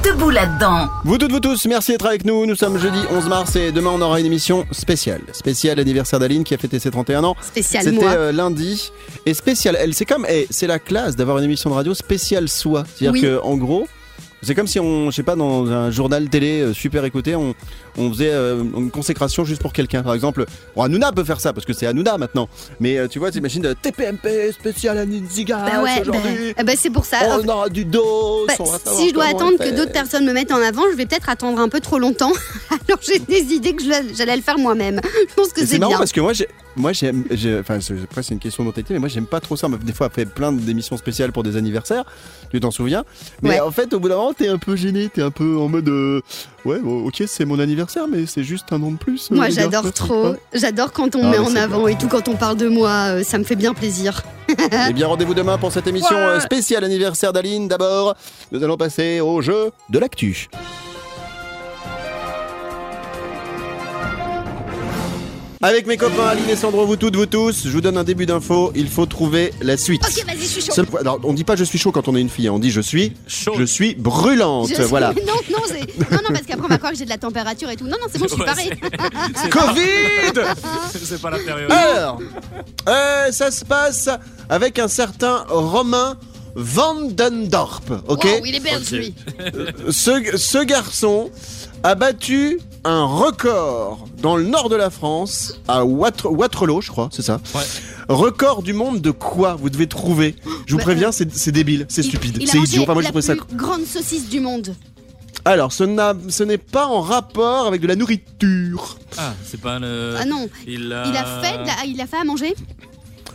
Debout 0.00 0.31
là-dedans. 0.31 0.88
Vous 1.05 1.18
toutes, 1.18 1.33
vous 1.33 1.40
tous, 1.40 1.66
merci 1.66 1.92
d'être 1.92 2.07
avec 2.07 2.24
nous. 2.24 2.46
Nous 2.46 2.57
sommes 2.57 2.78
jeudi 2.78 2.98
11 3.11 3.28
mars 3.28 3.57
et 3.57 3.72
demain 3.72 3.90
on 3.90 4.00
aura 4.00 4.20
une 4.20 4.26
émission 4.26 4.64
spéciale. 4.70 5.20
Spéciale 5.33 5.78
anniversaire 5.78 6.18
d'Aline 6.18 6.44
qui 6.44 6.55
a 6.55 6.59
fêté 6.59 6.78
ses 6.78 6.90
31 6.90 7.22
ans. 7.24 7.37
Spécial 7.42 7.85
C'était 7.85 8.07
euh, 8.07 8.33
lundi. 8.33 8.90
Et 9.26 9.35
spécial, 9.35 9.76
elle, 9.78 9.92
c'est 9.92 10.07
comme, 10.07 10.26
eh, 10.28 10.46
c'est 10.48 10.66
la 10.66 10.78
classe 10.78 11.14
d'avoir 11.14 11.37
une 11.38 11.44
émission 11.44 11.68
de 11.68 11.74
radio 11.74 11.92
spéciale 11.92 12.48
soi. 12.48 12.85
C'est-à-dire 12.96 13.12
Oui. 13.12 13.20
que 13.20 13.40
en 13.42 13.57
gros, 13.57 13.87
c'est 14.42 14.55
comme 14.55 14.66
si 14.66 14.81
on, 14.81 15.11
je 15.11 15.16
sais 15.16 15.22
pas, 15.22 15.37
dans 15.37 15.70
un 15.70 15.90
journal 15.90 16.28
télé 16.28 16.61
euh, 16.61 16.72
super 16.74 17.05
écouté, 17.05 17.35
on, 17.37 17.55
on 17.96 18.11
faisait 18.11 18.31
euh, 18.33 18.62
une 18.76 18.90
consécration 18.90 19.44
juste 19.44 19.62
pour 19.62 19.72
quelqu'un. 19.72 20.02
Par 20.02 20.14
exemple, 20.14 20.44
bon, 20.76 20.83
Hanouna 20.83 21.12
peut 21.12 21.24
faire 21.24 21.40
ça 21.40 21.52
parce 21.52 21.64
que 21.66 21.72
c'est 21.72 21.87
Hanouna 21.87 22.18
maintenant. 22.18 22.48
Mais 22.81 22.98
euh, 22.98 23.09
tu 23.09 23.18
vois, 23.18 23.31
t'imagines 23.31 23.66
euh, 23.66 23.74
TPMP 23.81 24.52
spécial 24.52 24.98
Anine 24.98 25.26
Ziga 25.28 25.59
Bah 25.59 25.83
ouais, 25.83 25.96
bah, 25.96 26.00
aujourd'hui. 26.02 26.55
eh 26.59 26.64
ben, 26.64 26.76
c'est 26.78 26.90
pour 26.90 27.05
ça. 27.05 27.18
On 27.42 27.48
aura 27.48 27.68
du 27.68 27.85
dos. 27.85 28.46
Bah, 28.48 28.55
si 28.96 29.09
je 29.11 29.14
dois 29.14 29.26
attendre 29.26 29.59
que 29.59 29.76
d'autres 29.76 29.92
personnes 29.92 30.24
me 30.26 30.33
mettent 30.33 30.52
en 30.52 30.62
avant, 30.62 30.83
je 30.90 30.96
vais 30.96 31.07
peut-être 31.07 31.28
attendre 31.28 31.61
un 31.61 31.68
peu 31.68 31.81
trop 31.81 31.98
longtemps. 31.98 32.33
Alors 32.88 33.00
j'ai 33.02 33.18
des 33.20 33.55
idées 33.55 33.74
que 33.74 33.83
je- 33.83 34.14
j'allais 34.16 34.37
le 34.37 34.42
faire 34.42 34.59
moi-même. 34.59 35.00
Je 35.28 35.35
pense 35.35 35.48
que 35.52 35.64
c'est 35.64 35.78
bien. 35.78 35.96
parce 35.98 36.12
que 36.12 36.20
moi, 36.20 36.33
j'ai- 36.33 36.48
moi 36.76 36.92
j'aime, 36.92 37.24
j'ai- 37.30 37.58
enfin, 37.58 37.78
après 38.04 38.22
c'est 38.22 38.35
une 38.35 38.40
question 38.40 38.64
d'autorité, 38.64 38.94
mais 38.94 39.00
moi 39.00 39.08
j'aime 39.08 39.26
pas 39.26 39.40
trop 39.40 39.56
ça. 39.56 39.66
On 39.66 39.70
m'a 39.70 39.76
des 39.76 39.92
fois 39.92 40.08
fait 40.11 40.26
plein 40.26 40.52
d'émissions 40.52 40.96
spéciales 40.96 41.32
pour 41.32 41.42
des 41.42 41.56
anniversaires, 41.56 42.04
tu 42.50 42.61
t'en 42.61 42.70
souviens? 42.70 43.04
Mais 43.42 43.50
Ouais. 43.50 43.61
en 43.61 43.70
fait, 43.70 43.92
au 43.92 44.00
bout 44.00 44.08
d'un 44.08 44.16
moment, 44.16 44.32
t'es 44.32 44.48
un 44.48 44.58
peu 44.58 44.76
gêné, 44.76 45.08
t'es 45.08 45.22
un 45.22 45.30
peu 45.30 45.56
en 45.58 45.68
mode, 45.68 45.88
euh, 45.88 46.20
ouais, 46.64 46.78
bon, 46.80 47.04
ok, 47.06 47.22
c'est 47.26 47.44
mon 47.44 47.58
anniversaire, 47.58 48.06
mais 48.08 48.26
c'est 48.26 48.44
juste 48.44 48.72
un 48.72 48.78
nom 48.78 48.92
de 48.92 48.96
plus. 48.98 49.28
euh, 49.30 49.37
Moi 49.37 49.48
j'adore 49.50 49.92
trop. 49.92 50.35
J'adore 50.52 50.92
quand 50.92 51.14
on 51.16 51.24
Ah, 51.24 51.30
met 51.30 51.38
en 51.38 51.54
avant 51.56 51.87
et 51.88 51.96
tout, 51.98 52.08
quand 52.08 52.28
on 52.28 52.37
parle 52.37 52.56
de 52.56 52.68
moi, 52.68 52.90
euh, 53.16 53.22
ça 53.22 53.38
me 53.38 53.44
fait 53.44 53.56
bien 53.56 53.74
plaisir. 53.74 54.22
Eh 54.88 54.92
bien, 54.92 55.06
rendez-vous 55.06 55.32
demain 55.35 55.56
pour 55.56 55.72
cette 55.72 55.87
émission 55.87 56.14
Ouais. 56.16 56.40
spéciale 56.40 56.85
anniversaire 56.85 57.32
d'Aline. 57.32 57.68
D'abord, 57.68 58.14
nous 58.50 58.62
allons 58.62 58.76
passer 58.76 59.20
au 59.20 59.40
jeu 59.40 59.70
de 59.88 59.98
l'actu. 59.98 60.48
Avec 65.64 65.87
mes 65.87 65.96
copains 65.96 66.27
Aline 66.27 66.48
et 66.48 66.57
Sandro, 66.57 66.85
vous 66.87 66.96
toutes, 66.96 67.14
vous 67.14 67.27
tous, 67.27 67.62
je 67.66 67.70
vous 67.70 67.81
donne 67.81 67.96
un 67.96 68.03
début 68.03 68.27
d'info. 68.27 68.72
Il 68.75 68.88
faut 68.88 69.07
trouver 69.07 69.53
la 69.62 69.77
suite. 69.77 70.03
Ok, 70.05 70.27
vas-y, 70.27 70.38
je 70.40 70.44
suis 70.46 70.61
chaud. 70.62 70.72
Seul- 70.72 70.87
alors, 71.01 71.20
on 71.22 71.33
dit 71.33 71.44
pas 71.44 71.55
je 71.55 71.62
suis 71.62 71.79
chaud 71.79 71.92
quand 71.92 72.09
on 72.09 72.16
est 72.16 72.20
une 72.20 72.29
fille, 72.29 72.48
hein. 72.48 72.53
on 72.53 72.59
dit 72.59 72.72
je 72.72 72.81
suis 72.81 73.12
Chaud. 73.29 73.53
je 73.57 73.62
suis 73.64 73.94
brûlante. 73.94 74.68
Je 74.70 74.75
suis- 74.75 74.83
Voilà. 74.85 75.12
Non, 75.27 75.33
non, 75.51 75.59
c'est- 75.66 76.11
non, 76.11 76.18
non, 76.18 76.29
parce 76.31 76.42
qu'après 76.46 76.64
on 76.64 76.68
va 76.68 76.79
croire 76.79 76.92
que 76.92 76.98
j'ai 76.98 77.05
de 77.05 77.11
la 77.11 77.18
température 77.18 77.70
et 77.70 77.77
tout. 77.77 77.85
Non, 77.85 77.92
non, 78.01 78.07
c'est 78.12 78.18
bon, 78.18 78.25
je 78.29 78.33
suis 78.33 78.40
Ouais, 78.40 78.46
pareil. 78.46 78.70
C'est 79.37 79.48
Covid 79.51 80.42
c'est 81.05 81.20
pas 81.22 81.31
la 81.31 81.38
période. 81.38 81.70
Alors, 81.70 82.18
euh, 82.88 83.31
ça 83.31 83.51
se 83.53 83.64
passe 83.64 84.09
avec 84.48 84.79
un 84.81 84.88
certain 84.88 85.44
Romain 85.48 86.16
Vandendorp, 86.55 87.83
ok 88.09 88.25
Wow, 88.25 88.44
il 88.44 88.55
est 88.57 88.61
belge, 88.61 88.83
Ok. 88.83 88.90
lui. 88.98 89.14
ce, 89.90 90.37
ce 90.37 90.64
garçon 90.64 91.31
a 91.83 91.94
battu 91.94 92.59
un 92.85 93.05
record 93.05 94.07
dans 94.21 94.37
le 94.37 94.45
nord 94.45 94.68
de 94.68 94.77
la 94.77 94.90
France, 94.90 95.61
à 95.68 95.85
Water- 95.85 96.33
Waterloo, 96.33 96.81
je 96.81 96.90
crois, 96.90 97.09
c'est 97.12 97.23
ça 97.23 97.40
Ouais. 97.55 97.61
Record 98.09 98.62
du 98.62 98.73
monde 98.73 99.01
de 99.01 99.11
quoi 99.12 99.55
Vous 99.55 99.71
devez 99.71 99.87
trouver? 99.87 100.35
Je 100.66 100.73
vous 100.73 100.79
Bah, 100.79 100.85
préviens, 100.85 101.12
c'est 101.12 101.33
c'est 101.35 101.53
débile, 101.53 101.87
c'est 101.88 102.03
stupide, 102.03 102.42
c'est 102.47 102.59
idiot. 102.59 102.83
Enfin, 102.83 102.95
moi, 102.95 103.03
j'ai 103.03 103.07
la 103.07 103.11
trouvé 103.12 103.23
ça 103.23 103.37
plus 103.37 103.57
grande 103.57 103.85
saucisse 103.85 104.29
du 104.29 104.40
monde. 104.40 104.75
Alors, 105.45 105.73
ce 105.73 106.42
n'est 106.45 106.59
pas 106.59 106.87
en 106.87 107.01
rapport 107.01 107.66
avec 107.66 107.81
de 107.81 107.87
la 107.87 107.97
nourriture. 107.97 108.97
Ah, 109.18 109.33
c'est 109.45 109.61
pas 109.61 109.79
le. 109.79 110.14
Ah 110.18 110.25
non, 110.25 110.49
Il 110.66 110.92
a, 110.92 111.07
il 111.07 111.16
a 111.16 111.25
fait, 111.42 111.59
de 111.59 111.66
la- 111.66 111.85
il 111.87 112.01
a 112.01 112.07
fait 112.07 112.16
à 112.18 112.25
manger? 112.25 112.55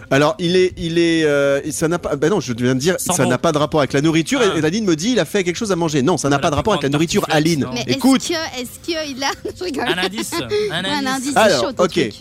Alors, 0.10 0.36
il 0.40 0.56
est, 0.56 0.74
il 0.78 0.98
est, 1.00 1.26
euh, 1.26 1.60
ça 1.72 1.88
n'a 1.88 2.00
pas. 2.00 2.16
Bah 2.16 2.30
non, 2.30 2.40
je 2.40 2.54
viens 2.54 2.74
de 2.76 2.80
dire, 2.80 2.96
ça 2.98 3.26
n'a 3.26 3.38
pas 3.38 3.52
de 3.52 3.58
rapport 3.58 3.82
avec 3.82 3.92
la 3.94 4.02
nourriture. 4.02 4.40
Ah. 4.42 4.58
Et 4.58 4.64
Aline 4.64 4.86
me 4.86 4.96
dit, 4.96 5.12
il 5.12 5.20
a 5.20 5.26
fait 5.26 5.44
quelque 5.44 5.58
chose 5.58 5.72
à 5.72 5.76
manger. 5.76 6.02
Non, 6.02 6.18
ça 6.18 6.30
n'a 6.30 6.40
pas 6.40 6.50
de 6.50 6.56
rapport 6.56 6.74
avec 6.74 6.84
la 6.84 6.90
nourriture, 6.90 7.26
Aline. 7.30 7.68
Mais 7.74 7.84
Écoute, 7.88 8.24
est-ce 8.58 8.80
qu'il 8.84 8.96
a. 9.24 9.32
Je 9.58 9.64
rigole. 9.66 9.86
Un 9.88 9.98
indice. 9.98 10.32
Un 10.72 10.84
Un 10.84 10.86
indice. 10.86 11.10
indice, 11.10 11.32
c'est 11.34 11.38
Alors, 11.40 11.62
chaud, 11.62 11.70
ok. 11.78 11.90
truc. 11.92 12.14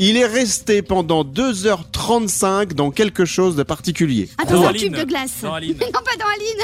il 0.00 0.16
est 0.16 0.26
resté 0.26 0.82
pendant 0.82 1.22
2h35 1.24 2.72
dans 2.74 2.90
quelque 2.90 3.24
chose 3.24 3.54
de 3.56 3.62
particulier. 3.62 4.28
Ah, 4.38 4.44
dans 4.44 4.62
un 4.64 4.72
cube 4.72 4.96
de 4.96 5.04
glace. 5.04 5.30
Dans 5.42 5.54
Aline. 5.54 5.76
Non, 5.80 5.86
pas 5.92 6.16
dans 6.18 6.26
Aline. 6.34 6.62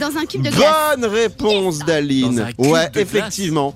dans 0.00 0.16
un 0.18 0.24
cube 0.26 0.42
de 0.42 0.50
glace. 0.50 0.96
Bonne 0.96 1.04
réponse 1.10 1.78
d'Aline. 1.80 2.46
un 2.58 2.64
Ouais, 2.68 2.88
effectivement. 2.96 3.74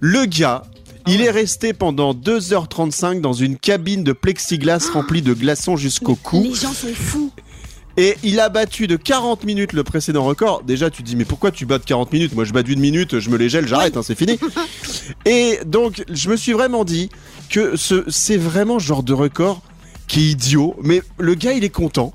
Le 0.00 0.26
gars. 0.26 0.62
Il 1.06 1.20
est 1.22 1.30
resté 1.30 1.72
pendant 1.72 2.14
2h35 2.14 3.20
dans 3.20 3.32
une 3.32 3.56
cabine 3.56 4.02
de 4.02 4.12
plexiglas 4.12 4.88
remplie 4.92 5.22
de 5.22 5.34
glaçons 5.34 5.76
jusqu'au 5.76 6.16
cou. 6.16 6.42
Les 6.42 6.54
gens 6.54 6.72
sont 6.72 6.88
fous. 6.94 7.30
Et 7.98 8.16
il 8.22 8.40
a 8.40 8.48
battu 8.50 8.86
de 8.88 8.96
40 8.96 9.44
minutes 9.44 9.72
le 9.72 9.82
précédent 9.82 10.24
record. 10.24 10.62
Déjà, 10.64 10.90
tu 10.90 11.02
te 11.02 11.08
dis, 11.08 11.16
mais 11.16 11.24
pourquoi 11.24 11.50
tu 11.50 11.64
bats 11.64 11.78
de 11.78 11.84
40 11.84 12.12
minutes? 12.12 12.34
Moi, 12.34 12.44
je 12.44 12.52
bats 12.52 12.62
d'une 12.62 12.80
minute, 12.80 13.20
je 13.20 13.30
me 13.30 13.36
les 13.38 13.48
gèle, 13.48 13.66
j'arrête, 13.66 13.96
hein, 13.96 14.02
c'est 14.02 14.14
fini. 14.16 14.38
Et 15.24 15.60
donc, 15.64 16.04
je 16.10 16.28
me 16.28 16.36
suis 16.36 16.52
vraiment 16.52 16.84
dit 16.84 17.08
que 17.48 17.74
ce, 17.76 18.04
c'est 18.08 18.36
vraiment 18.36 18.78
ce 18.78 18.84
genre 18.84 19.02
de 19.02 19.14
record 19.14 19.62
qui 20.08 20.20
est 20.20 20.30
idiot, 20.32 20.76
mais 20.82 21.02
le 21.18 21.34
gars 21.34 21.52
il 21.52 21.64
est 21.64 21.68
content. 21.68 22.12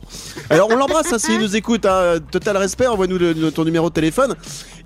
Alors 0.50 0.70
on 0.72 0.78
l'embrasse 0.78 1.12
hein, 1.12 1.20
s'il 1.20 1.40
nous 1.40 1.58
écoute, 1.58 1.86
hein, 1.86 2.20
total 2.32 2.56
respect, 2.56 2.88
envoie-nous 2.88 3.18
le- 3.18 3.34
le- 3.34 3.52
ton 3.52 3.66
numéro 3.66 3.90
de 3.90 3.94
téléphone. 3.94 4.36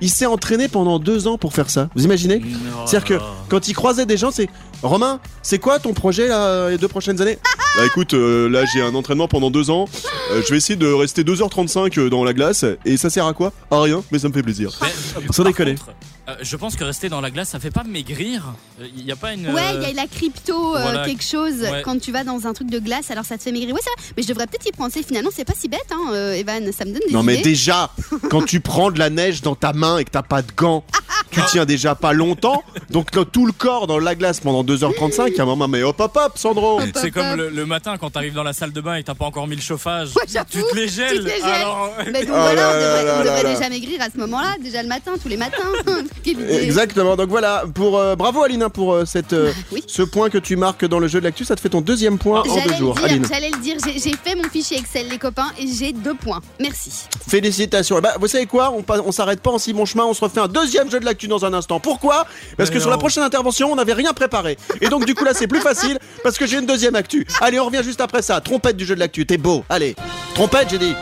Il 0.01 0.09
s'est 0.09 0.25
entraîné 0.25 0.67
pendant 0.67 0.99
deux 0.99 1.27
ans 1.27 1.37
pour 1.37 1.53
faire 1.53 1.69
ça. 1.69 1.89
Vous 1.95 2.05
imaginez 2.05 2.41
C'est-à-dire 2.85 3.19
que 3.19 3.23
quand 3.49 3.67
il 3.67 3.73
croisait 3.73 4.05
des 4.05 4.17
gens, 4.17 4.31
c'est 4.31 4.49
Romain, 4.83 5.19
c'est 5.41 5.59
quoi 5.59 5.79
ton 5.79 5.93
projet 5.93 6.27
là, 6.27 6.69
les 6.69 6.77
deux 6.77 6.87
prochaines 6.87 7.21
années? 7.21 7.37
Bah 7.77 7.85
écoute, 7.85 8.13
euh, 8.13 8.47
là 8.49 8.63
j'ai 8.73 8.81
un 8.81 8.95
entraînement 8.95 9.27
pendant 9.27 9.49
deux 9.51 9.69
ans. 9.69 9.85
Euh, 10.31 10.41
je 10.45 10.51
vais 10.51 10.57
essayer 10.57 10.77
de 10.77 10.87
rester 10.87 11.23
2h35 11.23 12.07
dans 12.09 12.23
la 12.23 12.33
glace. 12.33 12.63
Et 12.85 12.95
ça 12.97 13.09
sert 13.09 13.25
à 13.25 13.33
quoi? 13.33 13.51
À 13.69 13.81
rien, 13.81 14.01
mais 14.11 14.19
ça 14.19 14.29
me 14.29 14.33
fait 14.33 14.43
plaisir. 14.43 14.71
Mais, 14.81 14.87
euh, 15.17 15.21
Sans 15.31 15.43
déconner. 15.43 15.75
contre, 15.75 15.89
euh, 16.29 16.35
je 16.41 16.55
pense 16.55 16.75
que 16.77 16.83
rester 16.85 17.09
dans 17.09 17.19
la 17.19 17.31
glace, 17.31 17.49
ça 17.49 17.59
fait 17.59 17.71
pas 17.71 17.83
maigrir. 17.83 18.53
Il 18.79 19.03
y 19.05 19.11
a 19.11 19.15
pas 19.17 19.33
une. 19.33 19.47
Ouais, 19.47 19.61
euh, 19.73 19.81
il 19.81 19.89
y 19.89 19.91
a 19.91 19.93
la 20.01 20.07
crypto, 20.07 20.75
euh, 20.75 20.81
voilà. 20.81 21.05
quelque 21.05 21.23
chose, 21.23 21.59
Ouais. 21.61 21.81
quand 21.83 21.99
tu 21.99 22.11
vas 22.13 22.23
dans 22.23 22.47
un 22.47 22.53
truc 22.53 22.69
de 22.69 22.79
glace, 22.79 23.11
alors 23.11 23.25
ça 23.25 23.37
te 23.37 23.43
fait 23.43 23.51
maigrir. 23.51 23.75
Ouais, 23.75 23.81
c'est 23.83 23.89
vrai, 24.01 24.13
mais 24.15 24.23
je 24.23 24.27
devrais 24.29 24.47
peut-être 24.47 24.67
y 24.67 24.71
penser. 24.71 25.03
Finalement, 25.03 25.29
c'est 25.35 25.45
pas 25.45 25.53
si 25.59 25.67
bête, 25.67 25.81
hein, 25.91 26.11
euh, 26.13 26.33
Evan, 26.33 26.71
ça 26.71 26.85
me 26.85 26.91
donne 26.93 27.01
des 27.07 27.13
Non 27.13 27.23
mais 27.23 27.41
déjà, 27.41 27.89
quand 28.29 28.45
tu 28.45 28.61
prends 28.61 28.89
de 28.89 28.99
la 28.99 29.09
neige 29.09 29.41
dans 29.41 29.55
ta 29.55 29.73
main 29.73 29.97
et 29.97 30.05
que 30.05 30.11
t'as 30.11 30.23
pas 30.23 30.41
de 30.41 30.51
gants, 30.55 30.83
tu 31.31 31.41
tiens 31.49 31.65
déjà 31.65 31.93
pas 31.93 32.13
longtemps. 32.13 32.63
Donc 32.89 33.11
tout 33.33 33.45
le 33.45 33.51
corps 33.51 33.85
dans 33.87 33.99
la 33.99 34.15
glace 34.15 34.39
pendant 34.39 34.63
2h35, 34.65 35.27
il 35.29 35.35
y 35.35 35.39
a 35.39 35.43
un 35.43 35.45
moment, 35.45 35.67
mais 35.67 35.83
hop 35.83 35.99
hop 35.99 36.15
hop, 36.17 36.33
Sandro 36.37 36.79
C'est 36.95 37.11
comme 37.11 37.35
le, 37.35 37.49
le 37.49 37.65
matin 37.65 37.95
quand 37.97 38.09
t'arrives 38.09 38.33
dans 38.33 38.43
la 38.43 38.53
salle 38.53 38.71
de 38.73 38.81
bain 38.81 38.95
et 38.95 39.03
t'as 39.03 39.13
pas 39.15 39.25
encore 39.25 39.47
mis 39.47 39.55
le 39.55 39.61
chauffage. 39.61 40.09
Ouais, 40.15 40.23
tu 40.49 40.61
te 40.61 40.75
les 40.75 40.87
gèles. 40.87 41.09
tu 41.17 41.19
te 41.19 41.23
les 41.25 41.35
gèles. 41.41 41.43
Alors, 41.45 41.91
Mais 42.11 42.25
donc 42.25 42.35
Oh 42.35 42.41
voilà, 42.41 42.55
là 42.55 42.69
on 42.69 42.73
devrait, 42.73 43.03
là 43.05 43.13
on 43.13 43.17
là 43.19 43.23
devrait 43.23 43.43
là. 43.43 43.53
déjà 43.55 43.69
maigrir 43.69 44.01
à 44.01 44.07
ce 44.13 44.17
moment-là, 44.19 44.55
déjà 44.61 44.81
le 44.83 44.89
matin, 44.89 45.11
tous 45.21 45.29
les 45.29 45.37
matins. 45.37 45.57
Exactement, 46.25 47.15
donc 47.15 47.29
voilà, 47.29 47.63
pour 47.73 47.97
euh, 47.97 48.15
bravo 48.15 48.43
Aline 48.43 48.63
hein, 48.63 48.69
pour 48.69 48.93
euh, 48.93 49.05
cette, 49.05 49.33
euh, 49.33 49.51
Oui. 49.71 49.83
ce 49.87 50.01
point 50.01 50.29
que 50.29 50.37
tu 50.37 50.55
marques 50.55 50.85
dans 50.85 50.99
le 50.99 51.07
jeu 51.07 51.19
de 51.19 51.25
l'actu, 51.25 51.45
ça 51.45 51.55
te 51.55 51.61
fait 51.61 51.69
ton 51.69 51.81
deuxième 51.81 52.17
point 52.17 52.41
en 52.41 52.43
deux 52.43 52.59
J'allais 52.61 52.77
jours. 52.77 52.95
le 52.99 53.03
Aline, 53.05 53.21
dire, 53.21 53.29
j'allais 53.31 53.49
le 53.51 53.57
dire, 53.59 53.75
j'ai 53.83 54.15
fait 54.15 54.35
mon 54.35 54.43
fichier 54.49 54.77
Excel 54.77 55.07
les 55.09 55.17
copains 55.17 55.51
et 55.59 55.65
j'ai 55.67 55.91
deux 55.93 56.15
points. 56.15 56.41
Merci. 56.59 56.91
félicitations. 57.27 57.99
Ben, 57.99 58.11
vous 58.19 58.27
savez 58.27 58.45
quoi? 58.45 58.71
On, 58.71 58.83
on 59.05 59.11
s'arrête 59.11 59.41
pas 59.41 59.51
en 59.51 59.57
si 59.57 59.73
bon 59.73 59.85
chemin, 59.85 60.05
on 60.05 60.13
se 60.13 60.23
refait 60.23 60.39
un 60.39 60.47
deuxième 60.47 60.89
jeu 60.89 60.99
de 60.99 61.05
l'actu 61.05 61.27
dans 61.27 61.45
un 61.45 61.53
instant. 61.53 61.79
Pourquoi? 61.79 62.25
Parce 62.57 62.69
que 62.69 62.79
sur 62.79 62.89
la 62.89 62.97
prochaine 62.97 63.23
intervention, 63.23 63.71
on 63.71 63.75
n'avait 63.75 63.93
rien 63.93 64.13
préparé. 64.13 64.54
Et 64.81 64.89
donc 64.89 65.05
du 65.05 65.15
coup 65.15 65.23
là, 65.23 65.33
c'est 65.33 65.47
plus 65.47 65.61
facile 65.61 65.97
parce 66.23 66.37
que 66.37 66.45
j'ai 66.45 66.57
une 66.59 66.65
deuxième 66.65 66.95
actu. 66.95 67.25
Allez, 67.41 67.59
on 67.59 67.65
revient 67.65 67.83
juste 67.83 68.01
après 68.01 68.21
ça. 68.21 68.41
Trompette 68.41 68.77
du 68.77 68.85
jeu 68.85 68.95
de 68.95 68.99
l'actu, 68.99 69.25
t'es 69.25 69.37
beau. 69.37 69.63
Allez, 69.69 69.95
trompette, 70.33 70.69
j'ai 70.69 70.77
dit. 70.77 70.93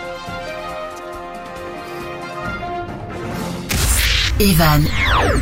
Evan 4.40 4.84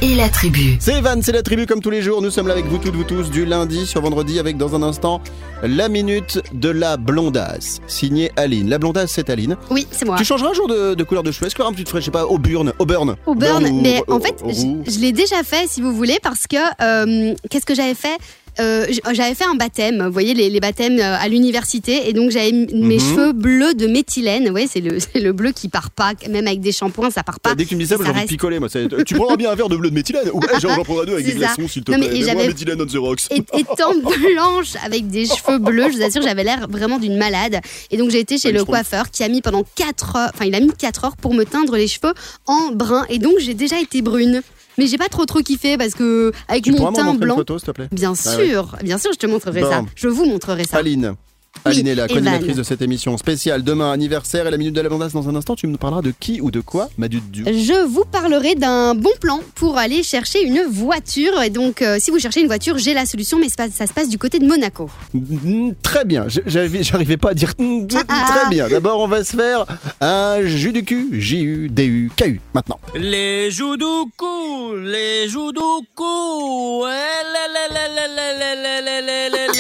et 0.01 0.15
la 0.15 0.27
tribu. 0.27 0.75
C'est 0.79 0.97
Evan, 0.97 1.21
c'est 1.21 1.31
la 1.31 1.41
tribu 1.41 1.65
comme 1.65 1.79
tous 1.81 1.89
les 1.89 2.01
jours. 2.01 2.21
Nous 2.21 2.29
sommes 2.29 2.47
là 2.47 2.53
avec 2.53 2.65
vous 2.65 2.77
toutes, 2.77 2.93
vous 2.93 3.05
tous, 3.05 3.29
du 3.31 3.45
lundi 3.45 3.85
sur 3.87 4.01
vendredi, 4.01 4.37
avec 4.37 4.57
dans 4.57 4.75
un 4.75 4.83
instant 4.83 5.21
la 5.63 5.87
minute 5.87 6.41
de 6.53 6.69
la 6.69 6.97
blondasse, 6.97 7.79
signée 7.87 8.31
Aline. 8.35 8.69
La 8.69 8.79
blondasse, 8.79 9.11
c'est 9.11 9.29
Aline. 9.29 9.55
Oui, 9.69 9.87
c'est 9.91 10.05
moi. 10.05 10.17
Tu 10.17 10.25
changeras 10.25 10.49
un 10.49 10.53
jour 10.53 10.67
de, 10.67 10.93
de 10.93 11.03
couleur 11.03 11.23
de 11.23 11.31
cheveux? 11.31 11.47
Est-ce 11.47 11.55
qu'il 11.55 11.61
y 11.61 11.65
aura 11.65 11.71
un 11.71 11.75
petit 11.75 11.89
frais, 11.89 12.01
je 12.01 12.05
sais 12.05 12.11
pas, 12.11 12.25
au 12.25 12.37
burn, 12.37 12.73
au 12.79 12.85
burn 12.85 13.15
Au 13.25 13.33
burn, 13.33 13.81
mais 13.81 14.03
en 14.09 14.19
fait, 14.19 14.35
je, 14.45 14.61
roux? 14.61 14.83
je 14.85 14.99
l'ai 14.99 15.13
déjà 15.13 15.41
fait 15.43 15.67
si 15.67 15.81
vous 15.81 15.93
voulez, 15.93 16.17
parce 16.21 16.45
que 16.47 16.57
euh, 16.81 17.33
qu'est-ce 17.49 17.65
que 17.65 17.75
j'avais 17.75 17.95
fait? 17.95 18.17
Euh, 18.59 18.85
J'avais 19.13 19.33
fait 19.33 19.45
un 19.45 19.55
baptême, 19.55 20.03
vous 20.05 20.11
voyez 20.11 20.33
les, 20.33 20.49
les 20.49 20.59
baptêmes 20.59 20.99
euh, 20.99 21.15
à 21.17 21.27
l'université, 21.29 22.09
et 22.09 22.13
donc 22.13 22.31
j'avais 22.31 22.51
mes 22.51 22.67
Mhm. 22.95 22.99
cheveux 22.99 23.31
bleus 23.31 23.73
de 23.73 23.87
méthylène. 23.87 24.43
Vous 24.45 24.51
voyez, 24.51 24.67
c'est 24.67 24.81
le, 24.81 24.97
le 25.15 25.31
bleu 25.31 25.51
qui 25.51 25.69
part 25.69 25.89
pas, 25.89 26.11
même 26.29 26.47
avec 26.47 26.59
des 26.59 26.71
shampoings, 26.71 27.11
ça 27.11 27.23
part 27.23 27.39
pas. 27.39 27.55
Dès 27.55 27.63
que 27.63 27.69
tu 27.69 27.75
me 27.75 27.81
dis 27.81 27.87
ça, 27.87 27.95
j'ai 28.03 28.09
envie 28.09 28.21
de 28.23 28.27
picoler. 28.27 28.59
Moi, 28.59 28.67
tu 29.05 29.15
prendras 29.15 29.37
bien 29.37 29.51
un 29.51 29.55
verre 29.55 29.69
de 29.69 29.77
bleu 29.77 29.89
de 29.89 29.95
méthylène 29.95 30.29
Ouais, 30.33 30.47
j'en 30.61 30.83
prendrai 30.83 31.05
deux 31.05 31.13
avec 31.13 31.25
des 31.25 31.33
glaçons, 31.33 31.67
s'il 31.67 31.83
te 31.83 31.91
Non, 31.91 31.97
mais 31.97 32.07
plaît. 32.07 32.17
et 32.17 32.19
Mets-moi 32.19 32.33
j'avais- 32.41 32.47
méthylène 32.49 32.81
on 32.81 32.85
the 32.85 32.95
rocks. 32.97 33.21
Et- 33.31 33.37
étant 33.59 33.93
blanche 33.95 34.73
avec 34.85 35.07
des 35.09 35.25
cheveux 35.25 35.57
bleus, 35.59 35.87
je 35.91 35.97
vous 35.97 36.03
assure, 36.03 36.21
j'avais 36.21 36.43
l'air 36.43 36.67
vraiment 36.69 36.99
d'une 36.99 37.17
malade. 37.17 37.59
Et 37.89 37.97
donc 37.97 38.09
j'ai 38.11 38.19
été 38.19 38.37
chez 38.37 38.49
Ouais, 38.49 38.53
le 38.53 38.65
coiffeur 38.65 39.09
qui 39.11 39.23
a 39.23 39.29
mis 39.29 39.41
pendant 39.41 39.63
4 39.75 40.15
heures, 40.17 40.31
enfin 40.33 40.45
il 40.45 40.55
a 40.55 40.59
mis 40.59 40.71
4 40.77 41.05
heures 41.05 41.15
pour 41.17 41.33
me 41.33 41.45
teindre 41.45 41.75
les 41.77 41.87
cheveux 41.87 42.13
en 42.47 42.71
brun. 42.73 43.05
Et 43.09 43.17
donc 43.19 43.33
j'ai 43.39 43.53
déjà 43.53 43.79
été 43.79 44.01
brune. 44.01 44.41
Mais 44.81 44.87
j'ai 44.87 44.97
pas 44.97 45.09
trop 45.09 45.27
trop 45.27 45.41
kiffé 45.41 45.77
parce 45.77 45.93
que 45.93 46.31
avec 46.47 46.63
Tu 46.63 46.71
mon 46.71 46.91
teint 46.91 47.03
montrer 47.03 47.11
une 47.11 47.17
blanc, 47.19 47.35
photo, 47.35 47.59
te 47.59 47.69
plaît? 47.69 47.87
Bien 47.91 48.13
Ah 48.13 48.15
sûr, 48.15 48.75
bien 48.83 48.97
sûr, 48.97 49.11
je 49.13 49.19
te 49.19 49.27
montrerai 49.27 49.61
Bon. 49.61 49.69
ça. 49.69 49.83
Je 49.95 50.07
vous 50.07 50.25
montrerai 50.25 50.63
ça. 50.63 50.77
Aline. 50.77 51.13
Aline 51.65 51.93
la 51.93 52.07
co-animatrice 52.07 52.55
de 52.55 52.63
cette 52.63 52.81
émission 52.81 53.17
spéciale. 53.17 53.63
Demain, 53.63 53.91
anniversaire 53.91 54.47
et 54.47 54.51
la 54.51 54.57
minute 54.57 54.73
de 54.73 54.81
l'abondance. 54.81 55.13
Dans 55.13 55.29
un 55.29 55.35
instant, 55.35 55.55
tu 55.55 55.67
nous 55.67 55.77
parleras 55.77 56.01
de 56.01 56.13
qui 56.19 56.41
ou 56.41 56.51
de 56.51 56.59
quoi, 56.59 56.89
Madu 56.97 57.21
Dieu 57.31 57.45
Je 57.45 57.85
vous 57.85 58.05
parlerai 58.05 58.55
d'un 58.55 58.95
bon 58.95 59.11
plan 59.19 59.41
pour 59.55 59.77
aller 59.77 60.03
chercher 60.03 60.43
une 60.43 60.63
voiture. 60.63 61.41
Et 61.41 61.49
donc, 61.49 61.83
si 61.99 62.11
vous 62.11 62.19
cherchez 62.19 62.41
une 62.41 62.47
voiture, 62.47 62.77
j'ai 62.77 62.93
la 62.93 63.05
solution, 63.05 63.37
mais 63.39 63.49
ça 63.49 63.69
se 63.69 63.93
passe 63.93 64.09
du 64.09 64.17
côté 64.17 64.39
de 64.39 64.45
Monaco. 64.45 64.89
Très 65.83 66.05
bien. 66.05 66.25
J'arrivais 66.45 67.17
pas 67.17 67.31
à 67.31 67.33
dire 67.33 67.53
très 67.55 68.49
bien. 68.49 68.67
D'abord, 68.67 68.99
on 68.99 69.07
va 69.07 69.23
se 69.23 69.35
faire 69.35 69.65
un 69.99 70.41
jus 70.43 70.71
du 70.71 70.83
cul. 70.83 71.09
J-U-D-U-K-U. 71.11 72.41
Maintenant. 72.53 72.79
Les 72.95 73.51
joues 73.51 73.77
du 73.77 73.85
cou, 74.17 74.75
les 74.75 75.27
joues 75.29 75.51
du 75.51 75.59
cou. 75.95 76.85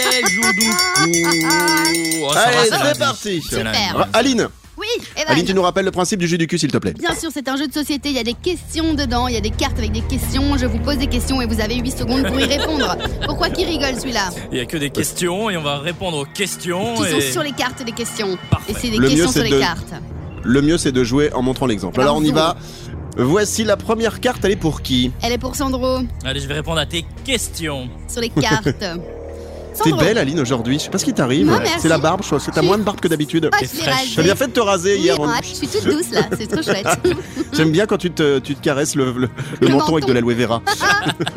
Les 0.01 0.29
joues 0.29 0.51
du. 0.53 1.90
Oh, 2.23 2.29
ça 2.33 2.39
va, 2.39 2.59
Allez, 2.59 2.69
c'est 2.93 2.99
parti. 2.99 3.41
Super. 3.41 4.07
Aline, 4.13 4.47
Oui, 4.77 4.87
Evan. 5.15 5.33
Aline, 5.33 5.45
tu 5.45 5.53
nous 5.53 5.61
rappelles 5.61 5.85
le 5.85 5.91
principe 5.91 6.19
du 6.19 6.27
jus 6.27 6.37
du 6.37 6.47
cul, 6.47 6.57
s'il 6.57 6.71
te 6.71 6.77
plaît. 6.77 6.93
Bien 6.93 7.13
sûr, 7.15 7.29
c'est 7.33 7.47
un 7.47 7.55
jeu 7.57 7.67
de 7.67 7.73
société, 7.73 8.09
il 8.09 8.15
y 8.15 8.19
a 8.19 8.23
des 8.23 8.33
questions 8.33 8.93
dedans, 8.93 9.27
il 9.27 9.33
y 9.35 9.37
a 9.37 9.41
des 9.41 9.49
cartes 9.51 9.77
avec 9.77 9.91
des 9.91 10.01
questions, 10.01 10.57
je 10.57 10.65
vous 10.65 10.79
pose 10.79 10.97
des 10.97 11.07
questions 11.07 11.41
et 11.41 11.45
vous 11.45 11.59
avez 11.61 11.75
8 11.75 11.91
secondes 11.91 12.23
pour 12.27 12.39
y 12.39 12.45
répondre. 12.45 12.97
Pourquoi 13.25 13.49
qui 13.49 13.63
rigole 13.65 13.95
celui-là 13.99 14.29
Il 14.51 14.57
y 14.57 14.61
a 14.61 14.65
que 14.65 14.77
des 14.77 14.89
questions 14.89 15.49
et 15.49 15.57
on 15.57 15.61
va 15.61 15.79
répondre 15.79 16.17
aux 16.17 16.25
questions. 16.25 16.95
Qui 16.95 17.09
sont 17.09 17.17
et... 17.17 17.31
sur 17.31 17.43
les 17.43 17.51
cartes 17.51 17.83
des 17.83 17.91
questions. 17.91 18.37
Parfait. 18.49 18.71
Et 18.71 18.75
c'est 18.75 18.89
des 18.89 18.97
Le 18.97 19.03
mieux, 19.03 19.09
questions 19.09 19.27
c'est 19.31 19.39
sur 19.39 19.43
les 19.43 19.51
de- 19.51 19.59
cartes. 19.59 19.93
Le 20.43 20.61
mieux, 20.63 20.77
c'est 20.79 20.91
de 20.91 21.03
jouer 21.03 21.31
en 21.33 21.43
montrant 21.43 21.67
l'exemple. 21.67 22.01
Alors, 22.01 22.17
on 22.17 22.23
y 22.23 22.31
va. 22.31 22.55
Voici 23.17 23.63
la 23.65 23.75
première 23.77 24.19
carte, 24.21 24.43
elle 24.45 24.51
est 24.51 24.55
pour 24.55 24.81
qui? 24.81 25.11
Elle 25.21 25.33
est 25.33 25.37
pour 25.37 25.55
Sandro, 25.55 25.99
Allez, 26.23 26.39
je 26.39 26.47
vais 26.47 26.53
répondre 26.55 26.79
à 26.79 26.85
tes 26.85 27.05
questions. 27.25 27.89
sur 28.07 28.21
les 28.21 28.29
cartes. 28.29 28.69
T'es 29.83 29.91
belle, 29.93 30.17
Aline, 30.17 30.39
aujourd'hui. 30.39 30.77
Je 30.79 30.83
sais 30.85 30.89
pas 30.89 30.97
ce 30.97 31.05
qui 31.05 31.13
t'arrive. 31.13 31.45
Non, 31.47 31.57
merci. 31.59 31.73
C'est 31.79 31.87
la 31.89 31.97
barbe, 31.97 32.21
je 32.23 32.27
crois. 32.27 32.39
que 32.39 32.51
T'as 32.51 32.61
moins 32.61 32.77
de 32.77 32.83
barbe 32.83 32.99
que 32.99 33.07
d'habitude. 33.07 33.49
T'es 33.59 33.65
je 33.65 33.71
l'ai 33.77 33.81
fraîche. 33.81 33.93
rasé. 33.95 34.09
T'as 34.15 34.23
bien 34.23 34.35
fait 34.35 34.47
de 34.47 34.51
te 34.53 34.59
raser 34.59 34.93
Oui, 34.95 35.01
hier. 35.01 35.17
ah, 35.21 35.39
je 35.41 35.47
suis 35.55 35.67
toute 35.67 35.85
douce 35.85 36.11
là, 36.11 36.21
c'est 36.37 36.47
trop 36.47 36.61
chouette. 36.61 36.85
J'aime 37.53 37.71
bien 37.71 37.85
quand 37.85 37.97
tu 37.97 38.11
te, 38.11 38.39
tu 38.39 38.55
te 38.55 38.61
caresses 38.61 38.95
le, 38.95 39.11
le- 39.13 39.19
le 39.21 39.29
Le 39.61 39.67
menton 39.69 39.93
avec 39.93 40.05
de 40.05 40.13
l'aloe 40.13 40.33
vera. 40.35 40.61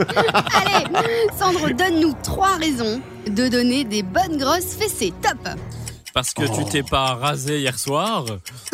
Allez, 0.55 1.29
Sandro, 1.39 1.69
donne-nous 1.69 2.15
trois 2.23 2.57
raisons 2.61 3.01
de 3.29 3.49
donner 3.49 3.85
des 3.85 4.03
bonnes 4.03 4.37
grosses 4.39 4.75
fessées. 4.79 5.13
Top 5.23 5.49
Parce 6.15 6.33
que 6.33 6.43
tu 6.45 6.65
t'es 6.71 6.85
pas 6.85 7.15
rasé 7.15 7.59
hier 7.59 7.77
soir, 7.79 8.25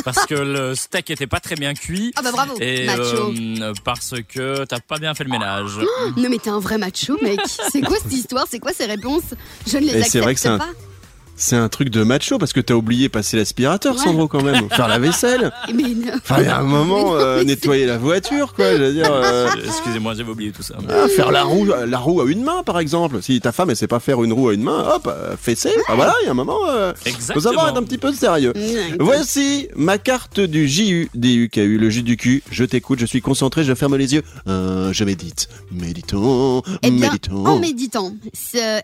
parce 0.04 0.26
que 0.26 0.34
le 0.34 0.74
steak 0.74 1.08
était 1.10 1.26
pas 1.26 1.40
très 1.40 1.54
bien 1.56 1.72
cuit. 1.72 2.12
Ah 2.16 2.20
bah 2.22 2.32
bravo, 2.32 2.54
Et 2.60 2.84
macho. 2.84 3.32
euh, 3.34 3.72
parce 3.82 4.14
que 4.28 4.64
t'as 4.66 4.80
pas 4.80 4.98
bien 4.98 5.14
fait 5.14 5.24
le 5.24 5.30
ménage. 5.30 5.72
Non 6.18 6.28
mais 6.28 6.36
t'es 6.38 6.50
un 6.50 6.60
vrai 6.60 6.76
macho 6.76 7.16
mec. 7.22 7.40
C'est 7.72 7.80
quoi 7.80 7.96
cette 8.02 8.12
histoire? 8.12 8.44
C'est 8.48 8.58
quoi 8.58 8.72
ces 8.74 8.84
réponses? 8.84 9.34
Je 9.66 9.78
ne 9.78 9.82
les 9.84 9.88
Et 9.88 9.90
accepte 9.96 10.10
c'est 10.12 10.20
vrai 10.20 10.34
que 10.34 10.40
c'est 10.40 10.48
un- 10.48 10.58
pas. 10.58 10.68
C'est 11.42 11.56
un 11.56 11.70
truc 11.70 11.88
de 11.88 12.02
macho 12.02 12.36
parce 12.36 12.52
que 12.52 12.60
t'as 12.60 12.74
oublié 12.74 13.08
passer 13.08 13.38
l'aspirateur, 13.38 13.94
Ouais. 13.96 14.02
Sandro, 14.04 14.28
quand 14.28 14.42
même. 14.42 14.68
Faire 14.68 14.88
la 14.88 14.98
vaisselle. 14.98 15.50
Mais 15.74 15.82
non. 15.94 16.12
Enfin, 16.16 16.36
il 16.40 16.44
y 16.44 16.48
a 16.48 16.58
un 16.58 16.62
moment, 16.64 17.14
euh, 17.16 17.42
nettoyer 17.44 17.86
la 17.86 17.96
voiture, 17.96 18.52
quoi. 18.52 18.76
Je 18.76 18.82
veux 18.82 18.92
dire. 18.92 19.10
euh, 19.10 19.48
Excusez-moi, 19.64 20.12
j'avais 20.14 20.30
oublié 20.30 20.52
tout 20.52 20.62
ça. 20.62 20.74
ah, 20.90 21.08
faire 21.08 21.32
la 21.32 21.42
roue, 21.44 21.64
la 21.86 21.98
roue 21.98 22.20
à 22.20 22.26
une 22.30 22.42
main, 22.44 22.62
par 22.62 22.78
exemple. 22.78 23.22
Si 23.22 23.40
ta 23.40 23.52
femme, 23.52 23.70
elle 23.70 23.76
sait 23.76 23.86
pas 23.86 24.00
faire 24.00 24.22
une 24.22 24.34
roue 24.34 24.50
à 24.50 24.54
une 24.54 24.62
main, 24.62 24.84
hop, 24.94 25.06
euh, 25.10 25.34
fessée. 25.40 25.72
Ah 25.88 25.94
voilà, 25.94 26.14
il 26.22 26.26
y 26.26 26.28
a 26.28 26.32
un 26.32 26.34
moment, 26.34 26.58
euh, 26.68 26.92
faut 26.94 27.08
Exactement. 27.08 27.40
savoir 27.40 27.68
être 27.70 27.78
un 27.78 27.84
petit 27.84 27.96
peu 27.98 28.12
sérieux. 28.12 28.52
Voici 28.98 29.68
ma 29.76 29.96
carte 29.96 30.40
du 30.40 30.68
J-U-D-U-K-U, 30.68 31.78
le 31.78 31.88
jus 31.90 32.02
du 32.02 32.16
cul. 32.18 32.42
Je 32.50 32.64
t'écoute, 32.64 32.98
je 33.00 33.06
suis 33.06 33.22
concentré, 33.22 33.64
je 33.64 33.74
ferme 33.74 33.96
les 33.96 34.12
yeux. 34.14 34.22
Euh, 34.46 34.92
je 34.92 35.04
médite. 35.04 35.48
Méditons, 35.72 36.62
Eh 36.82 36.90
bien, 36.90 37.08
méditons. 37.08 37.46
en 37.46 37.58
méditant, 37.58 38.12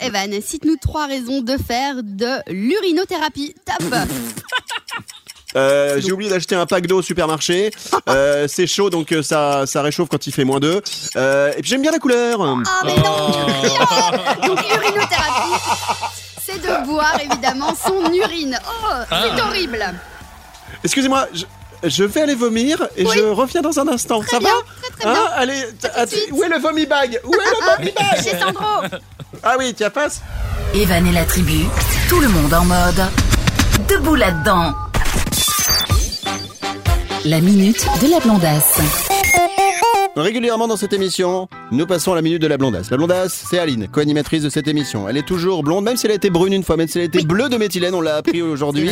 Evan, 0.01 0.31
cite-nous 0.41 0.77
trois 0.81 1.07
raisons 1.07 1.43
de 1.43 1.57
faire 1.59 1.97
de 2.03 2.27
l'urinothérapie. 2.49 3.55
Top 3.65 3.95
Euh, 5.55 6.01
J'ai 6.05 6.13
oublié 6.13 6.29
d'acheter 6.31 6.55
un 6.55 6.67
pack 6.67 6.87
d'eau 6.87 6.99
au 6.99 7.03
supermarché. 7.03 7.71
Euh, 8.09 8.47
c'est 8.47 8.67
chaud, 8.69 8.89
donc 8.89 9.11
euh, 9.11 9.21
ça, 9.23 9.65
ça 9.67 9.83
réchauffe 9.83 10.09
quand 10.09 10.27
il 10.29 10.33
fait 10.33 10.45
moins 10.45 10.61
2. 10.61 10.81
Euh, 11.17 11.53
et 11.57 11.61
puis 11.61 11.71
j'aime 11.71 11.83
bien 11.83 11.91
la 11.91 11.99
couleur. 11.99 12.41
Ah 12.41 12.83
mais 12.85 12.95
non 12.97 14.47
Donc 14.47 14.61
l'urinothérapie, 14.63 15.61
c'est 16.41 16.61
de 16.63 16.87
boire 16.87 17.19
évidemment 17.21 17.75
son 17.75 18.13
urine. 18.13 18.57
Oh, 18.69 18.93
c'est 19.11 19.43
horrible 19.43 19.85
Excusez-moi, 20.85 21.27
je, 21.35 21.45
je 21.89 22.05
vais 22.05 22.21
aller 22.21 22.37
vomir 22.37 22.87
et 22.97 23.05
Oui. 23.05 23.13
je 23.17 23.23
reviens 23.25 23.61
dans 23.63 23.77
un 23.81 23.89
instant. 23.89 24.23
ça 24.23 24.39
bien, 24.39 24.51
va 24.51 24.55
très, 24.83 24.91
très 25.01 25.11
bien. 25.13 25.23
Hein 25.25 25.29
Allez, 25.35 25.65
att- 25.97 26.09
suite. 26.11 26.29
où 26.31 26.45
est 26.45 26.49
le 26.49 26.59
vomi 26.59 26.87
bag? 26.87 27.21
Où 27.25 27.35
est 27.35 27.39
le 27.39 27.77
vomi 27.77 27.91
bag? 27.91 28.23
Chez 28.23 28.39
Sandro 28.39 28.65
Ah 29.43 29.57
oui, 29.59 29.75
tiens, 29.75 29.91
passe. 29.91 30.21
Evan 30.77 31.07
et 31.07 31.13
la 31.13 31.25
tribu, 31.25 31.65
tout 32.07 32.21
le 32.21 32.29
monde 32.29 32.53
en 32.53 32.67
mode. 32.67 33.03
Debout 33.89 34.15
là-dedans. 34.15 34.75
La 37.25 37.41
minute 37.41 37.87
de 38.03 38.11
la 38.11 38.21
blondasse. 38.21 38.79
Régulièrement 40.17 40.69
dans 40.69 40.77
cette 40.77 40.93
émission, 40.93 41.49
nous 41.73 41.87
passons 41.87 42.13
à 42.13 42.17
la 42.17 42.21
minute 42.21 42.43
de 42.43 42.47
la 42.47 42.59
blondasse. 42.59 42.91
La 42.91 42.99
blondasse, 42.99 43.47
c'est 43.49 43.59
Aline, 43.59 43.89
co-animatrice 43.89 44.43
de 44.43 44.51
cette 44.51 44.69
émission. 44.69 45.09
Elle 45.09 45.17
est 45.17 45.27
toujours 45.27 45.63
blonde, 45.63 45.85
même 45.85 45.97
si 45.97 46.05
elle 46.07 46.13
a 46.13 46.17
été 46.17 46.29
brune 46.29 46.53
une 46.53 46.63
fois, 46.63 46.77
même 46.77 46.89
si 46.89 46.99
elle 46.99 47.05
a 47.05 47.07
été 47.07 47.23
bleue 47.23 47.49
de 47.49 47.57
méthylène, 47.57 47.95
on 47.95 48.03
l'a 48.03 48.17
appris 48.17 48.43
aujourd'hui. 48.43 48.91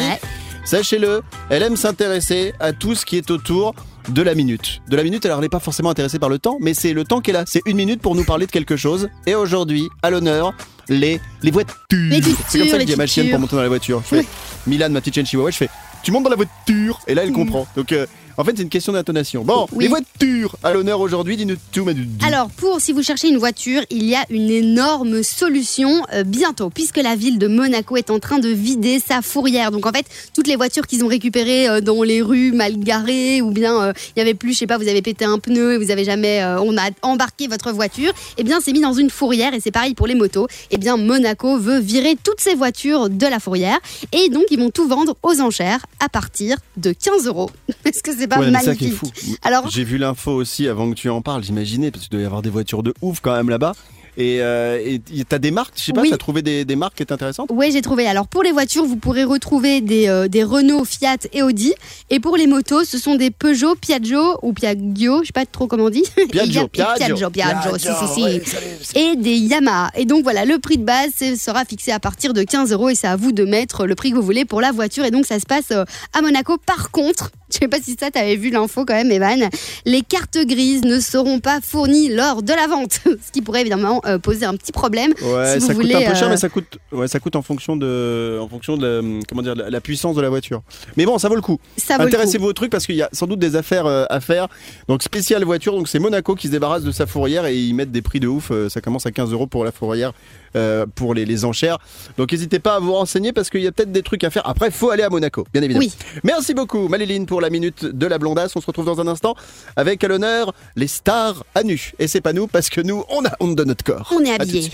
Sachez-le, 0.65 1.21
elle 1.51 1.63
aime 1.63 1.77
s'intéresser 1.77 2.55
à 2.61 2.73
tout 2.73 2.95
ce 2.95 3.05
qui 3.05 3.19
est 3.19 3.31
autour 3.31 3.75
de 4.09 4.23
la 4.23 4.35
minute. 4.35 4.81
De 4.89 4.97
la 4.97 5.03
minute, 5.03 5.25
alors 5.27 5.39
elle 5.39 5.45
n'est 5.45 5.49
pas 5.49 5.61
forcément 5.61 5.91
intéressée 5.91 6.19
par 6.19 6.29
le 6.29 6.39
temps, 6.39 6.59
mais 6.61 6.75
c'est 6.75 6.93
le 6.93 7.05
temps 7.05 7.21
qu'elle 7.21 7.37
a. 7.37 7.45
C'est 7.47 7.63
une 7.67 7.77
minute 7.77 8.01
pour 8.01 8.15
nous 8.15 8.25
parler 8.25 8.47
de 8.47 8.51
quelque 8.51 8.77
chose. 8.77 9.09
Et 9.27 9.35
aujourd'hui, 9.35 9.89
à 10.03 10.11
l'honneur, 10.11 10.53
les, 10.89 11.21
les 11.43 11.51
voitures. 11.51 11.75
Les 11.91 12.21
c'est 12.49 12.59
comme 12.59 12.69
ça 12.69 12.77
que 12.79 12.81
tutures, 12.81 12.81
je 12.81 12.85
dis 12.85 12.93
à 12.93 12.97
ma 12.97 13.07
chienne 13.07 13.31
pour 13.31 13.41
monter 13.41 13.57
dans 13.57 13.63
la 13.63 13.69
voiture. 13.69 14.03
Je 14.03 14.17
fais, 14.17 14.27
Milan, 14.67 14.91
ma 14.91 15.01
petite 15.01 15.15
chienne 15.15 15.27
chihuahua, 15.27 15.51
je 15.51 15.57
fais, 15.57 15.69
tu 16.03 16.13
montes 16.13 16.25
dans 16.25 16.31
la 16.31 16.37
voiture. 16.37 17.01
Et 17.07 17.15
là, 17.15 17.25
elle 17.25 17.33
comprend. 17.33 17.67
Donc, 17.77 17.93
euh, 17.93 18.07
en 18.37 18.45
fait, 18.45 18.53
c'est 18.57 18.63
une 18.63 18.69
question 18.69 18.93
d'intonation. 18.93 19.45
Bon, 19.45 19.67
Oui. 19.73 19.85
les 19.85 19.89
voitures 19.89 20.57
à 20.63 20.73
l'honneur 20.73 21.01
aujourd'hui, 21.01 21.37
dis-nous 21.37 21.57
tout. 21.73 21.85
Alors, 22.27 22.49
pour 22.51 22.81
si 22.81 22.93
vous 22.93 23.03
cherchez 23.03 23.29
une 23.29 23.37
voiture, 23.39 23.83
il 23.91 24.05
y 24.05 24.15
a 24.15 24.25
une 24.31 24.51
énorme 24.51 25.23
solution 25.23 26.03
euh, 26.13 26.25
bientôt, 26.25 26.71
puisque 26.71 26.97
la 26.97 27.15
ville 27.15 27.39
de 27.39 27.47
Monaco 27.47 27.97
est 27.97 28.11
en 28.11 28.19
train 28.19 28.39
de 28.39 28.49
vider 28.49 29.01
sa 29.07 29.23
fourrière. 29.23 29.71
Donc, 29.71 29.87
en 29.87 29.93
fait, 29.93 30.07
toutes 30.35 30.47
les 30.47 30.57
voitures 30.57 30.87
qu'ils 30.87 31.05
ont 31.05 31.09
récupérées 31.09 31.69
euh, 31.69 31.81
dans 31.81 32.03
les 32.03 32.23
rues 32.23 32.53
mal 32.53 32.79
garées, 32.79 33.43
ou 33.43 33.51
bien 33.51 33.83
euh, 33.83 33.93
il 34.17 34.19
y 34.19 34.23
avait 34.23 34.35
plus, 34.35 34.53
je 34.55 34.59
sais 34.61 34.67
pas, 34.67 34.79
vous 34.79 34.89
avez 34.89 35.03
pété 35.03 35.25
un 35.25 35.39
pneu 35.39 35.75
et 35.75 35.79
vous 35.79 35.91
avez 35.91 36.05
jamais, 36.05 36.43
on 36.61 36.77
a 36.79 36.89
embarqué 37.03 37.49
votre 37.49 37.73
voiture, 37.73 38.13
eh 38.39 38.45
bien, 38.45 38.61
c'est 38.65 38.73
mis 38.73 38.81
dans 38.81 38.93
une 38.95 39.11
fourrière 39.11 39.53
et 39.55 39.61
c'est 39.61 39.71
pareil 39.71 39.95
pour 39.95 40.07
les 40.07 40.15
motos. 40.15 40.47
Eh 40.71 40.79
bien, 40.79 40.97
Monaco 40.97 41.59
veut 41.59 41.79
virer 41.79 42.17
toutes 42.23 42.41
ces 42.41 42.55
voitures 42.55 43.11
de 43.11 43.27
la 43.27 43.39
fourrière 43.41 43.79
et 44.13 44.29
donc 44.29 44.45
ils 44.51 44.59
vont 44.59 44.71
tout 44.71 44.89
vendre 44.89 45.17
aux 45.23 45.41
enchères 45.41 45.85
à 46.01 46.09
partir 46.09 46.57
de 46.77 46.93
15 46.93 47.27
euros. 47.27 47.51
Est-ce 47.85 48.03
que 48.03 48.15
c'est 48.17 48.24
pas 48.29 48.39
Ouais, 48.39 48.51
mais 48.51 48.59
ça 48.61 48.67
magnifique 48.67 48.89
qui 48.89 48.95
est 48.95 48.97
fou. 48.97 49.11
Alors, 49.43 49.69
J'ai 49.71 49.85
vu 49.85 49.99
l'info 49.99 50.33
aussi 50.33 50.69
avant 50.69 50.91
que 50.91 50.95
tu 50.95 51.09
en 51.09 51.23
parles, 51.23 51.43
j'imaginais, 51.45 51.91
parce 51.91 52.05
qu'il 52.05 52.13
doit 52.13 52.23
y 52.23 52.27
avoir 52.27 52.43
des 52.43 52.51
voitures 52.51 52.83
de 52.83 52.95
ouf 53.03 53.21
quand 53.21 53.35
même 53.35 53.49
là-bas. 53.51 53.73
Et 54.17 54.39
euh, 54.43 54.97
t'as 55.29 55.39
des 55.41 55.51
marques, 55.51 55.75
je 55.77 55.87
sais 55.87 55.93
pas, 55.93 56.03
Oui. 56.03 56.09
t'as 56.09 56.17
trouvé 56.17 56.41
des, 56.41 56.65
des 56.65 56.77
marques 56.77 56.95
qui 56.99 57.03
étaient 57.03 57.13
intéressantes 57.13 57.49
Oui, 57.53 57.71
j'ai 57.73 57.83
trouvé. 57.83 58.07
Alors 58.07 58.29
pour 58.29 58.45
les 58.45 58.53
voitures, 58.53 58.85
vous 58.85 58.95
pourrez 58.95 59.25
retrouver 59.25 59.81
des, 59.81 60.07
euh, 60.07 60.29
des 60.29 60.45
Renault, 60.45 60.85
Fiat 60.85 61.17
et 61.33 61.43
Audi. 61.43 61.75
Et 62.11 62.21
pour 62.21 62.37
les 62.37 62.47
motos, 62.47 62.85
ce 62.85 62.97
sont 62.97 63.17
des 63.17 63.33
Peugeot, 63.33 63.75
Piaggio 63.75 64.39
ou 64.43 64.53
Piaggio, 64.53 65.23
je 65.23 65.27
sais 65.27 65.33
pas 65.33 65.47
trop 65.47 65.67
comment 65.67 65.87
on 65.87 65.91
dit. 65.91 66.05
Piaggio, 66.31 66.69
Piaggio. 66.73 66.95
Piaggio, 67.07 67.31
Piaggio, 67.31 67.77
si, 67.77 67.89
si, 68.15 68.41
si. 68.85 68.97
Et 69.01 69.17
des 69.17 69.37
Yamaha. 69.37 69.91
Et 69.97 70.05
donc 70.05 70.23
voilà, 70.23 70.45
le 70.45 70.61
prix 70.61 70.79
de 70.79 70.85
base 70.85 71.11
c'est- 71.17 71.35
sera 71.35 71.65
fixé 71.65 71.91
à 71.91 71.99
partir 71.99 72.35
de 72.35 72.45
15 72.45 72.71
euros 72.71 72.91
et 72.91 72.95
c'est 72.95 73.09
à 73.09 73.17
vous 73.17 73.33
de 73.33 73.45
mettre 73.45 73.85
le 73.85 73.97
prix 73.97 74.13
que 74.13 74.15
vous 74.15 74.23
voulez 74.23 74.45
pour 74.45 74.61
la 74.61 74.71
voiture. 74.71 75.05
Et 75.05 75.11
donc 75.11 75.27
ça 75.27 75.41
se 75.41 75.45
passe 75.47 75.73
euh, 75.73 75.85
à 76.13 76.23
Monaco. 76.23 76.57
Par 76.65 76.93
contre, 76.93 77.33
je 77.55 77.59
sais 77.61 77.69
pas 77.69 77.79
si 77.81 77.97
ça 77.99 78.11
t'avais 78.11 78.37
vu 78.37 78.51
l'info 78.51 78.85
quand 78.85 78.95
même, 78.95 79.11
Evan, 79.11 79.49
les 79.85 80.03
cartes 80.03 80.39
grises 80.45 80.83
ne 80.83 81.01
seront 81.01 81.41
pas 81.41 81.61
fournies 81.63 82.09
lors 82.09 82.43
de 82.43 82.53
la 82.53 82.67
vente, 82.67 83.01
ce 83.05 83.33
qui 83.33 83.43
pourrait 83.43 83.61
évidemment 83.61 84.01
euh, 84.07 84.19
poser 84.19 84.45
un 84.45 84.55
petit 84.55 84.73
problème. 84.73 85.13
Ouais, 85.23 85.55
si 85.55 85.59
vous 85.61 85.67
ça 85.67 85.73
voulez, 85.73 85.95
coûte 85.95 86.03
un 86.03 86.11
peu 86.11 86.15
cher, 86.15 86.27
euh, 86.27 86.31
mais 86.31 86.37
ça 86.37 86.49
coûte, 86.49 86.79
ouais, 86.93 87.09
ça 87.09 87.21
coûte 87.21 87.37
en 87.37 87.43
fonction 87.43 87.77
de, 87.77 88.39
en 88.41 88.49
fonction 88.49 88.77
de 88.77 88.87
la, 88.87 89.21
comment 89.29 89.43
dire, 89.43 89.55
la, 89.55 89.71
la 89.71 89.81
puissance 89.81 90.17
de 90.17 90.21
la 90.21 90.29
voiture. 90.29 90.63
Mais 90.97 91.07
bon, 91.07 91.19
ça 91.19 91.29
vaut 91.29 91.37
le 91.37 91.41
coup. 91.41 91.59
Intéressez-vous 91.89 92.47
au 92.47 92.53
truc 92.53 92.71
parce 92.71 92.87
qu'il 92.87 92.97
y 92.97 93.03
a 93.03 93.09
sans 93.13 93.27
doute 93.27 93.39
des 93.39 93.57
affaires 93.57 93.87
euh, 93.87 94.05
à 94.11 94.21
faire. 94.21 94.49
Donc 94.89 95.03
spécial 95.03 95.45
voiture, 95.45 95.75
donc 95.75 95.89
c'est 95.89 95.99
Monaco 95.99 96.35
qui 96.35 96.49
se 96.49 96.53
débarrasse 96.53 96.83
de 96.83 96.93
sa 96.93 97.07
fourrière 97.07 97.47
et 97.47 97.57
ils 97.57 97.75
mettent 97.75 97.93
des 97.93 98.03
prix 98.03 98.21
de 98.21 98.27
ouf. 98.29 98.51
Ça 98.69 98.81
commence 98.81 99.07
à 99.07 99.13
15 99.13 99.33
euros 99.33 99.47
pour 99.47 99.65
la 99.65 99.73
fourrière. 99.73 100.13
Euh, 100.57 100.87
pour 100.95 101.15
les, 101.15 101.25
les 101.25 101.45
enchères. 101.45 101.79
Donc 102.19 102.33
n'hésitez 102.33 102.59
pas 102.59 102.77
à 102.77 102.79
vous 102.81 102.93
renseigner 102.93 103.33
parce 103.33 103.51
qu'il 103.51 103.63
y 103.63 103.67
a 103.67 103.73
peut-être 103.73 103.93
des 103.93 104.03
trucs 104.03 104.25
à 104.25 104.31
faire. 104.31 104.47
Après, 104.49 104.71
faut 104.71 104.91
aller 104.91 105.03
à 105.03 105.11
Monaco, 105.11 105.47
bien 105.53 105.63
évidemment. 105.63 105.85
Oui. 105.85 105.93
Merci 106.23 106.55
beaucoup, 106.55 106.89
Maléline, 106.89 107.27
pour 107.27 107.41
la 107.41 107.51
minute 107.51 107.85
de 107.85 108.07
la 108.07 108.19
blondasse. 108.19 108.55
On 108.57 108.61
se 108.61 108.67
retrouve 108.67 108.87
dans 108.87 109.01
un 109.01 109.07
instant 109.07 109.35
avec 109.77 110.03
à 110.05 110.09
l'honneur 110.09 110.53
les 110.77 110.87
stars 110.87 111.45
à 111.55 111.63
nu. 111.63 111.93
Et 111.99 112.09
c'est 112.09 112.21
pas 112.21 112.33
nous 112.33 112.47
parce 112.47 112.69
que 112.69 112.81
nous, 112.81 113.05
on 113.09 113.25
a 113.25 113.33
honte 113.41 113.57
de 113.57 113.65
notre 113.65 113.85
corps. 113.85 114.13
On 114.15 114.25
est 114.25 114.41
habillés. 114.41 114.71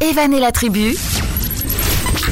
Evan 0.00 0.32
et 0.32 0.40
la 0.40 0.52
tribu, 0.52 0.94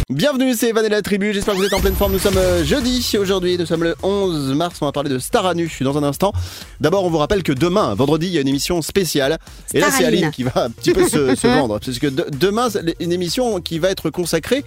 Bienvenue, 0.08 0.54
c'est 0.54 0.68
Evan 0.68 0.84
et 0.84 0.88
la 0.88 1.02
tribu. 1.02 1.32
J'espère 1.32 1.54
que 1.54 1.58
vous 1.58 1.64
êtes 1.66 1.72
en 1.72 1.80
pleine 1.80 1.94
forme. 1.94 2.12
Nous 2.12 2.18
sommes 2.18 2.36
euh, 2.36 2.64
jeudi 2.64 3.06
aujourd'hui. 3.18 3.58
Nous 3.58 3.66
sommes 3.66 3.82
le 3.82 3.94
11 4.02 4.54
mars. 4.54 4.78
On 4.80 4.86
va 4.86 4.92
parler 4.92 5.10
de 5.10 5.18
Star 5.18 5.46
à 5.46 5.54
nu 5.54 5.70
dans 5.80 5.98
un 5.98 6.02
instant. 6.02 6.32
D'abord, 6.80 7.04
on 7.04 7.10
vous 7.10 7.18
rappelle 7.18 7.42
que 7.42 7.52
demain, 7.52 7.94
vendredi, 7.94 8.26
il 8.28 8.32
y 8.32 8.38
a 8.38 8.40
une 8.40 8.48
émission 8.48 8.80
spéciale. 8.82 9.38
Et 9.74 9.80
là, 9.80 9.90
c'est 9.90 10.04
Aline. 10.04 10.30
Qui 10.30 10.44
va 10.44 10.52
un 10.66 10.70
petit 10.70 10.92
peu 10.92 11.08
se, 11.08 11.34
se 11.34 11.46
vendre. 11.46 11.78
Parce 11.84 11.98
que 11.98 12.06
de- 12.06 12.26
demain, 12.38 12.70
c'est 12.70 12.94
une 13.00 13.12
émission 13.12 13.60
qui 13.60 13.78
va 13.78 13.90
être 13.90 14.10
consacrée 14.10 14.64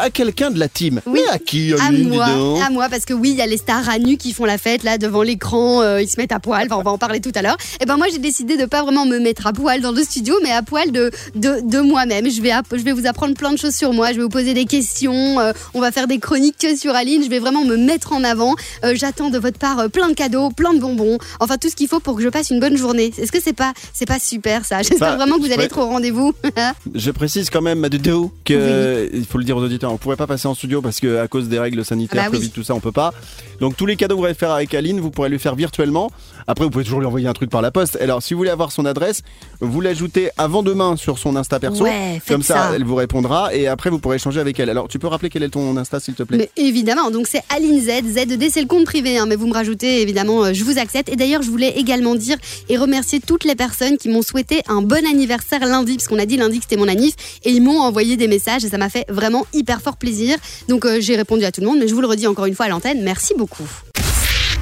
à 0.00 0.10
quelqu'un 0.10 0.50
de 0.50 0.58
la 0.58 0.68
team. 0.68 1.00
Oui. 1.06 1.20
Mais 1.24 1.32
à 1.32 1.38
qui, 1.38 1.72
À 1.74 1.90
dis 1.90 2.04
moi, 2.04 2.26
à 2.26 2.70
moi, 2.70 2.88
parce 2.88 3.04
que 3.04 3.14
oui, 3.14 3.30
il 3.30 3.36
y 3.36 3.42
a 3.42 3.46
les 3.46 3.56
stars 3.56 3.88
à 3.88 3.98
nu 3.98 4.16
qui 4.16 4.32
font 4.32 4.44
la 4.44 4.58
fête 4.58 4.82
là 4.82 4.98
devant 4.98 5.22
l'écran, 5.22 5.82
euh, 5.82 6.00
ils 6.02 6.08
se 6.08 6.18
mettent 6.18 6.32
à 6.32 6.40
poil. 6.40 6.66
Enfin, 6.66 6.76
on 6.78 6.82
va 6.82 6.90
en 6.90 6.98
parler 6.98 7.20
tout 7.20 7.32
à 7.34 7.42
l'heure. 7.42 7.56
Et 7.80 7.86
ben 7.86 7.96
moi, 7.96 8.06
j'ai 8.12 8.18
décidé 8.18 8.56
de 8.56 8.64
pas 8.64 8.82
vraiment 8.82 9.06
me 9.06 9.18
mettre 9.18 9.46
à 9.46 9.52
poil 9.52 9.80
dans 9.80 9.92
le 9.92 10.02
studio, 10.02 10.34
mais 10.42 10.50
à 10.52 10.62
poil 10.62 10.90
de 10.92 11.10
de, 11.34 11.60
de 11.62 11.80
moi-même. 11.80 12.30
Je 12.30 12.40
vais 12.42 12.52
je 12.72 12.82
vais 12.82 12.92
vous 12.92 13.06
apprendre 13.06 13.34
plein 13.34 13.52
de 13.52 13.58
choses 13.58 13.74
sur 13.74 13.92
moi. 13.92 14.08
Je 14.12 14.16
vais 14.16 14.22
vous 14.22 14.28
poser 14.28 14.54
des 14.54 14.64
questions. 14.66 15.38
euh, 15.40 15.52
on 15.74 15.80
va 15.80 15.90
faire 15.92 16.06
des 16.06 16.18
chroniques 16.18 16.56
que 16.58 16.76
sur 16.76 16.94
Aline. 16.94 17.22
Je 17.22 17.28
vais 17.30 17.38
vraiment 17.38 17.64
me 17.64 17.76
mettre 17.76 18.12
en 18.12 18.24
avant. 18.24 18.54
Euh, 18.84 18.94
J'attends 18.94 19.30
de 19.30 19.38
votre 19.38 19.58
part 19.58 19.88
plein 19.90 20.08
de 20.08 20.14
cadeaux, 20.14 20.50
plein 20.50 20.74
de 20.74 20.80
bonbons. 20.80 21.18
Enfin, 21.40 21.56
tout 21.58 21.68
ce 21.68 21.76
qu'il 21.76 21.88
faut 21.88 22.00
pour 22.00 22.16
que 22.16 22.22
je 22.22 22.28
passe 22.28 22.50
une 22.50 22.60
bonne 22.60 22.76
journée. 22.76 23.12
Est-ce 23.18 23.32
que 23.32 23.40
c'est 23.42 23.52
pas 23.52 23.72
c'est 23.92 24.06
pas 24.06 24.18
super 24.18 24.64
ça? 24.64 24.82
J'espère 24.82 25.10
Bah, 25.10 25.16
vraiment 25.16 25.36
que 25.36 25.42
vous 25.46 25.52
allez 25.52 25.64
être 25.64 25.78
au 25.78 25.86
rendez-vous. 25.86 26.32
Je 26.94 27.10
précise 27.10 27.50
quand 27.50 27.62
même, 27.62 27.78
Madou, 27.78 28.30
que 28.44 29.08
il 29.12 29.24
faut 29.26 29.38
le 29.38 29.44
dire 29.44 29.56
aux 29.56 29.62
auditeurs, 29.62 29.89
on 29.90 29.96
pourrait 29.96 30.16
pas 30.16 30.26
passer 30.26 30.48
en 30.48 30.54
studio 30.54 30.80
parce 30.82 31.00
que 31.00 31.18
à 31.18 31.28
cause 31.28 31.48
des 31.48 31.58
règles 31.58 31.84
sanitaires, 31.84 32.22
Ah 32.26 32.30
bah 32.30 32.30
oui. 32.32 32.38
Covid, 32.38 32.50
tout 32.50 32.62
ça, 32.62 32.74
on 32.74 32.80
peut 32.80 32.92
pas. 32.92 33.12
Donc 33.60 33.76
tous 33.76 33.86
les 33.86 33.96
cadeaux 33.96 34.14
que 34.16 34.20
vous 34.20 34.26
allez 34.26 34.34
faire 34.34 34.50
avec 34.52 34.72
Aline, 34.74 35.00
vous 35.00 35.10
pourrez 35.10 35.28
lui 35.28 35.38
faire 35.38 35.54
virtuellement. 35.54 36.10
Après, 36.50 36.64
vous 36.64 36.70
pouvez 36.70 36.82
toujours 36.82 36.98
lui 36.98 37.06
envoyer 37.06 37.28
un 37.28 37.32
truc 37.32 37.48
par 37.48 37.62
la 37.62 37.70
poste. 37.70 37.96
Alors, 38.00 38.24
si 38.24 38.34
vous 38.34 38.38
voulez 38.38 38.50
avoir 38.50 38.72
son 38.72 38.84
adresse, 38.84 39.22
vous 39.60 39.80
l'ajoutez 39.80 40.30
avant 40.36 40.64
demain 40.64 40.96
sur 40.96 41.16
son 41.16 41.36
Insta 41.36 41.60
perso. 41.60 41.84
Ouais, 41.84 42.20
Comme 42.26 42.42
ça, 42.42 42.54
ça. 42.54 42.70
elle 42.74 42.82
vous 42.82 42.96
répondra 42.96 43.54
et 43.54 43.68
après, 43.68 43.88
vous 43.88 44.00
pourrez 44.00 44.16
échanger 44.16 44.40
avec 44.40 44.58
elle. 44.58 44.68
Alors, 44.68 44.88
tu 44.88 44.98
peux 44.98 45.06
rappeler 45.06 45.30
quel 45.30 45.44
est 45.44 45.50
ton 45.50 45.76
Insta, 45.76 46.00
s'il 46.00 46.14
te 46.14 46.24
plaît? 46.24 46.38
Mais 46.38 46.50
évidemment, 46.56 47.12
donc 47.12 47.28
c'est 47.28 47.42
Aline 47.54 47.80
Z, 47.80 48.02
ZD, 48.04 48.50
c'est 48.50 48.62
le 48.62 48.66
compte 48.66 48.84
privé, 48.84 49.16
hein, 49.16 49.26
mais 49.26 49.36
vous 49.36 49.46
me 49.46 49.54
rajoutez, 49.54 50.02
évidemment, 50.02 50.42
euh, 50.42 50.52
je 50.52 50.64
vous 50.64 50.76
accepte. 50.76 51.08
Et 51.08 51.14
d'ailleurs, 51.14 51.42
je 51.42 51.50
voulais 51.50 51.78
également 51.78 52.16
dire 52.16 52.36
et 52.68 52.76
remercier 52.76 53.20
toutes 53.20 53.44
les 53.44 53.54
personnes 53.54 53.96
qui 53.96 54.08
m'ont 54.08 54.22
souhaité 54.22 54.62
un 54.66 54.82
bon 54.82 55.06
anniversaire 55.06 55.64
lundi, 55.64 55.98
parce 55.98 56.08
qu'on 56.08 56.18
a 56.18 56.26
dit 56.26 56.36
lundi 56.36 56.58
que 56.58 56.64
c'était 56.68 56.80
mon 56.80 56.88
anniv, 56.88 57.12
et 57.44 57.52
ils 57.52 57.62
m'ont 57.62 57.80
envoyé 57.80 58.16
des 58.16 58.26
messages 58.26 58.64
et 58.64 58.68
ça 58.68 58.76
m'a 58.76 58.88
fait 58.88 59.04
vraiment 59.08 59.46
hyper 59.52 59.80
fort 59.82 59.96
plaisir. 59.96 60.36
Donc 60.68 60.84
euh, 60.84 60.98
j'ai 61.00 61.14
répondu 61.14 61.44
à 61.44 61.52
tout 61.52 61.60
le 61.60 61.68
monde, 61.68 61.78
mais 61.78 61.86
je 61.86 61.94
vous 61.94 62.00
le 62.00 62.08
redis 62.08 62.26
encore 62.26 62.46
une 62.46 62.56
fois 62.56 62.66
à 62.66 62.70
l'antenne, 62.70 63.02
merci 63.04 63.34
beaucoup. 63.38 63.68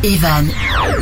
Evan 0.05 0.49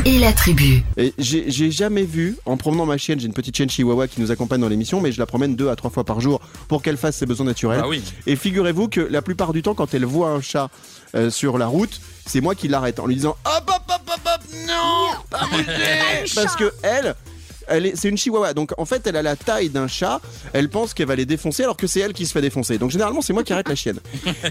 et 0.06 0.18
la 0.18 0.32
tribu. 0.32 0.82
Et 0.96 1.12
j'ai 1.18 1.50
j'ai 1.50 1.70
jamais 1.70 2.04
vu, 2.04 2.38
en 2.46 2.56
promenant 2.56 2.86
ma 2.86 2.96
chienne, 2.96 3.20
j'ai 3.20 3.26
une 3.26 3.34
petite 3.34 3.54
chienne 3.54 3.68
chihuahua 3.68 4.08
qui 4.08 4.22
nous 4.22 4.30
accompagne 4.30 4.60
dans 4.62 4.70
l'émission, 4.70 5.02
mais 5.02 5.12
je 5.12 5.18
la 5.18 5.26
promène 5.26 5.54
deux 5.54 5.68
à 5.68 5.76
trois 5.76 5.90
fois 5.90 6.04
par 6.04 6.20
jour 6.22 6.40
pour 6.68 6.80
qu'elle 6.80 6.96
fasse 6.96 7.16
ses 7.18 7.26
besoins 7.26 7.44
naturels. 7.44 7.80
Ah 7.84 7.88
oui. 7.88 8.02
Et 8.26 8.36
figurez-vous 8.36 8.88
que 8.88 9.02
la 9.02 9.20
plupart 9.20 9.52
du 9.52 9.60
temps, 9.60 9.74
quand 9.74 9.92
elle 9.92 10.06
voit 10.06 10.30
un 10.30 10.40
chat 10.40 10.70
euh, 11.14 11.28
sur 11.28 11.58
la 11.58 11.66
route, 11.66 12.00
c'est 12.24 12.40
moi 12.40 12.54
qui 12.54 12.68
l'arrête 12.68 12.98
en 12.98 13.06
lui 13.06 13.16
disant 13.16 13.36
Hop, 13.44 13.64
hop, 13.68 13.82
hop, 13.86 14.00
hop, 14.08 14.20
hop, 14.24 14.40
non 14.66 15.08
pas 15.28 15.40
Parce 16.34 16.56
que 16.56 16.72
elle. 16.82 17.14
Elle 17.68 17.84
est, 17.86 17.96
c'est 17.96 18.08
une 18.08 18.16
chihuahua, 18.16 18.54
donc 18.54 18.72
en 18.78 18.84
fait 18.84 19.04
elle 19.08 19.16
a 19.16 19.22
la 19.22 19.34
taille 19.34 19.70
d'un 19.70 19.88
chat. 19.88 20.20
Elle 20.52 20.70
pense 20.70 20.94
qu'elle 20.94 21.08
va 21.08 21.16
les 21.16 21.26
défoncer 21.26 21.64
alors 21.64 21.76
que 21.76 21.88
c'est 21.88 21.98
elle 21.98 22.12
qui 22.12 22.24
se 22.24 22.32
fait 22.32 22.40
défoncer. 22.40 22.78
Donc 22.78 22.92
généralement 22.92 23.20
c'est 23.20 23.32
moi 23.32 23.42
qui 23.42 23.52
arrête 23.52 23.68
la 23.68 23.74
chienne. 23.74 23.98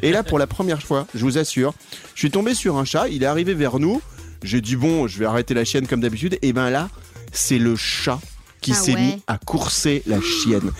Et 0.01 0.11
là 0.11 0.21
pour 0.21 0.37
la 0.37 0.47
première 0.47 0.83
fois, 0.83 1.07
je 1.15 1.23
vous 1.23 1.37
assure, 1.37 1.73
je 2.13 2.19
suis 2.19 2.31
tombé 2.31 2.53
sur 2.53 2.75
un 2.75 2.83
chat. 2.83 3.07
Il 3.07 3.23
est 3.23 3.25
arrivé 3.25 3.53
vers 3.53 3.79
nous. 3.79 4.01
J'ai 4.43 4.61
dit 4.61 4.75
bon, 4.75 5.07
je 5.07 5.17
vais 5.19 5.25
arrêter 5.25 5.53
la 5.53 5.65
chienne 5.65 5.87
comme 5.87 6.01
d'habitude. 6.01 6.37
Et 6.41 6.53
ben 6.53 6.69
là, 6.69 6.89
c'est 7.31 7.57
le 7.57 7.75
chat 7.75 8.19
qui 8.61 8.71
Ah 8.71 8.75
s'est 8.75 8.93
ouais. 8.93 9.01
mis 9.01 9.21
à 9.27 9.37
courser 9.37 10.03
la 10.05 10.19
chienne. 10.21 10.71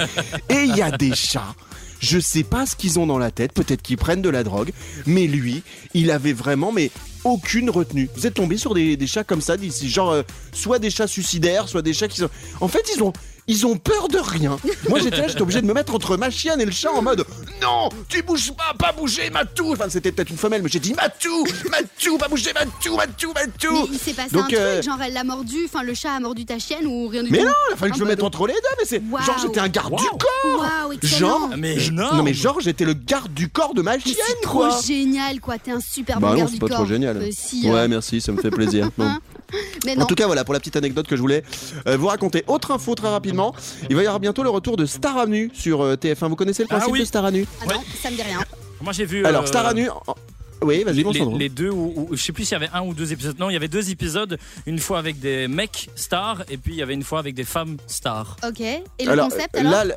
Et 0.50 0.64
il 0.64 0.76
y 0.76 0.82
a 0.82 0.92
des 0.92 1.14
chats. 1.16 1.56
Je 2.00 2.20
sais 2.20 2.44
pas 2.44 2.66
ce 2.66 2.76
qu'ils 2.76 3.00
ont 3.00 3.08
dans 3.08 3.18
la 3.18 3.32
tête, 3.32 3.54
peut-être 3.54 3.82
qu'ils 3.82 3.98
prennent 3.98 4.22
de 4.22 4.30
la 4.30 4.44
drogue, 4.44 4.72
mais 5.08 5.28
lui, 5.28 5.64
il 5.94 6.12
avait 6.12 6.34
vraiment 6.34 6.72
mais 6.72 6.92
aucune 7.24 7.70
retenue. 7.70 8.10
Vous 8.16 8.28
êtes 8.28 8.36
tombé 8.36 8.58
sur 8.58 8.74
des, 8.76 8.98
des 8.98 9.08
chats 9.08 9.24
comme 9.24 9.42
ça 9.42 9.58
d'ici, 9.58 9.90
genre 9.90 10.12
euh, 10.12 10.22
soit 10.54 10.78
des 10.78 10.92
chats 10.92 11.08
suicidaires, 11.08 11.68
soit 11.70 11.82
des 11.82 11.94
chats 11.94 12.08
qui 12.08 12.20
sont. 12.20 12.30
En 12.62 12.68
fait, 12.68 12.84
ils 12.96 13.02
ont 13.02 13.14
ils 13.48 13.66
ont 13.66 13.78
peur 13.78 14.08
de 14.08 14.18
rien. 14.18 14.58
Moi, 14.90 15.00
j'étais 15.00 15.18
là, 15.18 15.28
j'étais 15.28 15.42
obligé 15.42 15.62
de 15.62 15.68
me 15.68 15.74
mettre 15.74 15.94
entre 15.94 16.18
ma 16.18 16.30
chienne 16.30 16.60
et 16.62 16.66
le 16.66 16.72
chat 16.72 16.92
en 16.92 17.02
mode 17.02 17.26
non, 17.62 17.90
tu 18.10 18.22
bouges 18.22 18.52
pas, 18.54 18.74
pas 18.78 18.92
bouger, 18.92 19.30
Matou. 19.30 19.72
Enfin, 19.74 19.86
c'était 19.90 20.12
peut-être 20.12 20.30
une 20.30 20.38
femelle, 20.38 20.62
mais 20.62 20.70
j'ai 20.70 20.80
dit 20.80 20.94
Matou, 20.94 21.46
Matou, 21.70 22.18
pas 22.18 22.28
bouger, 22.28 22.52
Matou, 22.54 22.96
Matou, 22.98 23.32
Matou. 23.34 23.74
Mais 23.90 23.90
il 23.94 24.00
s'est 24.00 24.14
passé 24.14 24.30
Donc, 24.32 24.44
un 24.44 24.48
truc, 24.48 24.58
euh, 24.60 24.82
genre 24.82 24.98
elle 25.02 25.14
l'a 25.14 25.24
mordu, 25.24 25.58
enfin 25.66 25.82
le 25.84 25.94
chat 25.94 26.12
a 26.14 26.20
mordu 26.20 26.46
ta 26.46 26.60
chienne 26.60 26.86
ou 26.86 27.08
rien 27.08 27.24
du 27.24 27.32
Mais 27.32 27.40
tout 27.40 27.46
non, 27.46 27.52
il 27.70 27.74
a 27.74 27.76
fallu 27.78 27.92
que 27.92 27.98
je 27.98 28.04
Ah 28.04 28.06
me 28.06 28.10
mette 28.12 28.24
entre 28.24 28.46
les 28.48 28.54
deux, 28.54 28.60
mais 28.80 28.86
c'est 28.86 29.02
Waouh. 29.10 29.24
genre 29.24 29.38
j'étais 29.42 29.60
un 29.62 29.70
garde 29.70 29.96
du 29.96 30.04
corps. 30.04 30.66
Excellent. 30.92 31.28
Genre, 31.40 31.50
Mais 31.58 31.80
je- 31.80 31.92
énorme. 31.92 32.18
non 32.18 32.24
mais 32.24 32.34
genre 32.34 32.60
j'étais 32.60 32.86
le 32.86 32.94
garde 32.94 33.34
du 33.34 33.50
corps 33.50 33.74
de 33.74 33.82
ma 33.82 33.96
Mais 33.96 34.02
chienne 34.02 34.16
c'est 34.28 34.42
trop 34.42 34.60
quoi. 34.60 34.80
génial 34.86 35.40
quoi, 35.40 35.58
t'es 35.58 35.72
un 35.72 35.80
super 35.80 36.20
Bah 36.20 36.28
bon 36.28 36.34
non, 36.34 36.40
garde 36.40 36.50
c'est 36.50 36.56
du 36.56 36.60
pas 36.60 36.68
corps. 36.68 36.78
trop 36.78 36.86
génial. 36.86 37.18
Mais 37.20 37.32
si, 37.32 37.70
Ouais, 37.70 37.80
hein. 37.80 37.88
merci, 37.88 38.20
ça 38.22 38.32
me 38.34 38.42
fait 38.42 38.52
plaisir. 38.52 38.90
En 39.88 39.96
non. 40.00 40.06
tout 40.06 40.16
cas, 40.16 40.26
voilà 40.26 40.44
pour 40.44 40.54
la 40.54 40.60
petite 40.60 40.76
anecdote 40.76 41.08
que 41.08 41.16
je 41.16 41.22
voulais 41.22 41.44
euh, 41.88 41.98
vous 41.98 42.08
raconter. 42.08 42.44
Autre 42.48 42.72
info 42.72 42.96
très 42.96 43.10
rapidement, 43.10 43.54
il 43.90 43.96
va 43.96 44.04
y 44.04 44.06
avoir 44.06 44.20
bientôt 44.20 44.44
le 44.44 44.50
retour 44.50 44.78
de 44.78 44.86
Star 44.86 45.18
à 45.18 45.26
nu 45.26 45.52
sur 45.54 45.82
euh, 45.82 45.96
TF1. 45.96 46.28
Vous 46.30 46.36
connaissez 46.36 46.64
le 46.64 46.68
Ah 46.72 46.76
principe 46.78 46.94
oui. 46.94 47.00
de 47.02 47.06
Star 47.06 47.26
à 47.26 47.32
nu 47.32 47.46
Ah 47.62 47.74
non, 47.74 47.82
ça 48.02 48.10
me 48.10 48.16
dit 48.16 48.22
rien. 48.24 48.40
Moi 48.82 48.92
j'ai 48.94 49.06
vu. 49.06 49.26
Alors 49.26 49.44
euh, 49.44 49.48
Star 49.48 49.66
à 49.66 49.74
nu, 49.74 49.90
en- 49.90 50.16
Oui, 50.62 50.84
vas-y, 50.84 51.04
les, 51.04 51.26
les 51.38 51.50
deux, 51.50 51.70
ou, 51.70 51.94
ou- 51.96 52.16
je 52.16 52.22
sais 52.22 52.32
plus 52.34 52.46
s'il 52.46 52.54
y 52.54 52.56
avait 52.56 52.70
un 52.74 52.82
ou 52.82 52.94
deux 52.94 53.12
épisodes. 53.12 53.38
Non, 53.40 53.50
il 53.50 53.54
y 53.54 53.58
avait 53.58 53.68
deux 53.68 53.90
épisodes. 53.92 54.38
Une 54.66 54.80
fois 54.80 55.00
avec 55.00 55.20
des 55.20 55.48
mecs 55.48 55.90
stars 55.96 56.44
et 56.50 56.58
puis 56.58 56.74
il 56.74 56.78
y 56.78 56.82
avait 56.82 56.94
une 56.94 57.04
fois 57.04 57.20
avec 57.20 57.36
des 57.36 57.44
femmes 57.44 57.78
stars. 57.88 58.38
Ok. 58.48 58.62
Et 58.62 58.82
le 59.06 59.12
alors, 59.12 59.30
concept 59.30 59.56
alors 59.58 59.72
là, 59.72 59.86
le- 59.86 59.94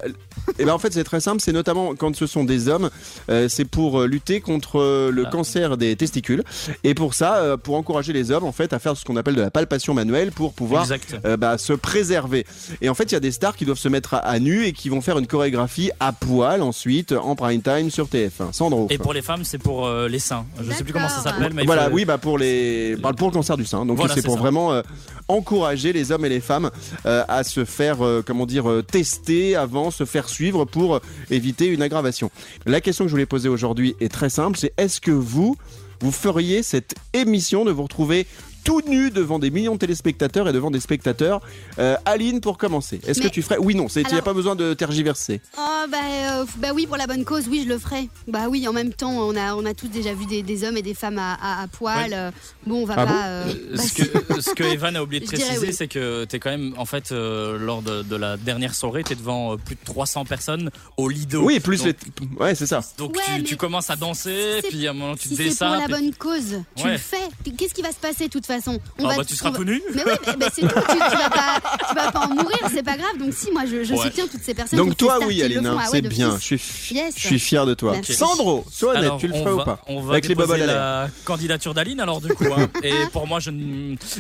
eh 0.59 0.65
ben 0.65 0.73
en 0.73 0.79
fait, 0.79 0.93
c'est 0.93 1.05
très 1.05 1.21
simple. 1.21 1.41
C'est 1.41 1.53
notamment 1.53 1.95
quand 1.95 2.15
ce 2.17 2.27
sont 2.27 2.45
des 2.45 2.69
hommes, 2.69 2.91
euh, 3.31 3.49
c'est 3.49 3.65
pour 3.65 4.01
euh, 4.01 4.07
lutter 4.07 4.41
contre 4.41 4.81
euh, 4.81 5.11
le 5.11 5.25
Ah. 5.27 5.31
cancer 5.31 5.77
des 5.77 5.95
testicules. 5.97 6.43
Et 6.85 6.95
pour 6.95 7.15
ça, 7.15 7.37
euh, 7.37 7.57
pour 7.57 7.75
encourager 7.77 8.13
les 8.13 8.31
hommes, 8.31 8.45
en 8.45 8.53
fait, 8.53 8.73
à 8.73 8.79
faire 8.79 8.97
ce 8.97 9.05
qu'on 9.05 9.17
appelle 9.17 9.35
de 9.37 9.41
la 9.43 9.51
palpation 9.51 9.95
manuelle 9.95 10.33
pour 10.33 10.53
pouvoir 10.55 10.87
euh, 11.25 11.37
bah, 11.37 11.59
se 11.59 11.73
préserver. 11.73 12.47
Et 12.81 12.89
en 12.89 12.95
fait, 12.95 13.05
il 13.05 13.13
y 13.13 13.17
a 13.17 13.21
des 13.21 13.33
stars 13.33 13.57
qui 13.57 13.65
doivent 13.65 13.79
se 13.79 13.89
mettre 13.89 14.15
à, 14.15 14.19
à 14.19 14.39
nu 14.39 14.65
et 14.65 14.73
qui 14.73 14.89
vont 14.89 15.01
faire 15.01 15.19
une 15.19 15.27
chorégraphie 15.27 15.91
à 16.01 16.13
poil 16.13 16.63
ensuite 16.63 17.13
en 17.13 17.37
prime 17.37 17.63
time 17.63 17.91
sur 17.91 18.07
TF1. 18.09 18.53
Sandro. 18.53 18.87
Et 18.91 18.99
pour 18.99 19.13
les 19.13 19.23
femmes, 19.23 19.45
c'est 19.45 19.59
pour 19.59 19.87
euh, 19.87 20.09
les 20.09 20.19
seins. 20.19 20.47
Je 20.61 20.73
sais 20.73 20.85
plus 20.85 20.93
comment 20.93 21.09
ça 21.09 21.23
s'appelle, 21.23 21.53
mais 21.55 21.63
il 21.63 21.67
voilà, 21.67 21.89
faut- 21.89 21.95
oui, 21.95 22.05
bah 22.05 22.19
pour 22.19 22.39
les, 22.39 22.97
bah, 22.97 23.13
pour 23.17 23.29
le 23.29 23.33
cancer 23.33 23.57
du 23.57 23.65
sein. 23.65 23.85
Donc 23.87 23.97
Voilà, 23.97 24.15
c'est 24.15 24.23
pour 24.25 24.35
ça. 24.35 24.41
vraiment 24.41 24.73
euh, 24.73 24.83
encourager 25.29 25.93
les 25.93 26.11
hommes 26.13 26.25
et 26.25 26.29
les 26.29 26.41
femmes 26.41 26.71
euh, 27.07 27.23
à 27.29 27.45
se 27.45 27.65
faire, 27.65 28.05
euh, 28.05 28.23
comment 28.27 28.47
dire, 28.47 28.65
tester 28.91 29.57
avant, 29.57 29.91
se 29.91 30.05
faire 30.05 30.29
suivre 30.29 30.65
pour 30.65 31.01
éviter 31.31 31.67
une 31.67 31.83
aggravation. 31.83 32.31
La 32.67 32.81
question 32.81 33.05
que 33.05 33.09
je 33.09 33.15
voulais 33.15 33.27
poser 33.27 33.49
aujourd'hui 33.49 33.95
est 34.01 34.11
très 34.13 34.31
simple. 34.31 34.59
C'est 34.59 34.73
est-ce 34.79 35.01
que 35.01 35.11
vous, 35.11 35.57
vous 36.01 36.13
feriez 36.13 36.63
cette 36.63 36.95
émission 37.13 37.65
de 37.65 37.71
vous 37.71 37.83
retrouver 37.83 38.27
tout 38.69 38.83
nu 38.87 39.11
devant 39.11 39.39
des 39.39 39.51
millions 39.51 39.73
de 39.75 39.79
téléspectateurs 39.79 40.47
et 40.47 40.53
devant 40.53 40.71
des 40.71 40.81
spectateurs 40.81 41.41
Euh, 41.79 41.97
Aline, 42.05 42.41
pour 42.43 42.59
commencer, 42.59 43.01
est-ce 43.07 43.21
que 43.21 43.29
tu 43.29 43.41
ferais? 43.41 43.57
Oui, 43.59 43.75
non, 43.75 43.87
il 43.97 44.07
n'y 44.07 44.19
a 44.19 44.23
pas 44.23 44.35
besoin 44.35 44.57
de 44.57 44.75
tergiverser. 44.75 45.41
Oh 45.57 45.85
bah, 45.91 45.97
euh, 46.05 46.45
bah 46.59 46.69
oui 46.75 46.87
pour 46.87 46.97
la 46.99 47.07
bonne 47.07 47.25
cause 47.25 47.45
oui 47.49 47.63
je 47.65 47.69
le 47.69 47.79
ferai 47.79 48.09
bah 48.27 48.49
oui 48.51 48.69
en 48.69 48.73
même 48.75 48.93
temps 48.93 49.11
on 49.13 49.35
a 49.37 49.55
on 49.55 49.65
a 49.65 49.73
tous 49.75 49.89
déjà 49.89 50.13
vu 50.13 50.27
des, 50.27 50.43
des 50.43 50.65
hommes 50.65 50.77
et 50.77 50.83
des 50.83 50.93
femmes 50.95 51.19
à, 51.19 51.35
à- 51.41 51.63
à 51.63 51.67
poil 51.69 52.11
Ouais. 52.11 52.15
euh, 52.17 52.31
bon 52.67 52.83
on 52.83 52.85
va 52.85 52.95
Ah 52.99 53.07
pas 53.07 53.13
bon 53.13 53.19
euh, 53.25 53.55
bah, 53.77 53.83
ce, 53.83 53.95
que, 53.95 54.41
ce 54.43 54.51
que 54.51 54.65
Evan 54.65 54.95
a 54.97 55.03
oublié 55.03 55.21
de 55.21 55.27
préciser, 55.27 55.59
oui. 55.69 55.73
c'est 55.73 55.89
que 55.89 56.27
tu 56.27 56.37
es 56.37 56.39
quand 56.39 56.51
même, 56.51 56.75
en 56.77 56.85
fait, 56.85 57.11
euh, 57.13 57.59
lors 57.59 57.81
de, 57.83 58.03
de 58.03 58.17
la 58.17 58.37
dernière 58.37 58.75
soirée, 58.75 59.03
tu 59.05 59.13
es 59.15 59.17
devant 59.17 59.55
euh, 59.55 59.57
plus 59.57 59.77
de 59.77 59.81
300 59.85 60.25
personnes 60.27 60.71
au 60.99 61.09
Lido. 61.09 61.43
Oui, 61.45 61.59
plus 61.61 61.83
donc, 61.85 61.97
les. 62.21 62.45
Ouais, 62.45 62.55
c'est 62.55 62.67
ça. 62.67 62.81
Donc 62.99 63.17
Ouais, 63.17 63.43
tu, 63.43 63.57
commences 63.57 63.89
à 63.91 63.97
danser, 63.97 64.61
puis 64.69 64.87
à 64.87 64.91
un 64.91 64.93
moment 64.95 65.15
tu 65.17 65.29
si 65.29 65.37
te 65.37 65.43
c'est 65.51 65.57
pour 65.65 65.75
la 65.77 65.89
bonne 65.89 66.13
cause 66.15 66.61
tu 66.77 66.85
Ouais. 66.85 66.93
le 66.93 66.99
fais 66.99 67.29
qu'est-ce 67.57 67.73
qui 67.75 67.83
va 67.83 67.91
se 67.93 67.97
passer 67.97 68.27
de 68.27 68.31
toute 68.31 68.45
façon 68.47 68.58
on 68.67 68.79
Ah 68.99 69.03
va- 69.09 69.17
bah 69.19 69.25
tu 69.25 69.37
seras 69.37 69.51
tout 69.53 69.65
nu 69.65 69.81
mais 69.95 70.03
oui 70.07 70.13
mais, 70.27 70.33
mais 70.39 70.47
c'est 70.53 70.63
tout 70.63 70.69
tu, 70.69 70.93
tu 70.95 71.17
vas 71.17 71.31
pas 71.31 71.61
tu 71.89 71.95
vas 71.95 72.11
pas 72.13 72.21
en 72.27 72.29
mourir 72.35 72.59
c'est 72.73 72.83
pas 72.83 72.97
grave 72.97 73.19
donc 73.19 73.33
si 73.33 73.51
moi 73.53 73.63
je, 73.67 73.85
je 73.85 73.95
Ouais. 73.95 74.05
soutiens 74.05 74.27
toutes 74.31 74.43
ces 74.43 74.55
personnes 74.55 74.79
Donc 74.79 74.97
toi, 74.97 75.19
oui, 75.27 75.43
hein, 75.43 75.63
Ah 75.67 75.75
ouais, 75.77 75.83
c'est 75.91 76.03
bien. 76.03 76.37
Je 76.41 76.57
suis, 76.57 76.95
Yes. 76.95 77.15
je 77.17 77.27
suis 77.27 77.39
fier 77.39 77.67
de 77.67 77.75
toi. 77.75 77.93
Merci. 77.93 78.15
Sandro, 78.15 78.65
Soannette, 78.71 79.03
Alors, 79.05 79.19
tu 79.19 79.27
le 79.29 79.35
va, 79.43 79.55
ou 79.55 79.65
pas 79.65 79.81
On 79.89 80.01
va 80.01 80.13
Avec 80.13 80.29
les 80.29 80.35
la 80.35 81.09
candidature 81.25 81.75
d'Aline 81.75 82.01
alors 82.01 82.21
du 82.21 82.29
coup. 82.29 82.45
hein. 82.57 82.69
et 82.83 82.93
pour 83.13 83.27
moi, 83.27 83.41
je 83.41 83.51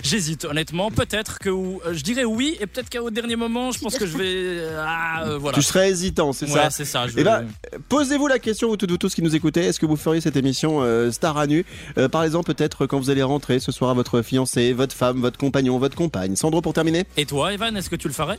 j'hésite 0.03 0.45
honnêtement. 0.45 0.91
Peut-être 0.91 1.39
que 1.39 1.49
euh, 1.51 1.93
je 1.93 2.03
dirais 2.03 2.24
oui 2.24 2.57
et 2.61 2.66
peut-être 2.66 2.91
qu'au 2.91 3.11
dernier 3.11 3.36
moment, 3.36 3.70
je 3.72 3.78
pense 3.78 3.97
que 3.97 4.07
je 4.07 4.16
vais. 4.16 4.24
euh, 4.26 4.84
Ah, 4.86 5.24
euh, 5.26 5.39
voilà. 5.39 5.57
Tu 5.57 5.62
serais 5.62 5.91
hésitant, 5.91 6.32
c'est 6.32 6.47
Ouais, 6.47 6.53
ça 6.53 6.70
c'est 6.70 6.84
ça. 6.84 7.07
je 7.07 7.14
Eh 7.16 7.24
ben, 7.24 7.47
Posez-vous 7.89 8.26
la 8.26 8.39
question, 8.39 8.68
vous 8.68 8.76
tous 8.76 9.14
qui 9.14 9.22
nous 9.22 9.34
écoutez, 9.36 9.61
est-ce 9.64 9.78
que 9.80 9.86
vous 9.86 9.97
feriez 9.97 10.20
cette 10.20 10.36
émission 10.36 10.82
Star 11.12 11.36
à 11.36 11.47
nu 11.47 11.64
Euh, 11.99 12.09
Par 12.09 12.24
exemple, 12.24 12.53
peut-être 12.53 12.86
quand 12.86 12.99
vous 12.99 13.11
allez 13.11 13.22
rentrer 13.22 13.61
ce 13.61 13.70
soir 13.72 13.91
à 13.91 13.95
votre 13.95 14.22
fiancé, 14.29 14.72
votre 14.72 14.95
femme, 14.95 15.20
votre 15.20 15.39
compagnon, 15.39 15.79
votre 15.79 15.97
compagne. 15.97 16.37
Sandro, 16.37 16.61
pour 16.61 16.74
terminer 16.74 17.05
Et 17.16 17.24
toi, 17.26 17.53
Evan, 17.53 17.76
est-ce 17.76 17.91
que 17.91 17.97
tu 17.97 18.09
le 18.09 18.14
ferais? 18.14 18.39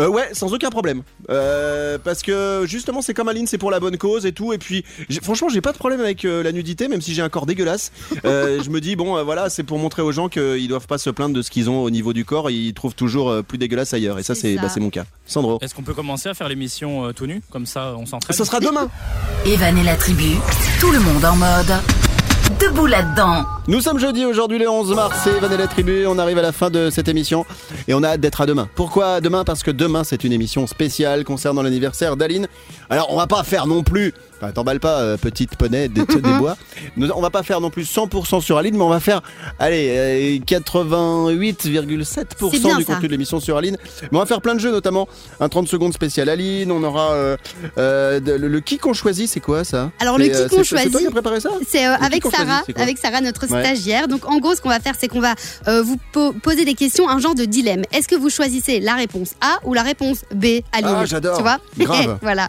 Euh, 0.00 0.08
ouais, 0.08 0.28
sans 0.32 0.52
aucun 0.52 0.70
problème. 0.70 1.02
Euh, 1.30 1.96
parce 2.02 2.22
que 2.22 2.64
justement, 2.66 3.02
c'est 3.02 3.14
comme 3.14 3.28
Aline, 3.28 3.46
c'est 3.46 3.56
pour 3.58 3.70
la 3.70 3.78
bonne 3.80 3.96
cause 3.96 4.26
et 4.26 4.32
tout. 4.32 4.52
Et 4.52 4.58
puis, 4.58 4.84
franchement, 5.22 5.48
j'ai 5.48 5.60
pas 5.60 5.72
de 5.72 5.78
problème 5.78 6.00
avec 6.00 6.24
euh, 6.24 6.42
la 6.42 6.50
nudité, 6.52 6.88
même 6.88 7.00
si 7.00 7.14
j'ai 7.14 7.22
un 7.22 7.28
corps 7.28 7.46
dégueulasse. 7.46 7.92
Euh, 8.24 8.60
je 8.64 8.70
me 8.70 8.80
dis, 8.80 8.96
bon, 8.96 9.16
euh, 9.16 9.22
voilà, 9.22 9.48
c'est 9.48 9.62
pour 9.62 9.78
montrer 9.78 10.02
aux 10.02 10.12
gens 10.12 10.28
qu'ils 10.28 10.68
doivent 10.68 10.86
pas 10.88 10.98
se 10.98 11.10
plaindre 11.10 11.34
de 11.36 11.42
ce 11.42 11.50
qu'ils 11.50 11.70
ont 11.70 11.82
au 11.82 11.90
niveau 11.90 12.12
du 12.12 12.24
corps. 12.24 12.50
Ils 12.50 12.74
trouvent 12.74 12.94
toujours 12.96 13.30
euh, 13.30 13.42
plus 13.42 13.58
dégueulasse 13.58 13.94
ailleurs. 13.94 14.18
Et 14.18 14.22
ça, 14.22 14.34
C'est 14.34 14.56
bah, 14.56 14.68
c'est 14.68 14.80
mon 14.80 14.90
cas. 14.90 15.04
Sandro. 15.26 15.58
Est-ce 15.62 15.74
qu'on 15.74 15.82
peut 15.82 15.94
commencer 15.94 16.28
à 16.28 16.34
faire 16.34 16.48
l'émission 16.48 17.06
euh, 17.06 17.12
tout 17.12 17.26
nu? 17.26 17.40
Comme 17.50 17.66
ça, 17.66 17.94
on 17.96 18.06
s'entraîne. 18.06 18.36
Ça 18.36 18.44
sera 18.44 18.60
demain. 18.60 18.88
Evan 19.46 19.78
et 19.78 19.84
la 19.84 19.96
tribu, 19.96 20.36
tout 20.80 20.90
le 20.90 20.98
monde 20.98 21.24
en 21.24 21.36
mode 21.36 21.72
debout 22.60 22.86
là-dedans. 22.86 23.44
Nous 23.68 23.80
sommes 23.80 23.98
jeudi 23.98 24.24
aujourd'hui 24.24 24.58
le 24.58 24.68
11 24.68 24.94
mars, 24.94 25.18
c'est 25.24 25.40
la 25.40 25.66
tribu, 25.66 26.06
on 26.06 26.18
arrive 26.18 26.38
à 26.38 26.42
la 26.42 26.52
fin 26.52 26.70
de 26.70 26.90
cette 26.90 27.08
émission 27.08 27.44
et 27.88 27.94
on 27.94 28.02
a 28.02 28.10
hâte 28.10 28.20
d'être 28.20 28.40
à 28.40 28.46
demain. 28.46 28.68
Pourquoi 28.74 29.20
demain? 29.20 29.44
Parce 29.44 29.62
que 29.62 29.70
demain 29.70 30.04
c'est 30.04 30.24
une 30.24 30.32
émission 30.32 30.66
spéciale 30.66 31.24
concernant 31.24 31.62
l'anniversaire 31.62 32.16
d'Aline. 32.16 32.46
Alors 32.90 33.12
on 33.12 33.16
va 33.16 33.26
pas 33.26 33.42
faire 33.42 33.66
non 33.66 33.82
plus, 33.82 34.14
enfin 34.40 34.52
t'emballes 34.52 34.80
pas 34.80 35.00
euh, 35.00 35.16
petite 35.16 35.56
poney 35.56 35.88
des, 35.88 36.04
des 36.04 36.20
bois, 36.38 36.56
Nous- 36.96 37.10
on 37.14 37.20
va 37.20 37.30
pas 37.30 37.42
faire 37.42 37.60
non 37.60 37.70
plus 37.70 37.84
100% 37.84 38.40
sur 38.40 38.58
Aline 38.58 38.76
mais 38.76 38.82
on 38.82 38.88
va 38.88 39.00
faire, 39.00 39.22
allez, 39.58 39.88
euh, 39.90 40.38
88,7% 40.44 42.50
C'est 42.50 42.58
bien, 42.58 42.76
du 42.76 42.84
ça. 42.84 42.92
contenu 42.94 43.08
de 43.08 43.12
l'émission 43.12 43.40
sur 43.40 43.56
Aline. 43.56 43.76
Mais 44.02 44.08
on 44.12 44.18
va 44.18 44.26
faire 44.26 44.40
plein 44.40 44.54
de 44.54 44.60
jeux 44.60 44.70
notamment 44.70 45.08
un 45.40 45.48
30 45.48 45.68
secondes 45.68 45.92
spécial 45.92 46.28
Aline, 46.28 46.70
on 46.72 46.82
aura 46.82 47.12
euh, 47.12 47.36
euh, 47.78 48.20
de- 48.20 48.32
le, 48.32 48.48
le 48.48 48.60
qui 48.60 48.78
qu'on 48.78 48.92
choisit, 48.92 49.28
c'est 49.28 49.40
quoi 49.40 49.64
ça? 49.64 49.90
Alors, 50.00 50.18
le 50.18 50.24
C'est, 50.24 50.30
qui 50.30 50.36
euh, 50.36 50.48
qu'on 50.48 50.64
c'est- 50.64 50.64
C'est 50.64 50.74
toi 50.74 50.82
choisit- 50.92 50.98
qui 51.00 51.06
as 51.06 51.10
préparé 51.10 51.40
ça? 51.40 51.50
C'est 51.66 51.86
euh, 51.86 51.96
qui 51.96 52.04
avec 52.04 52.22
qu'on 52.22 52.30
choisit, 52.30 52.46
Sarah, 52.48 52.62
c'est 52.66 52.72
quoi? 52.72 52.82
avec 52.82 52.98
Sarah, 52.98 53.20
notre 53.20 53.46
Ouais. 53.50 53.64
stagiaire. 53.64 54.08
Donc 54.08 54.28
en 54.28 54.38
gros, 54.38 54.54
ce 54.54 54.60
qu'on 54.60 54.68
va 54.68 54.80
faire, 54.80 54.94
c'est 54.98 55.08
qu'on 55.08 55.20
va 55.20 55.34
euh, 55.68 55.82
vous 55.82 55.96
po- 56.12 56.32
poser 56.32 56.64
des 56.64 56.74
questions, 56.74 57.08
un 57.08 57.18
genre 57.18 57.34
de 57.34 57.44
dilemme. 57.44 57.82
Est-ce 57.92 58.08
que 58.08 58.16
vous 58.16 58.30
choisissez 58.30 58.80
la 58.80 58.94
réponse 58.94 59.32
A 59.40 59.58
ou 59.64 59.74
la 59.74 59.82
réponse 59.82 60.18
B, 60.34 60.44
Aline? 60.72 60.94
Ah, 60.96 61.04
j'adore. 61.06 61.36
Tu 61.36 61.42
vois? 61.42 61.58
Grave. 61.78 62.18
Voilà. 62.22 62.48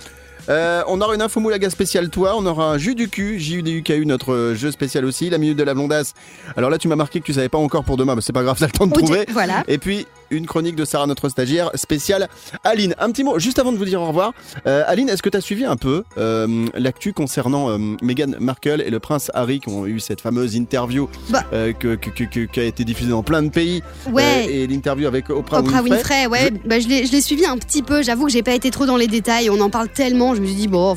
Euh, 0.50 0.82
on 0.88 1.02
aura 1.02 1.16
une 1.16 1.22
info 1.22 1.40
moulaga 1.40 1.70
spéciale 1.70 2.10
toi, 2.10 2.36
on 2.38 2.46
aura 2.46 2.72
un 2.72 2.78
jus 2.78 2.96
du 2.96 3.10
cul, 3.10 3.40
JUDUKU, 3.40 4.06
notre 4.06 4.54
jeu 4.56 4.72
spécial 4.72 5.06
aussi, 5.06 5.30
la 5.30 5.38
minute 5.38 5.58
de 5.58 5.64
la 5.64 5.74
blondasse. 5.74 6.14
Alors 6.56 6.70
là 6.70 6.78
tu 6.78 6.88
m'as 6.88 6.96
marqué 6.96 7.20
que 7.20 7.26
tu 7.26 7.34
savais 7.34 7.50
pas 7.50 7.58
encore 7.58 7.84
pour 7.84 7.98
demain, 7.98 8.16
mais 8.16 8.22
c'est 8.22 8.34
pas 8.34 8.44
grave, 8.44 8.58
t'as 8.60 8.68
le 8.68 8.72
temps 8.72 8.88
de 8.88 8.94
trouver. 8.94 9.26
Voilà. 9.30 9.64
Et 9.68 9.78
puis 9.78 10.08
une 10.32 10.46
chronique 10.46 10.76
de 10.76 10.86
Sarah, 10.86 11.08
notre 11.08 11.30
stagiaire 11.30 11.70
spéciale. 11.76 12.28
Aline, 12.64 12.96
un 13.00 13.12
petit 13.12 13.24
mot 13.24 13.40
juste 13.40 13.60
avant 13.60 13.72
de 13.72 13.78
vous 13.78 13.86
dire 13.86 14.02
au 14.02 14.08
revoir. 14.08 14.34
Euh, 14.66 14.84
Aline, 14.88 15.10
est-ce 15.10 15.22
que 15.24 15.30
tu 15.30 15.38
as 15.38 15.42
suivi 15.42 15.66
un 15.66 15.76
peu 15.78 16.04
euh, 16.18 16.66
l'actu 16.76 17.14
concernant 17.14 17.70
euh, 17.70 17.78
Meghan 18.02 18.32
Markle 18.40 18.82
et 18.86 18.90
le 18.90 19.00
prince 19.00 19.32
Harry 19.34 19.60
qui 19.60 19.70
ont 19.70 19.86
eu 19.86 20.00
cette 20.00 20.22
fameuse 20.22 20.56
interview 20.56 21.10
Bah. 21.30 21.44
que, 21.52 21.96
que- 21.96 22.10
que- 22.10 22.24
que- 22.24 22.46
qui 22.46 22.60
a 22.60 22.64
été 22.64 22.84
diffusée 22.84 23.12
dans 23.12 23.24
plein 23.24 23.42
de 23.44 23.50
pays 23.50 23.82
Ouais. 24.12 24.46
et 24.50 24.68
l'interview 24.68 25.08
avec 25.08 25.30
Oprah, 25.30 25.60
Oprah 25.60 25.82
Winfrey? 25.82 26.26
Winfrey, 26.26 26.28
ouais, 26.28 26.52
bah, 26.66 26.80
je 26.80 26.88
l'ai 26.88 27.06
je 27.06 27.12
l'ai 27.12 27.22
suivi 27.22 27.46
un 27.46 27.58
petit 27.58 27.82
peu. 27.84 28.02
J'avoue 28.04 28.26
que 28.26 28.32
j'ai 28.32 28.44
pas 28.44 28.54
été 28.54 28.70
trop 28.72 28.86
dans 28.86 28.98
les 28.98 29.08
détails. 29.08 29.50
On 29.50 29.60
en 29.62 29.70
parle 29.70 29.90
tellement. 29.90 30.36
Je 30.36 30.42
me 30.42 30.46
suis 30.48 30.56
dit 30.56 30.68
bon, 30.68 30.96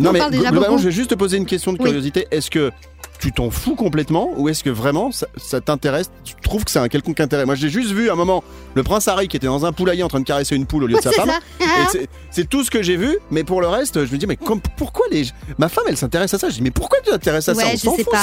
Non 0.00 0.10
en 0.10 0.12
mais 0.12 0.18
parle 0.18 0.32
déjà 0.32 0.50
globalement, 0.50 0.78
je 0.78 0.84
vais 0.84 0.90
juste 0.90 1.10
te 1.10 1.14
poser 1.14 1.36
une 1.36 1.46
question 1.46 1.72
de 1.72 1.78
Oui. 1.78 1.84
curiosité. 1.84 2.26
Est-ce 2.30 2.50
que 2.50 2.70
tu 3.18 3.32
t'en 3.32 3.50
fous 3.50 3.74
complètement 3.74 4.30
ou 4.36 4.48
est-ce 4.48 4.62
que 4.64 4.70
vraiment 4.70 5.10
ça, 5.12 5.26
ça 5.36 5.60
t'intéresse? 5.60 6.10
Tu 6.24 6.34
trouves 6.42 6.64
que 6.64 6.70
c'est 6.70 6.78
un 6.78 6.88
quelconque 6.88 7.20
intérêt? 7.20 7.44
Moi, 7.46 7.54
j'ai 7.54 7.68
juste 7.70 7.90
vu 7.92 8.08
à 8.10 8.12
un 8.12 8.16
moment 8.16 8.42
le 8.74 8.82
prince 8.82 9.08
Harry 9.08 9.28
qui 9.28 9.36
était 9.36 9.46
dans 9.46 9.64
un 9.66 9.72
poulailler 9.72 10.02
en 10.02 10.08
train 10.08 10.20
de 10.20 10.24
caresser 10.24 10.54
une 10.56 10.66
poule 10.66 10.84
au 10.84 10.86
lieu 10.86 10.96
de 10.96 11.00
sa 11.02 11.12
femme. 11.12 11.30
Et 11.60 12.08
c'est- 12.30 12.44
tout 12.48 12.62
ce 12.64 12.70
que 12.70 12.82
j'ai 12.82 12.96
vu, 12.96 13.16
mais 13.30 13.44
pour 13.44 13.60
le 13.60 13.66
reste, 13.68 14.04
je 14.04 14.12
me 14.12 14.18
dis 14.18 14.26
mais 14.26 14.36
comme- 14.36 14.60
pourquoi 14.76 15.06
les 15.10 15.24
ma 15.58 15.68
femme 15.68 15.84
elle 15.88 15.96
s'intéresse 15.96 16.32
à 16.34 16.38
ça? 16.38 16.48
Je 16.50 16.54
dis 16.56 16.62
mais 16.62 16.70
pourquoi 16.70 16.98
tu 17.04 17.10
t'intéresses 17.10 17.48
à 17.48 17.54
ça? 17.54 17.62
On 17.72 17.76
s'en 17.76 17.92
fout. 17.96 18.14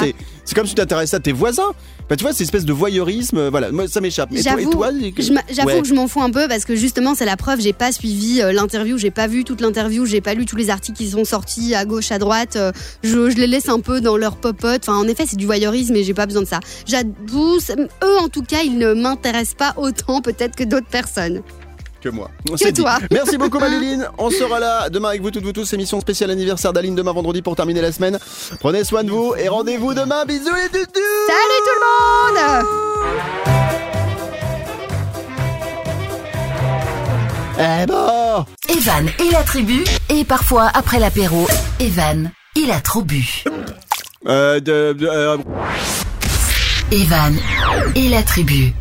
C'est 0.46 0.56
comme 0.56 0.66
si 0.66 0.74
tu 0.76 0.82
t'intéressais 0.82 1.16
à 1.16 1.20
tes 1.20 1.32
voisins. 1.32 1.72
Bah, 2.10 2.18
tu 2.18 2.24
vois, 2.24 2.34
c'est 2.34 2.39
une 2.39 2.46
espèce 2.46 2.66
de 2.66 2.74
voyeurisme. 2.74 3.38
euh, 3.38 3.50
Voilà, 3.50 3.72
moi 3.72 3.88
ça 3.88 4.02
m'échappe. 4.02 4.30
J'avoue, 4.34 4.70
Ouais. 4.80 5.82
que 5.82 5.88
je 5.88 5.94
m'en 5.94 6.08
fous 6.08 6.22
un 6.22 6.30
peu 6.32 6.48
parce 6.48 6.66
que 6.66 6.76
justement 6.76 7.16
c'est 7.16 7.26
la 7.26 7.38
preuve, 7.38 7.60
j'ai 7.62 7.74
pas 7.74 7.91
suivi 7.91 8.41
euh, 8.41 8.52
l'interview, 8.52 8.98
j'ai 8.98 9.12
pas 9.12 9.28
vu 9.28 9.44
toute 9.44 9.62
l'interview, 9.62 10.06
j'ai 10.06 10.22
pas 10.22 10.34
lu 10.34 10.46
tous 10.46 10.56
les 10.56 10.70
articles 10.70 10.98
qui 10.98 11.10
sont 11.10 11.24
sortis 11.26 11.74
à 11.76 11.86
gauche, 11.86 12.12
à 12.12 12.20
droite. 12.20 12.56
euh, 12.56 12.72
je, 13.04 13.30
je 13.30 13.38
les 13.38 13.48
laisse 13.48 13.70
un 13.70 13.80
peu 13.80 14.02
dans 14.02 14.18
leur 14.18 14.36
popote. 14.36 14.82
Enfin 14.86 14.97
en 14.97 15.07
effet 15.07 15.23
c'est 15.25 15.38
du 15.38 15.45
voyeurisme 15.45 15.95
et 15.95 16.03
j'ai 16.03 16.13
pas 16.13 16.25
besoin 16.25 16.41
de 16.41 16.47
ça. 16.47 16.59
J'avoue, 16.86 17.57
eux 18.03 18.17
en 18.19 18.27
tout 18.27 18.43
cas 18.43 18.63
ils 18.65 18.77
ne 18.77 18.93
m'intéressent 18.93 19.55
pas 19.55 19.73
autant 19.77 20.21
peut-être 20.21 20.57
que 20.57 20.65
d'autres 20.65 20.88
personnes. 20.88 21.41
que 22.01 22.09
moi. 22.09 22.29
Que 22.45 22.71
toi. 22.73 22.97
Merci 23.11 23.38
beaucoup 23.38 23.59
Maléline. 23.65 24.09
On 24.17 24.29
sera 24.29 24.59
là 24.59 24.89
demain 24.89 25.07
avec 25.09 25.21
vous 25.21 25.31
toutes 25.31 25.45
vous 25.45 25.53
tous. 25.53 25.71
Émission 25.71 26.01
spéciale 26.01 26.31
anniversaire 26.31 26.73
d'Aline 26.73 26.95
demain 26.95 27.13
vendredi 27.13 27.41
pour 27.41 27.55
terminer 27.55 27.79
la 27.79 27.93
semaine. 27.93 28.19
Prenez 28.59 28.84
soin 28.84 29.05
de 29.05 29.09
vous 29.09 29.34
et 29.38 29.47
rendez-vous 29.47 29.93
demain. 29.93 30.25
Bisous 30.25 30.53
les 30.53 30.67
doudous. 30.67 30.99
Salut 31.27 31.61
tout 31.65 31.79
le 31.79 32.59
monde 32.59 32.67
Eh 37.59 37.86
bon. 37.86 38.45
Evan 38.67 39.07
et 39.19 39.31
la 39.31 39.43
tribu, 39.43 39.84
et 40.09 40.25
parfois 40.25 40.69
après 40.73 40.99
l'apéro, 40.99 41.47
Evan, 41.79 42.31
il 42.55 42.71
a 42.71 42.81
trop 42.81 43.03
bu. 43.03 43.43
Euh, 44.28 44.59
de, 44.59 44.93
de- 44.93 45.07
euh, 45.07 45.38
Evan 46.91 47.36
et 47.95 48.09
la 48.09 48.24
tribu. 48.24 48.74